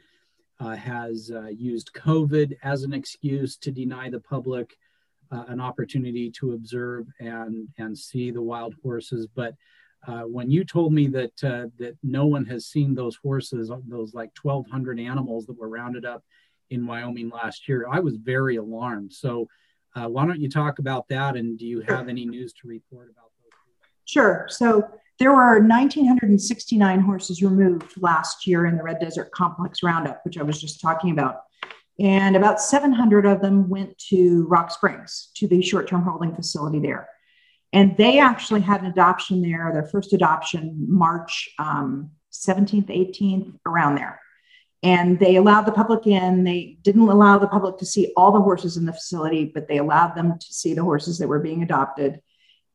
uh, 0.60 0.76
has 0.76 1.32
uh, 1.34 1.48
used 1.48 1.92
COVID 1.94 2.58
as 2.64 2.84
an 2.84 2.94
excuse 2.94 3.58
to 3.58 3.72
deny 3.72 4.10
the 4.10 4.20
public 4.20 4.78
uh, 5.32 5.44
an 5.48 5.60
opportunity 5.60 6.30
to 6.30 6.54
observe 6.54 7.08
and 7.20 7.68
and 7.78 7.98
see 7.98 8.32
the 8.32 8.42
wild 8.42 8.76
horses. 8.84 9.28
But 9.28 9.56
uh, 10.08 10.22
when 10.22 10.52
you 10.52 10.64
told 10.64 10.94
me 10.94 11.08
that 11.08 11.44
uh, 11.44 11.68
that 11.80 11.98
no 12.04 12.26
one 12.26 12.46
has 12.46 12.68
seen 12.68 12.94
those 12.94 13.16
horses, 13.16 13.72
those 13.88 14.14
like 14.14 14.32
1,200 14.42 15.00
animals 15.00 15.46
that 15.48 15.58
were 15.58 15.70
rounded 15.70 16.06
up 16.06 16.24
in 16.70 16.86
Wyoming 16.86 17.30
last 17.30 17.68
year, 17.68 17.88
I 17.90 18.00
was 18.00 18.16
very 18.18 18.58
alarmed. 18.58 19.14
So, 19.14 19.48
uh, 19.96 20.08
why 20.08 20.26
don't 20.26 20.42
you 20.42 20.50
talk 20.50 20.80
about 20.80 21.08
that? 21.10 21.36
And 21.36 21.58
do 21.58 21.66
you 21.66 21.82
have 21.82 22.10
any 22.10 22.26
news 22.26 22.54
to 22.54 22.68
report 22.68 23.10
about 23.10 23.32
those? 23.42 23.60
Sure. 24.06 24.46
So 24.50 24.90
there 25.18 25.34
were 25.34 25.60
1,969 25.60 27.00
horses 27.00 27.42
removed 27.42 27.94
last 28.02 28.46
year 28.46 28.66
in 28.66 28.78
the 28.78 28.84
Red 28.84 29.00
Desert 29.00 29.32
Complex 29.32 29.82
Roundup, 29.82 30.22
which 30.26 30.38
I 30.38 30.44
was 30.44 30.60
just 30.60 30.82
talking 30.82 31.12
about. 31.12 31.42
And 32.00 32.36
about 32.36 32.60
700 32.60 33.26
of 33.26 33.42
them 33.42 33.70
went 33.70 33.98
to 34.10 34.46
Rock 34.48 34.72
Springs, 34.72 35.30
to 35.36 35.48
the 35.48 35.62
short 35.62 35.88
term 35.88 36.04
holding 36.04 36.36
facility 36.36 36.80
there. 36.80 37.08
And 37.72 37.96
they 37.98 38.20
actually 38.20 38.62
had 38.62 38.82
an 38.82 38.88
adoption 38.88 39.42
there, 39.42 39.70
their 39.74 39.88
first 39.88 40.12
adoption 40.14 40.86
March 40.90 41.50
um, 41.60 42.12
17th, 42.32 42.88
18th, 42.88 43.58
around 43.66 43.96
there. 43.96 44.20
And 44.84 45.20
they 45.20 45.38
allowed 45.38 45.64
the 45.64 45.72
public 45.72 46.06
in. 46.06 46.44
They 46.44 46.78
didn't 46.82 47.08
allow 47.08 47.38
the 47.38 47.48
public 47.48 47.78
to 47.78 47.86
see 47.86 48.14
all 48.16 48.32
the 48.32 48.42
horses 48.42 48.78
in 48.78 48.86
the 48.86 48.94
facility, 48.94 49.46
but 49.46 49.68
they 49.68 49.78
allowed 49.78 50.16
them 50.16 50.38
to 50.38 50.54
see 50.54 50.74
the 50.74 50.84
horses 50.84 51.18
that 51.18 51.28
were 51.28 51.40
being 51.40 51.64
adopted. 51.64 52.22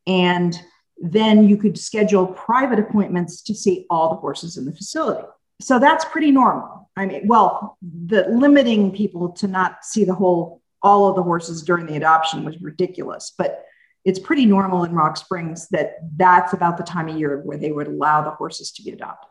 And 0.07 0.59
then 1.01 1.49
you 1.49 1.57
could 1.57 1.79
schedule 1.79 2.27
private 2.27 2.79
appointments 2.79 3.43
to 3.43 3.55
see 3.55 3.87
all 3.91 4.11
the 4.11 4.17
horses 4.17 4.57
in 4.57 4.67
the 4.67 4.73
facility. 4.73 5.27
So 5.61 5.79
that's 5.79 6.05
pretty 6.05 6.31
normal. 6.31 6.91
I 6.97 7.07
mean, 7.07 7.27
well, 7.27 7.79
the 7.83 8.29
limiting 8.29 8.93
people 8.93 9.31
to 9.33 9.49
not 9.49 9.85
see 9.85 10.05
the 10.05 10.15
whole 10.15 10.61
all 10.83 11.09
of 11.09 11.17
the 11.17 11.23
horses 11.23 11.63
during 11.63 11.87
the 11.87 11.97
adoption 11.97 12.45
was 12.45 12.61
ridiculous, 12.61 13.35
but 13.37 13.65
it's 14.05 14.19
pretty 14.19 14.47
normal 14.47 14.85
in 14.85 14.95
Rock 14.95 15.17
Springs 15.17 15.69
that 15.69 15.99
that's 16.17 16.55
about 16.55 16.79
the 16.79 16.83
time 16.83 17.09
of 17.09 17.19
year 17.19 17.41
where 17.45 17.59
they 17.59 17.71
would 17.71 17.87
allow 17.87 18.23
the 18.23 18.31
horses 18.31 18.73
to 18.73 18.83
be 18.83 18.91
adopted. 18.91 19.29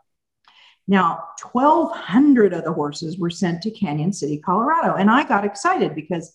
Now, 0.86 1.24
1,200 1.52 2.52
of 2.52 2.64
the 2.64 2.72
horses 2.72 3.18
were 3.18 3.30
sent 3.30 3.62
to 3.62 3.70
Cañon 3.70 4.14
City, 4.14 4.38
Colorado. 4.38 4.94
And 4.94 5.10
I 5.10 5.24
got 5.24 5.44
excited 5.44 5.94
because 5.94 6.34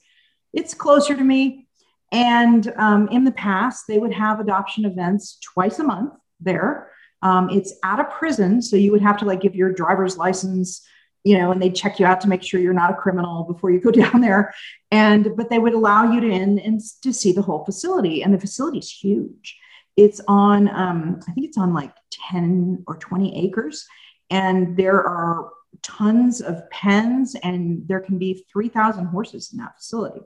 it's 0.54 0.74
closer 0.74 1.16
to 1.16 1.24
me. 1.24 1.65
And 2.12 2.72
um, 2.78 3.08
in 3.10 3.24
the 3.24 3.32
past, 3.32 3.86
they 3.88 3.98
would 3.98 4.14
have 4.14 4.40
adoption 4.40 4.86
events 4.86 5.38
twice 5.42 5.80
a 5.80 5.84
month 5.84 6.14
there. 6.40 6.92
Um, 7.22 7.50
it's 7.50 7.74
at 7.84 8.00
a 8.00 8.06
prison, 8.06 8.62
so 8.62 8.76
you 8.76 8.92
would 8.92 9.02
have 9.02 9.18
to 9.18 9.26
like 9.26 9.42
give 9.42 9.56
your 9.56 9.72
driver's 9.72 10.18
license, 10.18 10.86
you 11.24 11.38
know, 11.38 11.52
and 11.52 11.62
they 11.62 11.72
check 11.72 12.00
you 12.00 12.06
out 12.06 12.22
to 12.22 12.30
make 12.30 12.44
sure 12.44 12.60
you're 12.60 12.74
not 12.74 12.92
a 12.92 12.96
criminal 12.96 13.44
before 13.44 13.72
you 13.72 13.80
go 13.80 13.92
down 14.04 14.22
there. 14.22 14.54
And 14.92 15.36
but 15.36 15.50
they 15.50 15.60
would 15.60 15.74
allow 15.74 16.12
you 16.12 16.22
to 16.22 16.30
in 16.30 16.60
and 16.60 16.80
to 17.02 17.12
see 17.12 17.32
the 17.32 17.42
whole 17.42 17.66
facility, 17.66 18.24
and 18.24 18.34
the 18.34 18.40
facility 18.40 18.80
is 18.80 18.92
huge. 18.92 19.58
It's 19.98 20.22
on, 20.28 20.68
um, 20.70 21.20
I 21.28 21.32
think 21.32 21.48
it's 21.48 21.58
on 21.58 21.74
like 21.74 21.94
10 22.30 22.84
or 22.86 22.98
20 22.98 23.46
acres, 23.46 23.88
and 24.30 24.76
there 24.78 25.02
are 25.02 25.52
tons 25.82 26.42
of 26.42 26.70
pens, 26.70 27.36
and 27.44 27.88
there 27.88 28.02
can 28.02 28.18
be 28.18 28.46
3,000 28.52 29.06
horses 29.06 29.52
in 29.52 29.60
that 29.60 29.78
facility. 29.78 30.22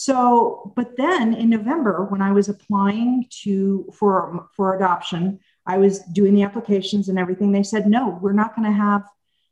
So, 0.00 0.72
but 0.76 0.96
then 0.96 1.34
in 1.34 1.50
November, 1.50 2.06
when 2.08 2.22
I 2.22 2.30
was 2.30 2.48
applying 2.48 3.26
to 3.42 3.84
for 3.92 4.48
for 4.54 4.76
adoption, 4.76 5.40
I 5.66 5.78
was 5.78 5.98
doing 6.12 6.34
the 6.34 6.44
applications 6.44 7.08
and 7.08 7.18
everything. 7.18 7.50
They 7.50 7.64
said, 7.64 7.88
no, 7.88 8.16
we're 8.22 8.32
not 8.32 8.54
going 8.54 8.70
to 8.70 8.78
have 8.78 9.02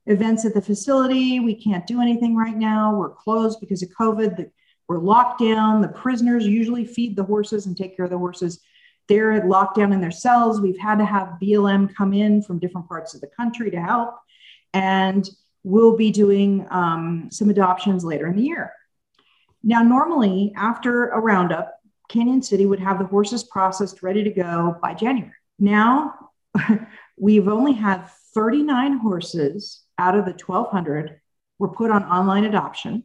events 0.07 0.45
at 0.45 0.55
the 0.55 0.63
facility. 0.63 1.41
We 1.41 1.57
can't 1.57 1.85
do 1.85 2.01
anything 2.01 2.37
right 2.37 2.57
now. 2.57 2.95
We're 2.95 3.11
closed 3.11 3.59
because 3.59 3.83
of 3.83 3.89
COVID. 3.89 4.49
We're 4.87 5.01
locked 5.01 5.41
down. 5.41 5.83
The 5.83 5.89
prisoners 5.89 6.47
usually 6.47 6.85
feed 6.85 7.17
the 7.17 7.25
horses 7.25 7.67
and 7.67 7.77
take 7.77 7.97
care 7.97 8.05
of 8.05 8.13
the 8.13 8.19
horses. 8.19 8.61
They're 9.09 9.45
locked 9.49 9.77
down 9.77 9.93
in 9.93 10.01
their 10.01 10.13
cells. 10.13 10.61
We've 10.61 10.79
had 10.79 10.99
to 10.99 11.05
have 11.05 11.41
BLM 11.43 11.93
come 11.93 12.13
in 12.13 12.41
from 12.41 12.61
different 12.61 12.87
parts 12.87 13.17
of 13.17 13.21
the 13.21 13.31
country 13.37 13.69
to 13.73 13.81
help. 13.81 14.15
And 14.73 15.29
we'll 15.65 15.97
be 15.97 16.13
doing 16.13 16.69
um, 16.71 17.31
some 17.33 17.51
adoptions 17.51 18.05
later 18.05 18.29
in 18.29 18.37
the 18.37 18.45
year. 18.45 18.73
Now, 19.67 19.83
normally 19.83 20.53
after 20.57 21.09
a 21.09 21.19
roundup, 21.19 21.81
Cañon 22.09 22.43
City 22.43 22.67
would 22.67 22.79
have 22.79 23.01
the 23.01 23.05
horses 23.05 23.43
processed 23.43 24.01
ready 24.01 24.23
to 24.23 24.31
go 24.31 24.77
by 24.81 24.95
January. 24.95 25.33
Now 25.59 26.15
we've 27.19 27.49
only 27.49 27.73
had 27.73 28.09
39 28.33 28.99
horses 28.99 29.83
out 29.99 30.17
of 30.17 30.25
the 30.25 30.31
1,200 30.31 31.21
were 31.59 31.69
put 31.69 31.91
on 31.91 32.05
online 32.05 32.45
adoption. 32.45 33.05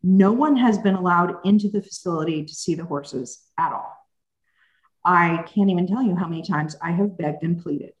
No 0.00 0.30
one 0.30 0.56
has 0.56 0.78
been 0.78 0.94
allowed 0.94 1.44
into 1.44 1.68
the 1.68 1.82
facility 1.82 2.44
to 2.44 2.54
see 2.54 2.76
the 2.76 2.84
horses 2.84 3.42
at 3.58 3.72
all. 3.72 3.96
I 5.04 5.42
can't 5.52 5.70
even 5.70 5.88
tell 5.88 6.04
you 6.04 6.14
how 6.14 6.28
many 6.28 6.42
times 6.42 6.76
I 6.80 6.92
have 6.92 7.18
begged 7.18 7.42
and 7.42 7.60
pleaded. 7.60 7.94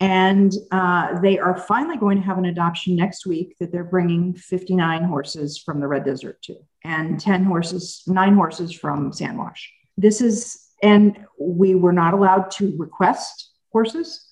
And 0.00 0.52
uh, 0.70 1.20
they 1.20 1.38
are 1.38 1.56
finally 1.56 1.96
going 1.96 2.18
to 2.18 2.24
have 2.24 2.38
an 2.38 2.44
adoption 2.44 2.94
next 2.94 3.26
week 3.26 3.56
that 3.58 3.72
they're 3.72 3.82
bringing 3.82 4.32
59 4.32 5.02
horses 5.04 5.58
from 5.58 5.80
the 5.80 5.88
Red 5.88 6.04
Desert 6.04 6.40
to, 6.42 6.56
and 6.84 7.18
10 7.18 7.44
horses, 7.44 8.02
nine 8.06 8.34
horses 8.34 8.72
from 8.72 9.12
Sand 9.12 9.38
Wash. 9.38 9.72
This 9.96 10.20
is, 10.20 10.68
and 10.84 11.26
we 11.40 11.74
were 11.74 11.92
not 11.92 12.14
allowed 12.14 12.52
to 12.52 12.76
request 12.78 13.50
horses. 13.72 14.24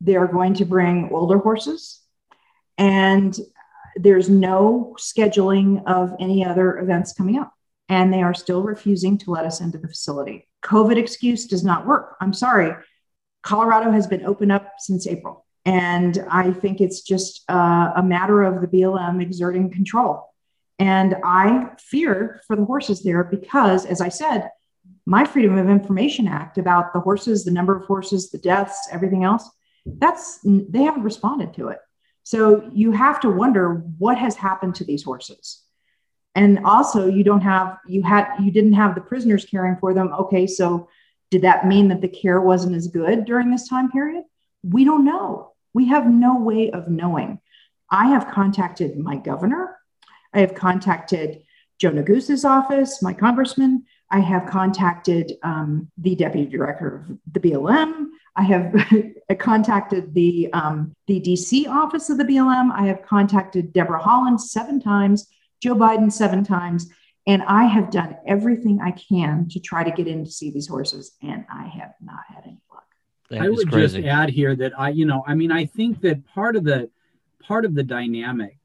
They 0.00 0.16
are 0.16 0.26
going 0.26 0.54
to 0.54 0.64
bring 0.64 1.10
older 1.12 1.38
horses, 1.38 2.00
and 2.78 3.38
there's 3.96 4.30
no 4.30 4.96
scheduling 4.98 5.82
of 5.86 6.14
any 6.20 6.44
other 6.44 6.78
events 6.78 7.12
coming 7.12 7.38
up. 7.38 7.52
And 7.88 8.12
they 8.12 8.22
are 8.22 8.34
still 8.34 8.62
refusing 8.62 9.16
to 9.18 9.30
let 9.30 9.44
us 9.44 9.60
into 9.60 9.78
the 9.78 9.88
facility. 9.88 10.48
COVID 10.64 10.96
excuse 10.96 11.46
does 11.46 11.62
not 11.62 11.86
work. 11.86 12.16
I'm 12.20 12.32
sorry 12.32 12.74
Colorado 13.46 13.92
has 13.92 14.08
been 14.08 14.26
open 14.26 14.50
up 14.50 14.74
since 14.78 15.06
April. 15.06 15.46
And 15.64 16.24
I 16.30 16.52
think 16.52 16.80
it's 16.80 17.00
just 17.00 17.44
uh, 17.48 17.92
a 17.96 18.02
matter 18.02 18.42
of 18.42 18.60
the 18.60 18.66
BLM 18.66 19.22
exerting 19.22 19.70
control. 19.70 20.28
And 20.80 21.16
I 21.24 21.70
fear 21.78 22.40
for 22.46 22.56
the 22.56 22.64
horses 22.64 23.02
there 23.02 23.22
because, 23.24 23.86
as 23.86 24.00
I 24.00 24.08
said, 24.08 24.50
my 25.06 25.24
Freedom 25.24 25.56
of 25.58 25.68
Information 25.68 26.26
Act 26.26 26.58
about 26.58 26.92
the 26.92 27.00
horses, 27.00 27.44
the 27.44 27.52
number 27.52 27.76
of 27.76 27.86
horses, 27.86 28.30
the 28.30 28.38
deaths, 28.38 28.88
everything 28.90 29.22
else, 29.22 29.48
that's 29.86 30.40
they 30.44 30.82
haven't 30.82 31.04
responded 31.04 31.54
to 31.54 31.68
it. 31.68 31.78
So 32.24 32.68
you 32.74 32.90
have 32.90 33.20
to 33.20 33.30
wonder 33.30 33.84
what 33.98 34.18
has 34.18 34.34
happened 34.34 34.74
to 34.76 34.84
these 34.84 35.04
horses. 35.04 35.62
And 36.34 36.58
also 36.64 37.06
you 37.06 37.22
don't 37.22 37.42
have 37.42 37.78
you 37.86 38.02
had 38.02 38.36
you 38.40 38.50
didn't 38.50 38.72
have 38.72 38.96
the 38.96 39.00
prisoners 39.00 39.44
caring 39.44 39.76
for 39.76 39.94
them. 39.94 40.12
Okay, 40.12 40.48
so 40.48 40.88
did 41.30 41.42
that 41.42 41.66
mean 41.66 41.88
that 41.88 42.00
the 42.00 42.08
care 42.08 42.40
wasn't 42.40 42.76
as 42.76 42.88
good 42.88 43.24
during 43.24 43.50
this 43.50 43.68
time 43.68 43.90
period? 43.90 44.24
We 44.62 44.84
don't 44.84 45.04
know. 45.04 45.52
We 45.74 45.88
have 45.88 46.06
no 46.06 46.38
way 46.38 46.70
of 46.70 46.88
knowing. 46.88 47.40
I 47.90 48.06
have 48.08 48.30
contacted 48.30 48.98
my 48.98 49.16
governor. 49.16 49.76
I 50.32 50.40
have 50.40 50.54
contacted 50.54 51.42
Joe 51.78 51.90
Neguse's 51.90 52.44
office, 52.44 53.02
my 53.02 53.12
congressman. 53.12 53.84
I 54.10 54.20
have 54.20 54.46
contacted 54.46 55.32
um, 55.42 55.90
the 55.98 56.14
deputy 56.14 56.46
director 56.46 57.04
of 57.08 57.18
the 57.32 57.40
BLM. 57.40 58.06
I 58.36 58.42
have 58.42 58.74
contacted 59.38 60.14
the, 60.14 60.52
um, 60.52 60.94
the 61.06 61.20
DC 61.20 61.68
office 61.68 62.08
of 62.08 62.18
the 62.18 62.24
BLM. 62.24 62.70
I 62.72 62.86
have 62.86 63.02
contacted 63.02 63.72
Debra 63.72 64.00
Haaland 64.00 64.40
seven 64.40 64.80
times, 64.80 65.28
Joe 65.60 65.74
Biden 65.74 66.12
seven 66.12 66.44
times. 66.44 66.88
And 67.26 67.42
I 67.42 67.64
have 67.64 67.90
done 67.90 68.16
everything 68.26 68.80
I 68.80 68.92
can 68.92 69.48
to 69.50 69.58
try 69.58 69.82
to 69.82 69.90
get 69.90 70.06
in 70.06 70.24
to 70.24 70.30
see 70.30 70.50
these 70.50 70.68
horses, 70.68 71.16
and 71.22 71.44
I 71.52 71.66
have 71.66 71.94
not 72.00 72.20
had 72.28 72.44
any 72.44 72.60
luck. 72.72 72.84
That 73.30 73.42
I 73.42 73.48
would 73.48 73.70
crazy. 73.70 74.02
just 74.02 74.08
add 74.08 74.30
here 74.30 74.54
that 74.54 74.78
I, 74.78 74.90
you 74.90 75.06
know, 75.06 75.24
I 75.26 75.34
mean, 75.34 75.50
I 75.50 75.66
think 75.66 76.00
that 76.02 76.24
part 76.26 76.54
of 76.54 76.62
the 76.62 76.88
part 77.42 77.64
of 77.64 77.74
the 77.74 77.82
dynamic 77.82 78.58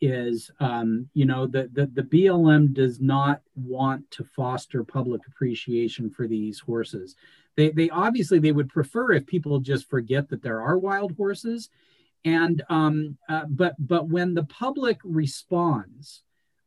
is, 0.00 0.50
um, 0.58 1.08
you 1.12 1.26
know, 1.26 1.46
the, 1.46 1.68
the 1.72 1.86
the 1.86 2.02
BLM 2.02 2.72
does 2.72 2.98
not 2.98 3.42
want 3.54 4.10
to 4.12 4.24
foster 4.24 4.82
public 4.82 5.20
appreciation 5.26 6.08
for 6.08 6.26
these 6.26 6.58
horses. 6.58 7.14
They 7.56 7.70
they 7.70 7.90
obviously 7.90 8.38
they 8.38 8.52
would 8.52 8.70
prefer 8.70 9.12
if 9.12 9.26
people 9.26 9.60
just 9.60 9.90
forget 9.90 10.30
that 10.30 10.42
there 10.42 10.62
are 10.62 10.78
wild 10.78 11.14
horses, 11.16 11.68
and 12.24 12.62
um, 12.70 13.18
uh, 13.28 13.44
but 13.48 13.74
but 13.78 14.08
when 14.08 14.32
the 14.32 14.44
public 14.44 14.98
responds 15.04 16.22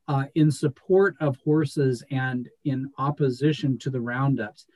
uh, 0.08 0.26
in 0.36 0.52
support 0.52 1.16
of 1.20 1.38
horses 1.44 2.04
and 2.12 2.50
in 2.64 2.92
opposition 2.98 3.78
to 3.80 3.90
the 3.90 4.02
roundups. 4.02 4.68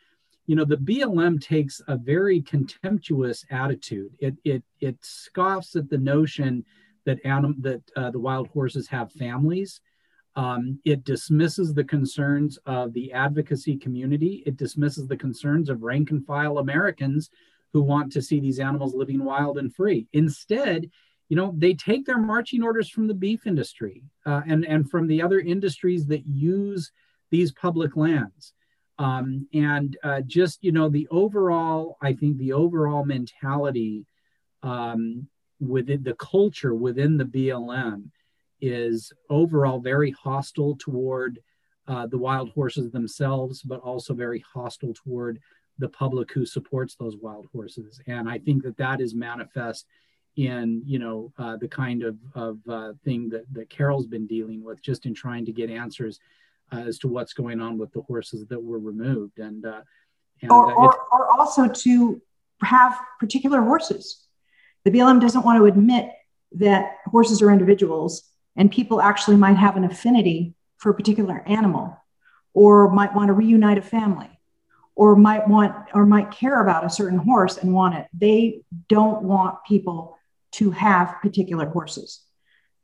You 0.47 0.55
know, 0.55 0.65
the 0.65 0.77
BLM 0.77 1.39
takes 1.39 1.82
a 1.88 1.95
very 1.95 2.41
contemptuous 2.41 3.45
attitude. 3.51 4.11
It 4.19 4.36
it 4.43 4.63
it 4.80 4.97
scoffs 5.01 5.75
at 5.75 5.89
the 5.89 5.97
notion 5.97 6.65
that 7.05 7.23
anim- 7.25 7.61
that 7.61 7.82
uh, 7.95 8.11
the 8.11 8.19
wild 8.19 8.47
horses 8.49 8.88
have 8.88 9.11
families. 9.11 9.82
Um, 10.36 10.80
it 10.86 11.03
dismisses 11.03 11.73
the 11.73 11.84
concerns 11.84 12.57
of 12.65 12.93
the 12.93 13.11
advocacy 13.11 13.77
community. 13.77 14.43
It 14.45 14.57
dismisses 14.57 15.07
the 15.07 15.17
concerns 15.17 15.69
of 15.69 15.84
rank 15.84 16.11
and 16.11 16.25
file 16.25 16.59
Americans 16.59 17.30
who 17.73 17.82
want 17.82 18.11
to 18.13 18.21
see 18.21 18.39
these 18.39 18.59
animals 18.59 18.95
living 18.95 19.23
wild 19.23 19.57
and 19.57 19.73
free. 19.73 20.07
Instead, 20.13 20.89
you 21.30 21.36
know 21.36 21.53
they 21.57 21.73
take 21.73 22.05
their 22.05 22.17
marching 22.17 22.63
orders 22.63 22.89
from 22.89 23.07
the 23.07 23.13
beef 23.13 23.47
industry 23.47 24.03
uh, 24.25 24.41
and 24.47 24.65
and 24.65 24.89
from 24.89 25.07
the 25.07 25.21
other 25.21 25.39
industries 25.39 26.05
that 26.07 26.25
use 26.25 26.91
these 27.30 27.51
public 27.51 27.95
lands. 27.95 28.53
Um, 28.97 29.47
and 29.53 29.95
uh, 30.03 30.21
just 30.21 30.63
you 30.63 30.71
know 30.71 30.89
the 30.89 31.07
overall, 31.09 31.97
I 32.01 32.13
think 32.13 32.38
the 32.38 32.53
overall 32.53 33.05
mentality 33.05 34.05
um, 34.63 35.27
within 35.59 36.03
the 36.03 36.15
culture 36.15 36.73
within 36.73 37.17
the 37.17 37.25
BLM 37.25 38.09
is 38.59 39.13
overall 39.30 39.80
very 39.80 40.11
hostile 40.11 40.75
toward 40.77 41.39
uh, 41.88 42.07
the 42.07 42.17
wild 42.17 42.49
horses 42.51 42.91
themselves, 42.91 43.61
but 43.61 43.80
also 43.80 44.13
very 44.13 44.43
hostile 44.53 44.93
toward 44.93 45.39
the 45.77 45.89
public 45.89 46.32
who 46.34 46.45
supports 46.45 46.95
those 46.95 47.15
wild 47.17 47.47
horses. 47.53 48.01
And 48.05 48.30
I 48.30 48.38
think 48.38 48.63
that 48.63 48.77
that 48.77 48.99
is 48.99 49.15
manifest 49.15 49.86
in 50.47 50.81
you 50.85 50.99
know 50.99 51.31
uh, 51.37 51.57
the 51.57 51.67
kind 51.67 52.03
of, 52.03 52.17
of 52.33 52.59
uh, 52.69 52.93
thing 53.03 53.29
that, 53.29 53.45
that 53.53 53.69
Carol's 53.69 54.07
been 54.07 54.27
dealing 54.27 54.63
with, 54.63 54.81
just 54.81 55.05
in 55.05 55.13
trying 55.13 55.45
to 55.45 55.51
get 55.51 55.69
answers 55.69 56.19
uh, 56.71 56.83
as 56.87 56.97
to 56.99 57.07
what's 57.07 57.33
going 57.33 57.59
on 57.59 57.77
with 57.77 57.91
the 57.91 58.01
horses 58.01 58.45
that 58.47 58.61
were 58.61 58.79
removed, 58.79 59.39
and, 59.39 59.65
uh, 59.65 59.81
and 60.41 60.51
or, 60.51 60.71
uh, 60.71 60.75
or, 60.75 61.07
or 61.11 61.39
also 61.39 61.67
to 61.67 62.21
have 62.63 62.97
particular 63.19 63.61
horses. 63.61 64.25
The 64.85 64.91
BLM 64.91 65.19
doesn't 65.19 65.43
want 65.43 65.59
to 65.59 65.65
admit 65.65 66.09
that 66.53 66.97
horses 67.05 67.41
are 67.41 67.51
individuals 67.51 68.23
and 68.55 68.71
people 68.71 69.01
actually 69.01 69.37
might 69.37 69.57
have 69.57 69.77
an 69.77 69.83
affinity 69.83 70.55
for 70.77 70.89
a 70.89 70.93
particular 70.93 71.43
animal 71.45 71.95
or 72.53 72.89
might 72.91 73.13
want 73.13 73.27
to 73.27 73.33
reunite 73.33 73.77
a 73.77 73.81
family 73.81 74.29
or 74.95 75.15
might 75.15 75.47
want 75.47 75.75
or 75.93 76.05
might 76.05 76.31
care 76.31 76.61
about 76.61 76.85
a 76.85 76.89
certain 76.89 77.19
horse 77.19 77.57
and 77.57 77.73
want 77.73 77.95
it 77.95 78.07
they 78.13 78.61
don't 78.87 79.21
want 79.21 79.57
people 79.67 80.17
to 80.54 80.72
have 80.72 81.18
particular 81.22 81.68
horses. 81.68 82.22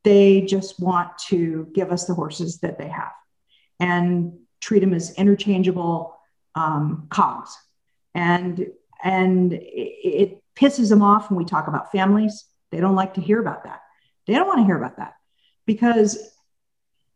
They 0.04 0.42
just 0.42 0.80
want 0.80 1.18
to 1.30 1.68
give 1.74 1.92
us 1.92 2.06
the 2.06 2.14
horses 2.14 2.60
that 2.60 2.78
they 2.78 2.88
have 2.88 3.12
and 3.80 4.34
treat 4.62 4.80
them 4.80 4.94
as 4.94 5.14
interchangeable 5.16 6.18
um, 6.54 7.08
cogs. 7.10 7.58
And 8.14 8.68
and 9.04 9.54
it, 9.54 9.60
it 9.62 10.44
pisses 10.56 10.90
them 10.90 11.02
off 11.02 11.30
when 11.30 11.38
we 11.38 11.46
talk 11.46 11.68
about 11.68 11.92
families. 11.92 12.46
They 12.72 12.80
don't 12.80 12.96
like 12.96 13.16
to 13.16 13.22
hear 13.22 13.40
about 13.40 13.66
that. 13.66 13.82
They 14.26 14.34
don't 14.34 14.48
want 14.48 14.60
to 14.60 14.66
hear 14.66 14.78
about 14.78 14.98
that 14.98 15.16
because 15.66 16.18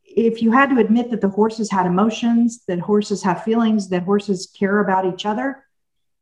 if 0.03 0.41
you 0.41 0.51
had 0.51 0.69
to 0.71 0.79
admit 0.79 1.11
that 1.11 1.21
the 1.21 1.29
horses 1.29 1.71
had 1.71 1.85
emotions, 1.85 2.63
that 2.67 2.79
horses 2.79 3.23
have 3.23 3.43
feelings, 3.43 3.89
that 3.89 4.03
horses 4.03 4.47
care 4.47 4.79
about 4.79 5.05
each 5.05 5.25
other, 5.25 5.63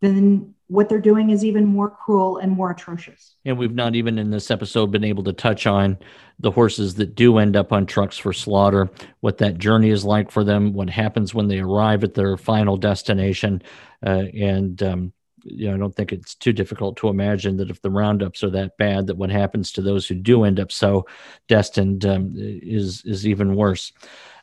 then 0.01 0.53
what 0.67 0.89
they're 0.89 0.99
doing 0.99 1.29
is 1.29 1.45
even 1.45 1.65
more 1.65 1.89
cruel 1.89 2.37
and 2.37 2.51
more 2.51 2.71
atrocious. 2.71 3.35
And 3.45 3.57
we've 3.57 3.73
not 3.73 3.95
even 3.95 4.17
in 4.19 4.31
this 4.31 4.51
episode 4.51 4.91
been 4.91 5.03
able 5.03 5.23
to 5.23 5.33
touch 5.33 5.65
on 5.65 5.97
the 6.39 6.51
horses 6.51 6.95
that 6.95 7.15
do 7.15 7.37
end 7.37 7.55
up 7.55 7.71
on 7.71 7.85
trucks 7.85 8.17
for 8.17 8.33
slaughter, 8.33 8.89
what 9.21 9.37
that 9.37 9.57
journey 9.57 9.89
is 9.89 10.03
like 10.03 10.29
for 10.29 10.43
them, 10.43 10.73
what 10.73 10.89
happens 10.89 11.33
when 11.33 11.47
they 11.47 11.59
arrive 11.59 12.03
at 12.03 12.13
their 12.13 12.37
final 12.37 12.77
destination, 12.77 13.61
uh, 14.05 14.25
and 14.33 14.83
um, 14.83 15.13
you 15.49 15.67
know, 15.67 15.75
I 15.75 15.77
don't 15.77 15.95
think 15.95 16.11
it's 16.11 16.35
too 16.35 16.51
difficult 16.53 16.97
to 16.97 17.07
imagine 17.07 17.57
that 17.57 17.69
if 17.69 17.81
the 17.81 17.89
roundups 17.89 18.43
are 18.43 18.49
that 18.51 18.77
bad, 18.77 19.07
that 19.07 19.17
what 19.17 19.29
happens 19.29 19.71
to 19.73 19.81
those 19.81 20.07
who 20.07 20.15
do 20.15 20.43
end 20.43 20.59
up 20.59 20.71
so 20.71 21.05
destined 21.47 22.05
um, 22.05 22.33
is 22.35 23.03
is 23.05 23.25
even 23.25 23.55
worse. 23.55 23.93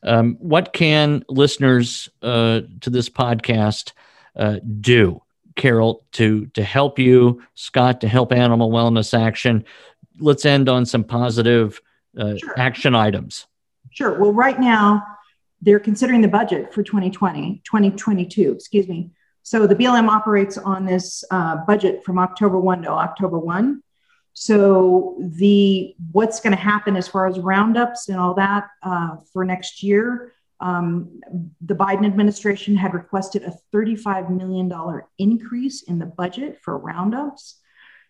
Um, 0.03 0.37
what 0.39 0.73
can 0.73 1.25
listeners 1.29 2.09
uh, 2.23 2.63
to 2.81 2.91
this 2.91 3.09
podcast 3.09 3.93
uh, 4.37 4.61
do, 4.81 5.23
Carol, 5.57 6.05
to 6.13 6.47
to 6.47 6.63
help 6.63 6.99
you, 6.99 7.43
Scott, 7.55 8.01
to 8.01 8.09
help 8.09 8.33
Animal 8.33 8.71
Wellness 8.71 9.19
Action? 9.19 9.65
Let's 10.19 10.45
end 10.45 10.69
on 10.69 10.87
some 10.87 11.05
positive 11.05 11.81
uh, 12.19 12.37
sure. 12.37 12.59
action 12.59 12.95
items. 12.95 13.47
Sure. 13.91 14.19
Well, 14.19 14.33
right 14.33 14.59
now 14.59 15.05
they're 15.63 15.81
considering 15.81 16.21
the 16.21 16.29
budget 16.29 16.73
for 16.75 16.83
2020, 16.83 17.63
2022, 17.65 18.53
excuse 18.53 18.87
me. 18.87 19.11
So 19.43 19.67
the 19.67 19.75
BLM 19.75 20.09
operates 20.09 20.59
on 20.59 20.85
this 20.85 21.25
uh, 21.31 21.57
budget 21.67 22.05
from 22.05 22.19
October 22.19 22.59
1 22.59 22.83
to 22.83 22.91
October 22.91 23.39
1. 23.39 23.83
So 24.33 25.17
the 25.21 25.95
what's 26.13 26.41
going 26.41 26.57
to 26.57 26.61
happen 26.61 26.97
as 26.97 27.07
far 27.07 27.27
as 27.27 27.39
roundups 27.39 28.09
and 28.09 28.19
all 28.19 28.35
that 28.35 28.69
uh, 28.83 29.17
for 29.33 29.45
next 29.45 29.83
year, 29.83 30.33
um, 30.61 31.21
the 31.61 31.75
Biden 31.75 32.07
administration 32.07 32.77
had 32.77 32.95
requested 32.95 33.43
a 33.43 33.55
$35 33.75 34.31
million 34.31 34.73
increase 35.19 35.83
in 35.83 35.99
the 35.99 36.07
budget 36.07 36.59
for 36.63 36.79
roundups. 36.79 37.61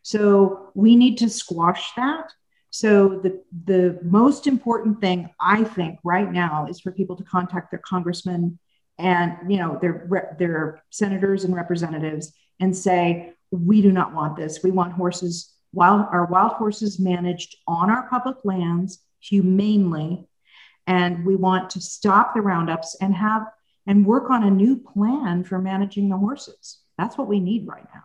So 0.02 0.70
we 0.74 0.96
need 0.96 1.18
to 1.18 1.30
squash 1.30 1.92
that. 1.96 2.30
So 2.70 3.20
the 3.20 3.40
the 3.64 4.00
most 4.02 4.48
important 4.48 5.00
thing 5.00 5.30
I 5.40 5.62
think 5.62 6.00
right 6.02 6.30
now 6.30 6.66
is 6.68 6.80
for 6.80 6.90
people 6.90 7.14
to 7.16 7.22
contact 7.22 7.70
their 7.70 7.78
congressman 7.78 8.58
and 8.98 9.50
you 9.50 9.58
know 9.58 9.78
their 9.80 10.36
their 10.38 10.82
senators 10.90 11.44
and 11.44 11.54
representatives 11.54 12.32
and 12.60 12.76
say 12.76 13.32
we 13.50 13.82
do 13.82 13.92
not 13.92 14.12
want 14.12 14.36
this 14.36 14.62
we 14.62 14.70
want 14.70 14.92
horses 14.92 15.52
wild 15.72 16.06
our 16.10 16.26
wild 16.26 16.52
horses 16.52 17.00
managed 17.00 17.56
on 17.66 17.90
our 17.90 18.08
public 18.08 18.36
lands 18.44 19.00
humanely 19.20 20.26
and 20.86 21.24
we 21.24 21.36
want 21.36 21.70
to 21.70 21.80
stop 21.80 22.34
the 22.34 22.40
roundups 22.40 22.96
and 23.00 23.14
have 23.14 23.46
and 23.86 24.06
work 24.06 24.30
on 24.30 24.44
a 24.44 24.50
new 24.50 24.76
plan 24.76 25.44
for 25.44 25.58
managing 25.58 26.08
the 26.08 26.16
horses 26.16 26.78
that's 26.98 27.18
what 27.18 27.28
we 27.28 27.40
need 27.40 27.66
right 27.66 27.86
now 27.94 28.02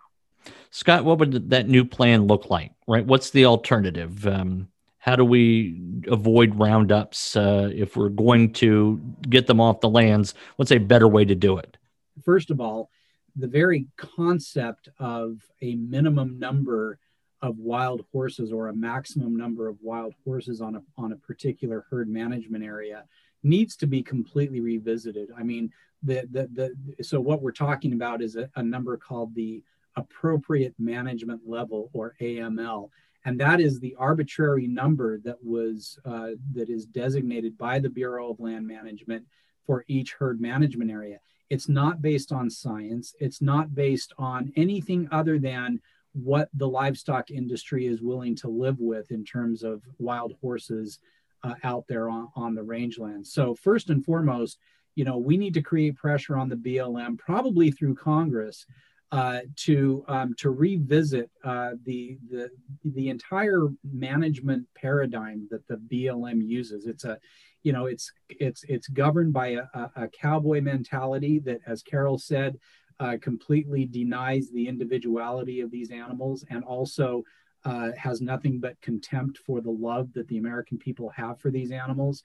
scott 0.72 1.04
what 1.04 1.20
would 1.20 1.50
that 1.50 1.68
new 1.68 1.86
plan 1.86 2.28
look 2.28 2.50
like 2.50 2.72
right 2.88 3.06
what's 3.06 3.30
the 3.32 3.46
alternative 3.46 4.26
um, 4.28 4.68
how 5.00 5.16
do 5.16 5.24
we 5.24 5.82
avoid 6.08 6.60
roundups 6.60 7.36
uh, 7.36 7.72
if 7.74 7.96
we're 7.96 8.10
going 8.10 8.52
to 8.54 9.02
get 9.30 9.48
them 9.48 9.60
off 9.62 9.80
the 9.80 9.90
lands? 9.90 10.34
What's 10.58 10.72
a 10.72 10.78
better 10.78 11.08
way 11.08 11.26
to 11.26 11.36
do 11.36 11.58
it? 11.58 11.78
First 12.24 12.52
of 12.52 12.60
all, 12.60 12.92
the 13.36 13.48
very 13.48 13.88
concept 13.96 14.90
of 15.00 15.40
a 15.62 15.76
minimum 15.76 16.38
number 16.38 17.00
of 17.42 17.58
wild 17.58 18.06
horses 18.12 18.52
or 18.52 18.68
a 18.68 18.76
maximum 18.76 19.36
number 19.36 19.68
of 19.68 19.78
wild 19.82 20.14
horses 20.26 20.62
on 20.62 20.76
a, 20.76 20.82
on 20.98 21.14
a 21.14 21.18
particular 21.18 21.86
herd 21.90 22.10
management 22.10 22.64
area 22.64 23.06
needs 23.44 23.76
to 23.78 23.88
be 23.88 24.04
completely 24.04 24.60
revisited. 24.60 25.30
I 25.38 25.44
mean, 25.44 25.72
the, 26.04 26.28
the, 26.32 26.76
the, 26.98 27.04
so 27.04 27.20
what 27.20 27.42
we're 27.42 27.52
talking 27.52 27.94
about 27.94 28.22
is 28.22 28.36
a, 28.36 28.50
a 28.56 28.64
number 28.64 28.98
called 28.98 29.34
the 29.36 29.64
appropriate 29.96 30.76
management 30.78 31.42
level 31.46 31.90
or 31.94 32.16
AML 32.22 32.90
and 33.26 33.40
that 33.40 33.60
is 33.60 33.80
the 33.80 33.96
arbitrary 33.98 34.68
number 34.68 35.20
that 35.20 35.38
was 35.44 36.00
uh, 36.06 36.32
that 36.54 36.70
is 36.70 36.86
designated 36.86 37.58
by 37.58 37.80
the 37.80 37.90
Bureau 37.90 38.32
of 38.32 38.40
Land 38.40 38.66
Management 38.66 39.26
for 39.66 39.84
each 39.88 40.14
herd 40.14 40.40
management 40.40 40.90
area. 40.90 41.20
It's 41.50 41.68
not 41.68 42.02
based 42.02 42.32
on 42.32 42.50
science. 42.50 43.14
It's 43.20 43.42
not 43.42 43.76
based 43.76 44.14
on 44.18 44.54
anything 44.56 45.10
other 45.12 45.38
than 45.38 45.82
what 46.14 46.50
the 46.54 46.68
livestock 46.68 47.32
industry 47.32 47.86
is 47.86 48.02
willing 48.02 48.36
to 48.38 48.48
live 48.48 48.80
with 48.80 49.12
in 49.12 49.24
terms 49.24 49.64
of 49.64 49.84
wild 49.98 50.34
horses 50.42 51.00
uh, 51.44 51.56
out 51.64 51.86
there 51.88 52.10
on, 52.10 52.30
on 52.36 52.56
the 52.56 52.64
rangeland. 52.64 53.26
So 53.26 53.56
first 53.56 53.90
and 53.90 54.04
foremost, 54.04 54.58
you 54.96 55.06
know, 55.06 55.18
we 55.18 55.38
need 55.38 55.54
to 55.54 55.62
create 55.62 55.96
pressure 55.96 56.38
on 56.38 56.50
the 56.50 56.56
BLM, 56.56 57.18
probably 57.18 57.72
through 57.72 57.96
Congress, 57.96 58.66
uh, 59.12 59.40
to 59.56 60.04
um, 60.08 60.36
to 60.38 60.52
revisit 60.52 61.32
uh, 61.44 61.72
the 61.84 62.18
the 62.30 62.50
the 62.84 63.10
entire 63.10 63.68
management 63.84 64.68
paradigm 64.76 65.48
that 65.50 65.68
the 65.68 65.78
BLM 65.78 66.46
uses. 66.46 66.86
It's 66.86 67.06
a 67.06 67.18
you 67.64 67.74
know 67.74 67.88
it's 67.88 68.12
it's 68.30 68.64
it's 68.66 68.88
governed 68.88 69.34
by 69.34 69.58
a, 69.74 69.90
a 69.96 70.08
cowboy 70.10 70.62
mentality 70.62 71.40
that, 71.40 71.62
as 71.66 71.82
Carol 71.82 72.20
said, 72.20 72.60
uh, 73.00 73.18
completely 73.22 73.86
denies 73.86 74.50
the 74.52 74.68
individuality 74.68 75.62
of 75.62 75.72
these 75.72 75.92
animals 75.92 76.46
and 76.50 76.64
also 76.64 77.24
uh, 77.66 77.90
has 77.98 78.22
nothing 78.22 78.60
but 78.60 78.80
contempt 78.82 79.38
for 79.40 79.62
the 79.62 79.72
love 79.72 80.12
that 80.14 80.28
the 80.28 80.38
American 80.38 80.78
people 80.78 81.10
have 81.10 81.40
for 81.40 81.52
these 81.52 81.72
animals. 81.72 82.24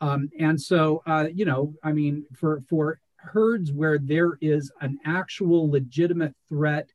Um, 0.00 0.30
and 0.38 0.60
so, 0.60 1.02
uh, 1.06 1.28
you 1.32 1.44
know, 1.44 1.74
I 1.82 1.92
mean, 1.92 2.24
for 2.34 2.60
for 2.68 3.00
herds 3.16 3.70
where 3.72 3.98
there 3.98 4.38
is 4.40 4.72
an 4.80 4.98
actual 5.04 5.70
legitimate 5.70 6.34
threat 6.48 6.90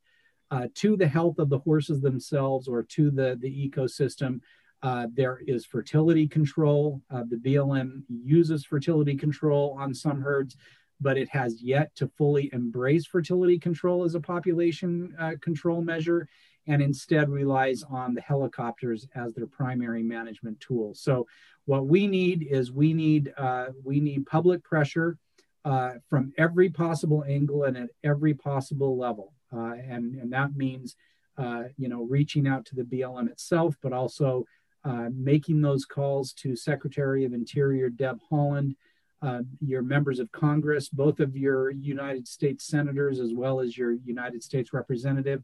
uh, 0.51 0.67
to 0.75 0.97
the 0.97 1.07
health 1.07 1.39
of 1.39 1.49
the 1.49 1.59
horses 1.59 2.01
themselves 2.01 2.67
or 2.67 2.83
to 2.83 3.11
the, 3.11 3.37
the 3.39 3.69
ecosystem. 3.69 4.39
Uh, 4.81 5.07
there 5.13 5.41
is 5.47 5.65
fertility 5.65 6.27
control. 6.27 7.01
Uh, 7.09 7.23
the 7.29 7.37
BLM 7.37 8.03
uses 8.09 8.65
fertility 8.65 9.15
control 9.15 9.75
on 9.79 9.93
some 9.93 10.21
herds, 10.21 10.57
but 11.01 11.17
it 11.17 11.29
has 11.29 11.61
yet 11.61 11.93
to 11.95 12.07
fully 12.17 12.49
embrace 12.53 13.05
fertility 13.05 13.59
control 13.59 14.03
as 14.03 14.15
a 14.15 14.19
population 14.19 15.13
uh, 15.19 15.33
control 15.41 15.81
measure 15.81 16.27
and 16.67 16.81
instead 16.81 17.29
relies 17.29 17.83
on 17.83 18.13
the 18.13 18.21
helicopters 18.21 19.07
as 19.15 19.33
their 19.33 19.47
primary 19.47 20.01
management 20.01 20.59
tool. 20.59 20.93
So 20.95 21.27
what 21.65 21.85
we 21.87 22.07
need 22.07 22.47
is 22.49 22.71
we 22.71 22.93
need 22.93 23.33
uh, 23.37 23.67
we 23.83 23.99
need 23.99 24.25
public 24.25 24.63
pressure 24.63 25.17
uh, 25.65 25.93
from 26.09 26.31
every 26.37 26.69
possible 26.69 27.25
angle 27.27 27.63
and 27.63 27.75
at 27.75 27.89
every 28.03 28.33
possible 28.33 28.97
level. 28.97 29.33
Uh, 29.51 29.73
and, 29.73 30.15
and 30.15 30.31
that 30.31 30.55
means, 30.55 30.95
uh, 31.37 31.63
you 31.77 31.89
know, 31.89 32.03
reaching 32.03 32.47
out 32.47 32.65
to 32.65 32.75
the 32.75 32.83
BLM 32.83 33.29
itself, 33.29 33.75
but 33.81 33.91
also 33.91 34.45
uh, 34.83 35.09
making 35.11 35.61
those 35.61 35.83
calls 35.83 36.33
to 36.33 36.55
Secretary 36.55 37.25
of 37.25 37.33
Interior 37.33 37.89
Deb 37.89 38.19
Haaland 38.31 38.75
uh, 39.21 39.41
your 39.59 39.81
members 39.81 40.19
of 40.19 40.31
Congress, 40.31 40.89
both 40.89 41.19
of 41.19 41.35
your 41.35 41.71
United 41.71 42.27
States 42.27 42.65
senators, 42.65 43.19
as 43.19 43.33
well 43.33 43.59
as 43.59 43.77
your 43.77 43.93
United 44.05 44.43
States 44.43 44.73
representative, 44.73 45.43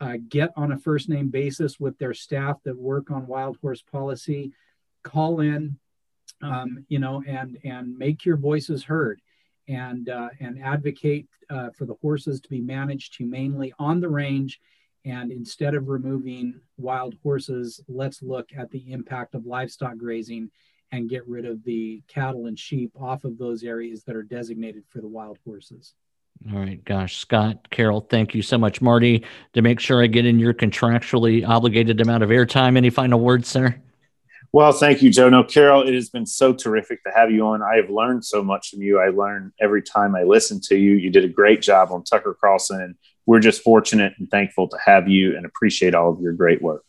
uh, 0.00 0.16
get 0.28 0.50
on 0.56 0.72
a 0.72 0.78
first 0.78 1.08
name 1.08 1.28
basis 1.28 1.80
with 1.80 1.98
their 1.98 2.14
staff 2.14 2.56
that 2.64 2.76
work 2.76 3.10
on 3.10 3.26
wild 3.26 3.58
horse 3.60 3.82
policy. 3.82 4.52
Call 5.02 5.40
in, 5.40 5.78
um, 6.42 6.84
you 6.88 6.98
know, 6.98 7.22
and 7.26 7.58
and 7.64 7.96
make 7.96 8.24
your 8.24 8.36
voices 8.36 8.84
heard, 8.84 9.20
and 9.66 10.08
uh, 10.08 10.28
and 10.40 10.62
advocate 10.62 11.26
uh, 11.50 11.70
for 11.76 11.86
the 11.86 11.96
horses 12.00 12.40
to 12.40 12.48
be 12.48 12.60
managed 12.60 13.16
humanely 13.16 13.72
on 13.78 14.00
the 14.00 14.08
range. 14.08 14.60
And 15.04 15.32
instead 15.32 15.74
of 15.74 15.88
removing 15.88 16.60
wild 16.76 17.14
horses, 17.22 17.80
let's 17.88 18.22
look 18.22 18.50
at 18.56 18.70
the 18.70 18.92
impact 18.92 19.34
of 19.34 19.46
livestock 19.46 19.96
grazing 19.96 20.50
and 20.92 21.08
get 21.08 21.26
rid 21.28 21.44
of 21.44 21.62
the 21.64 22.02
cattle 22.08 22.46
and 22.46 22.58
sheep 22.58 22.92
off 22.98 23.24
of 23.24 23.38
those 23.38 23.62
areas 23.62 24.04
that 24.04 24.16
are 24.16 24.22
designated 24.22 24.84
for 24.88 25.00
the 25.00 25.08
wild 25.08 25.38
horses. 25.44 25.94
All 26.52 26.58
right, 26.60 26.82
gosh, 26.84 27.16
Scott, 27.16 27.68
Carol, 27.70 28.00
thank 28.00 28.34
you 28.34 28.42
so 28.42 28.58
much. 28.58 28.80
Marty, 28.80 29.24
to 29.54 29.62
make 29.62 29.80
sure 29.80 30.02
I 30.02 30.06
get 30.06 30.24
in 30.24 30.38
your 30.38 30.54
contractually 30.54 31.46
obligated 31.46 32.00
amount 32.00 32.22
of 32.22 32.30
airtime, 32.30 32.76
any 32.76 32.90
final 32.90 33.18
words, 33.18 33.48
sir? 33.48 33.74
Well, 34.52 34.72
thank 34.72 35.02
you, 35.02 35.10
Joe. 35.10 35.28
No, 35.28 35.44
Carol, 35.44 35.86
it 35.86 35.94
has 35.94 36.08
been 36.08 36.24
so 36.24 36.54
terrific 36.54 37.04
to 37.04 37.10
have 37.10 37.30
you 37.30 37.46
on. 37.46 37.60
I 37.60 37.76
have 37.76 37.90
learned 37.90 38.24
so 38.24 38.42
much 38.42 38.70
from 38.70 38.80
you. 38.80 38.98
I 38.98 39.08
learn 39.08 39.52
every 39.60 39.82
time 39.82 40.14
I 40.14 40.22
listen 40.22 40.60
to 40.68 40.76
you. 40.76 40.92
You 40.92 41.10
did 41.10 41.24
a 41.24 41.28
great 41.28 41.60
job 41.60 41.90
on 41.92 42.02
Tucker 42.02 42.36
Carlson, 42.40 42.80
and 42.80 42.94
we're 43.26 43.40
just 43.40 43.62
fortunate 43.62 44.14
and 44.18 44.30
thankful 44.30 44.68
to 44.68 44.78
have 44.82 45.06
you 45.06 45.36
and 45.36 45.44
appreciate 45.44 45.94
all 45.94 46.10
of 46.10 46.20
your 46.20 46.32
great 46.32 46.62
work. 46.62 46.84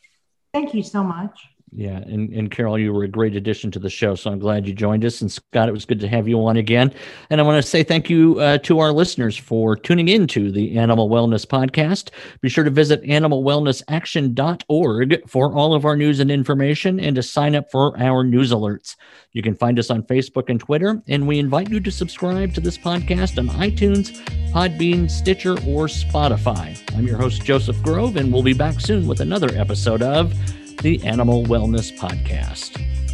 Thank 0.53 0.73
you 0.73 0.83
so 0.83 1.03
much. 1.03 1.47
Yeah, 1.71 1.97
and, 1.97 2.33
and 2.33 2.49
Carol, 2.49 2.79
you 2.79 2.91
were 2.91 3.03
a 3.03 3.07
great 3.07 3.35
addition 3.35 3.69
to 3.71 3.79
the 3.79 3.91
show, 3.91 4.15
so 4.15 4.31
I'm 4.31 4.39
glad 4.39 4.67
you 4.67 4.73
joined 4.73 5.05
us. 5.05 5.21
And 5.21 5.31
Scott, 5.31 5.69
it 5.69 5.71
was 5.71 5.85
good 5.85 5.99
to 5.99 6.07
have 6.07 6.27
you 6.27 6.43
on 6.43 6.57
again. 6.57 6.91
And 7.29 7.39
I 7.39 7.43
want 7.43 7.63
to 7.63 7.69
say 7.69 7.83
thank 7.83 8.09
you 8.09 8.39
uh, 8.39 8.57
to 8.59 8.79
our 8.79 8.91
listeners 8.91 9.37
for 9.37 9.75
tuning 9.75 10.07
in 10.07 10.25
to 10.27 10.49
the 10.51 10.79
Animal 10.79 11.09
Wellness 11.09 11.45
Podcast. 11.45 12.09
Be 12.41 12.49
sure 12.49 12.63
to 12.63 12.71
visit 12.71 13.03
animalwellnessaction.org 13.03 15.29
for 15.29 15.53
all 15.53 15.75
of 15.75 15.85
our 15.85 15.95
news 15.95 16.19
and 16.19 16.31
information 16.31 16.99
and 16.99 17.15
to 17.15 17.23
sign 17.23 17.55
up 17.55 17.69
for 17.71 17.95
our 17.99 18.23
news 18.23 18.51
alerts. 18.51 18.95
You 19.33 19.43
can 19.43 19.53
find 19.53 19.77
us 19.77 19.91
on 19.91 20.01
Facebook 20.03 20.49
and 20.49 20.59
Twitter, 20.59 21.03
and 21.07 21.27
we 21.27 21.37
invite 21.37 21.69
you 21.69 21.79
to 21.81 21.91
subscribe 21.91 22.55
to 22.55 22.61
this 22.61 22.79
podcast 22.79 23.37
on 23.37 23.47
iTunes, 23.59 24.17
Podbean, 24.51 25.07
Stitcher, 25.09 25.53
or 25.67 25.85
Spotify. 25.85 26.81
I'm 26.97 27.05
your 27.05 27.17
host, 27.17 27.43
Joseph 27.43 27.79
Grove, 27.83 28.15
and 28.15 28.33
we'll 28.33 28.41
be 28.41 28.53
back 28.53 28.79
soon 28.79 29.07
with 29.07 29.21
another 29.21 29.49
episode 29.55 30.01
of 30.01 30.33
the 30.81 31.03
Animal 31.03 31.43
Wellness 31.45 31.91
Podcast. 31.97 33.08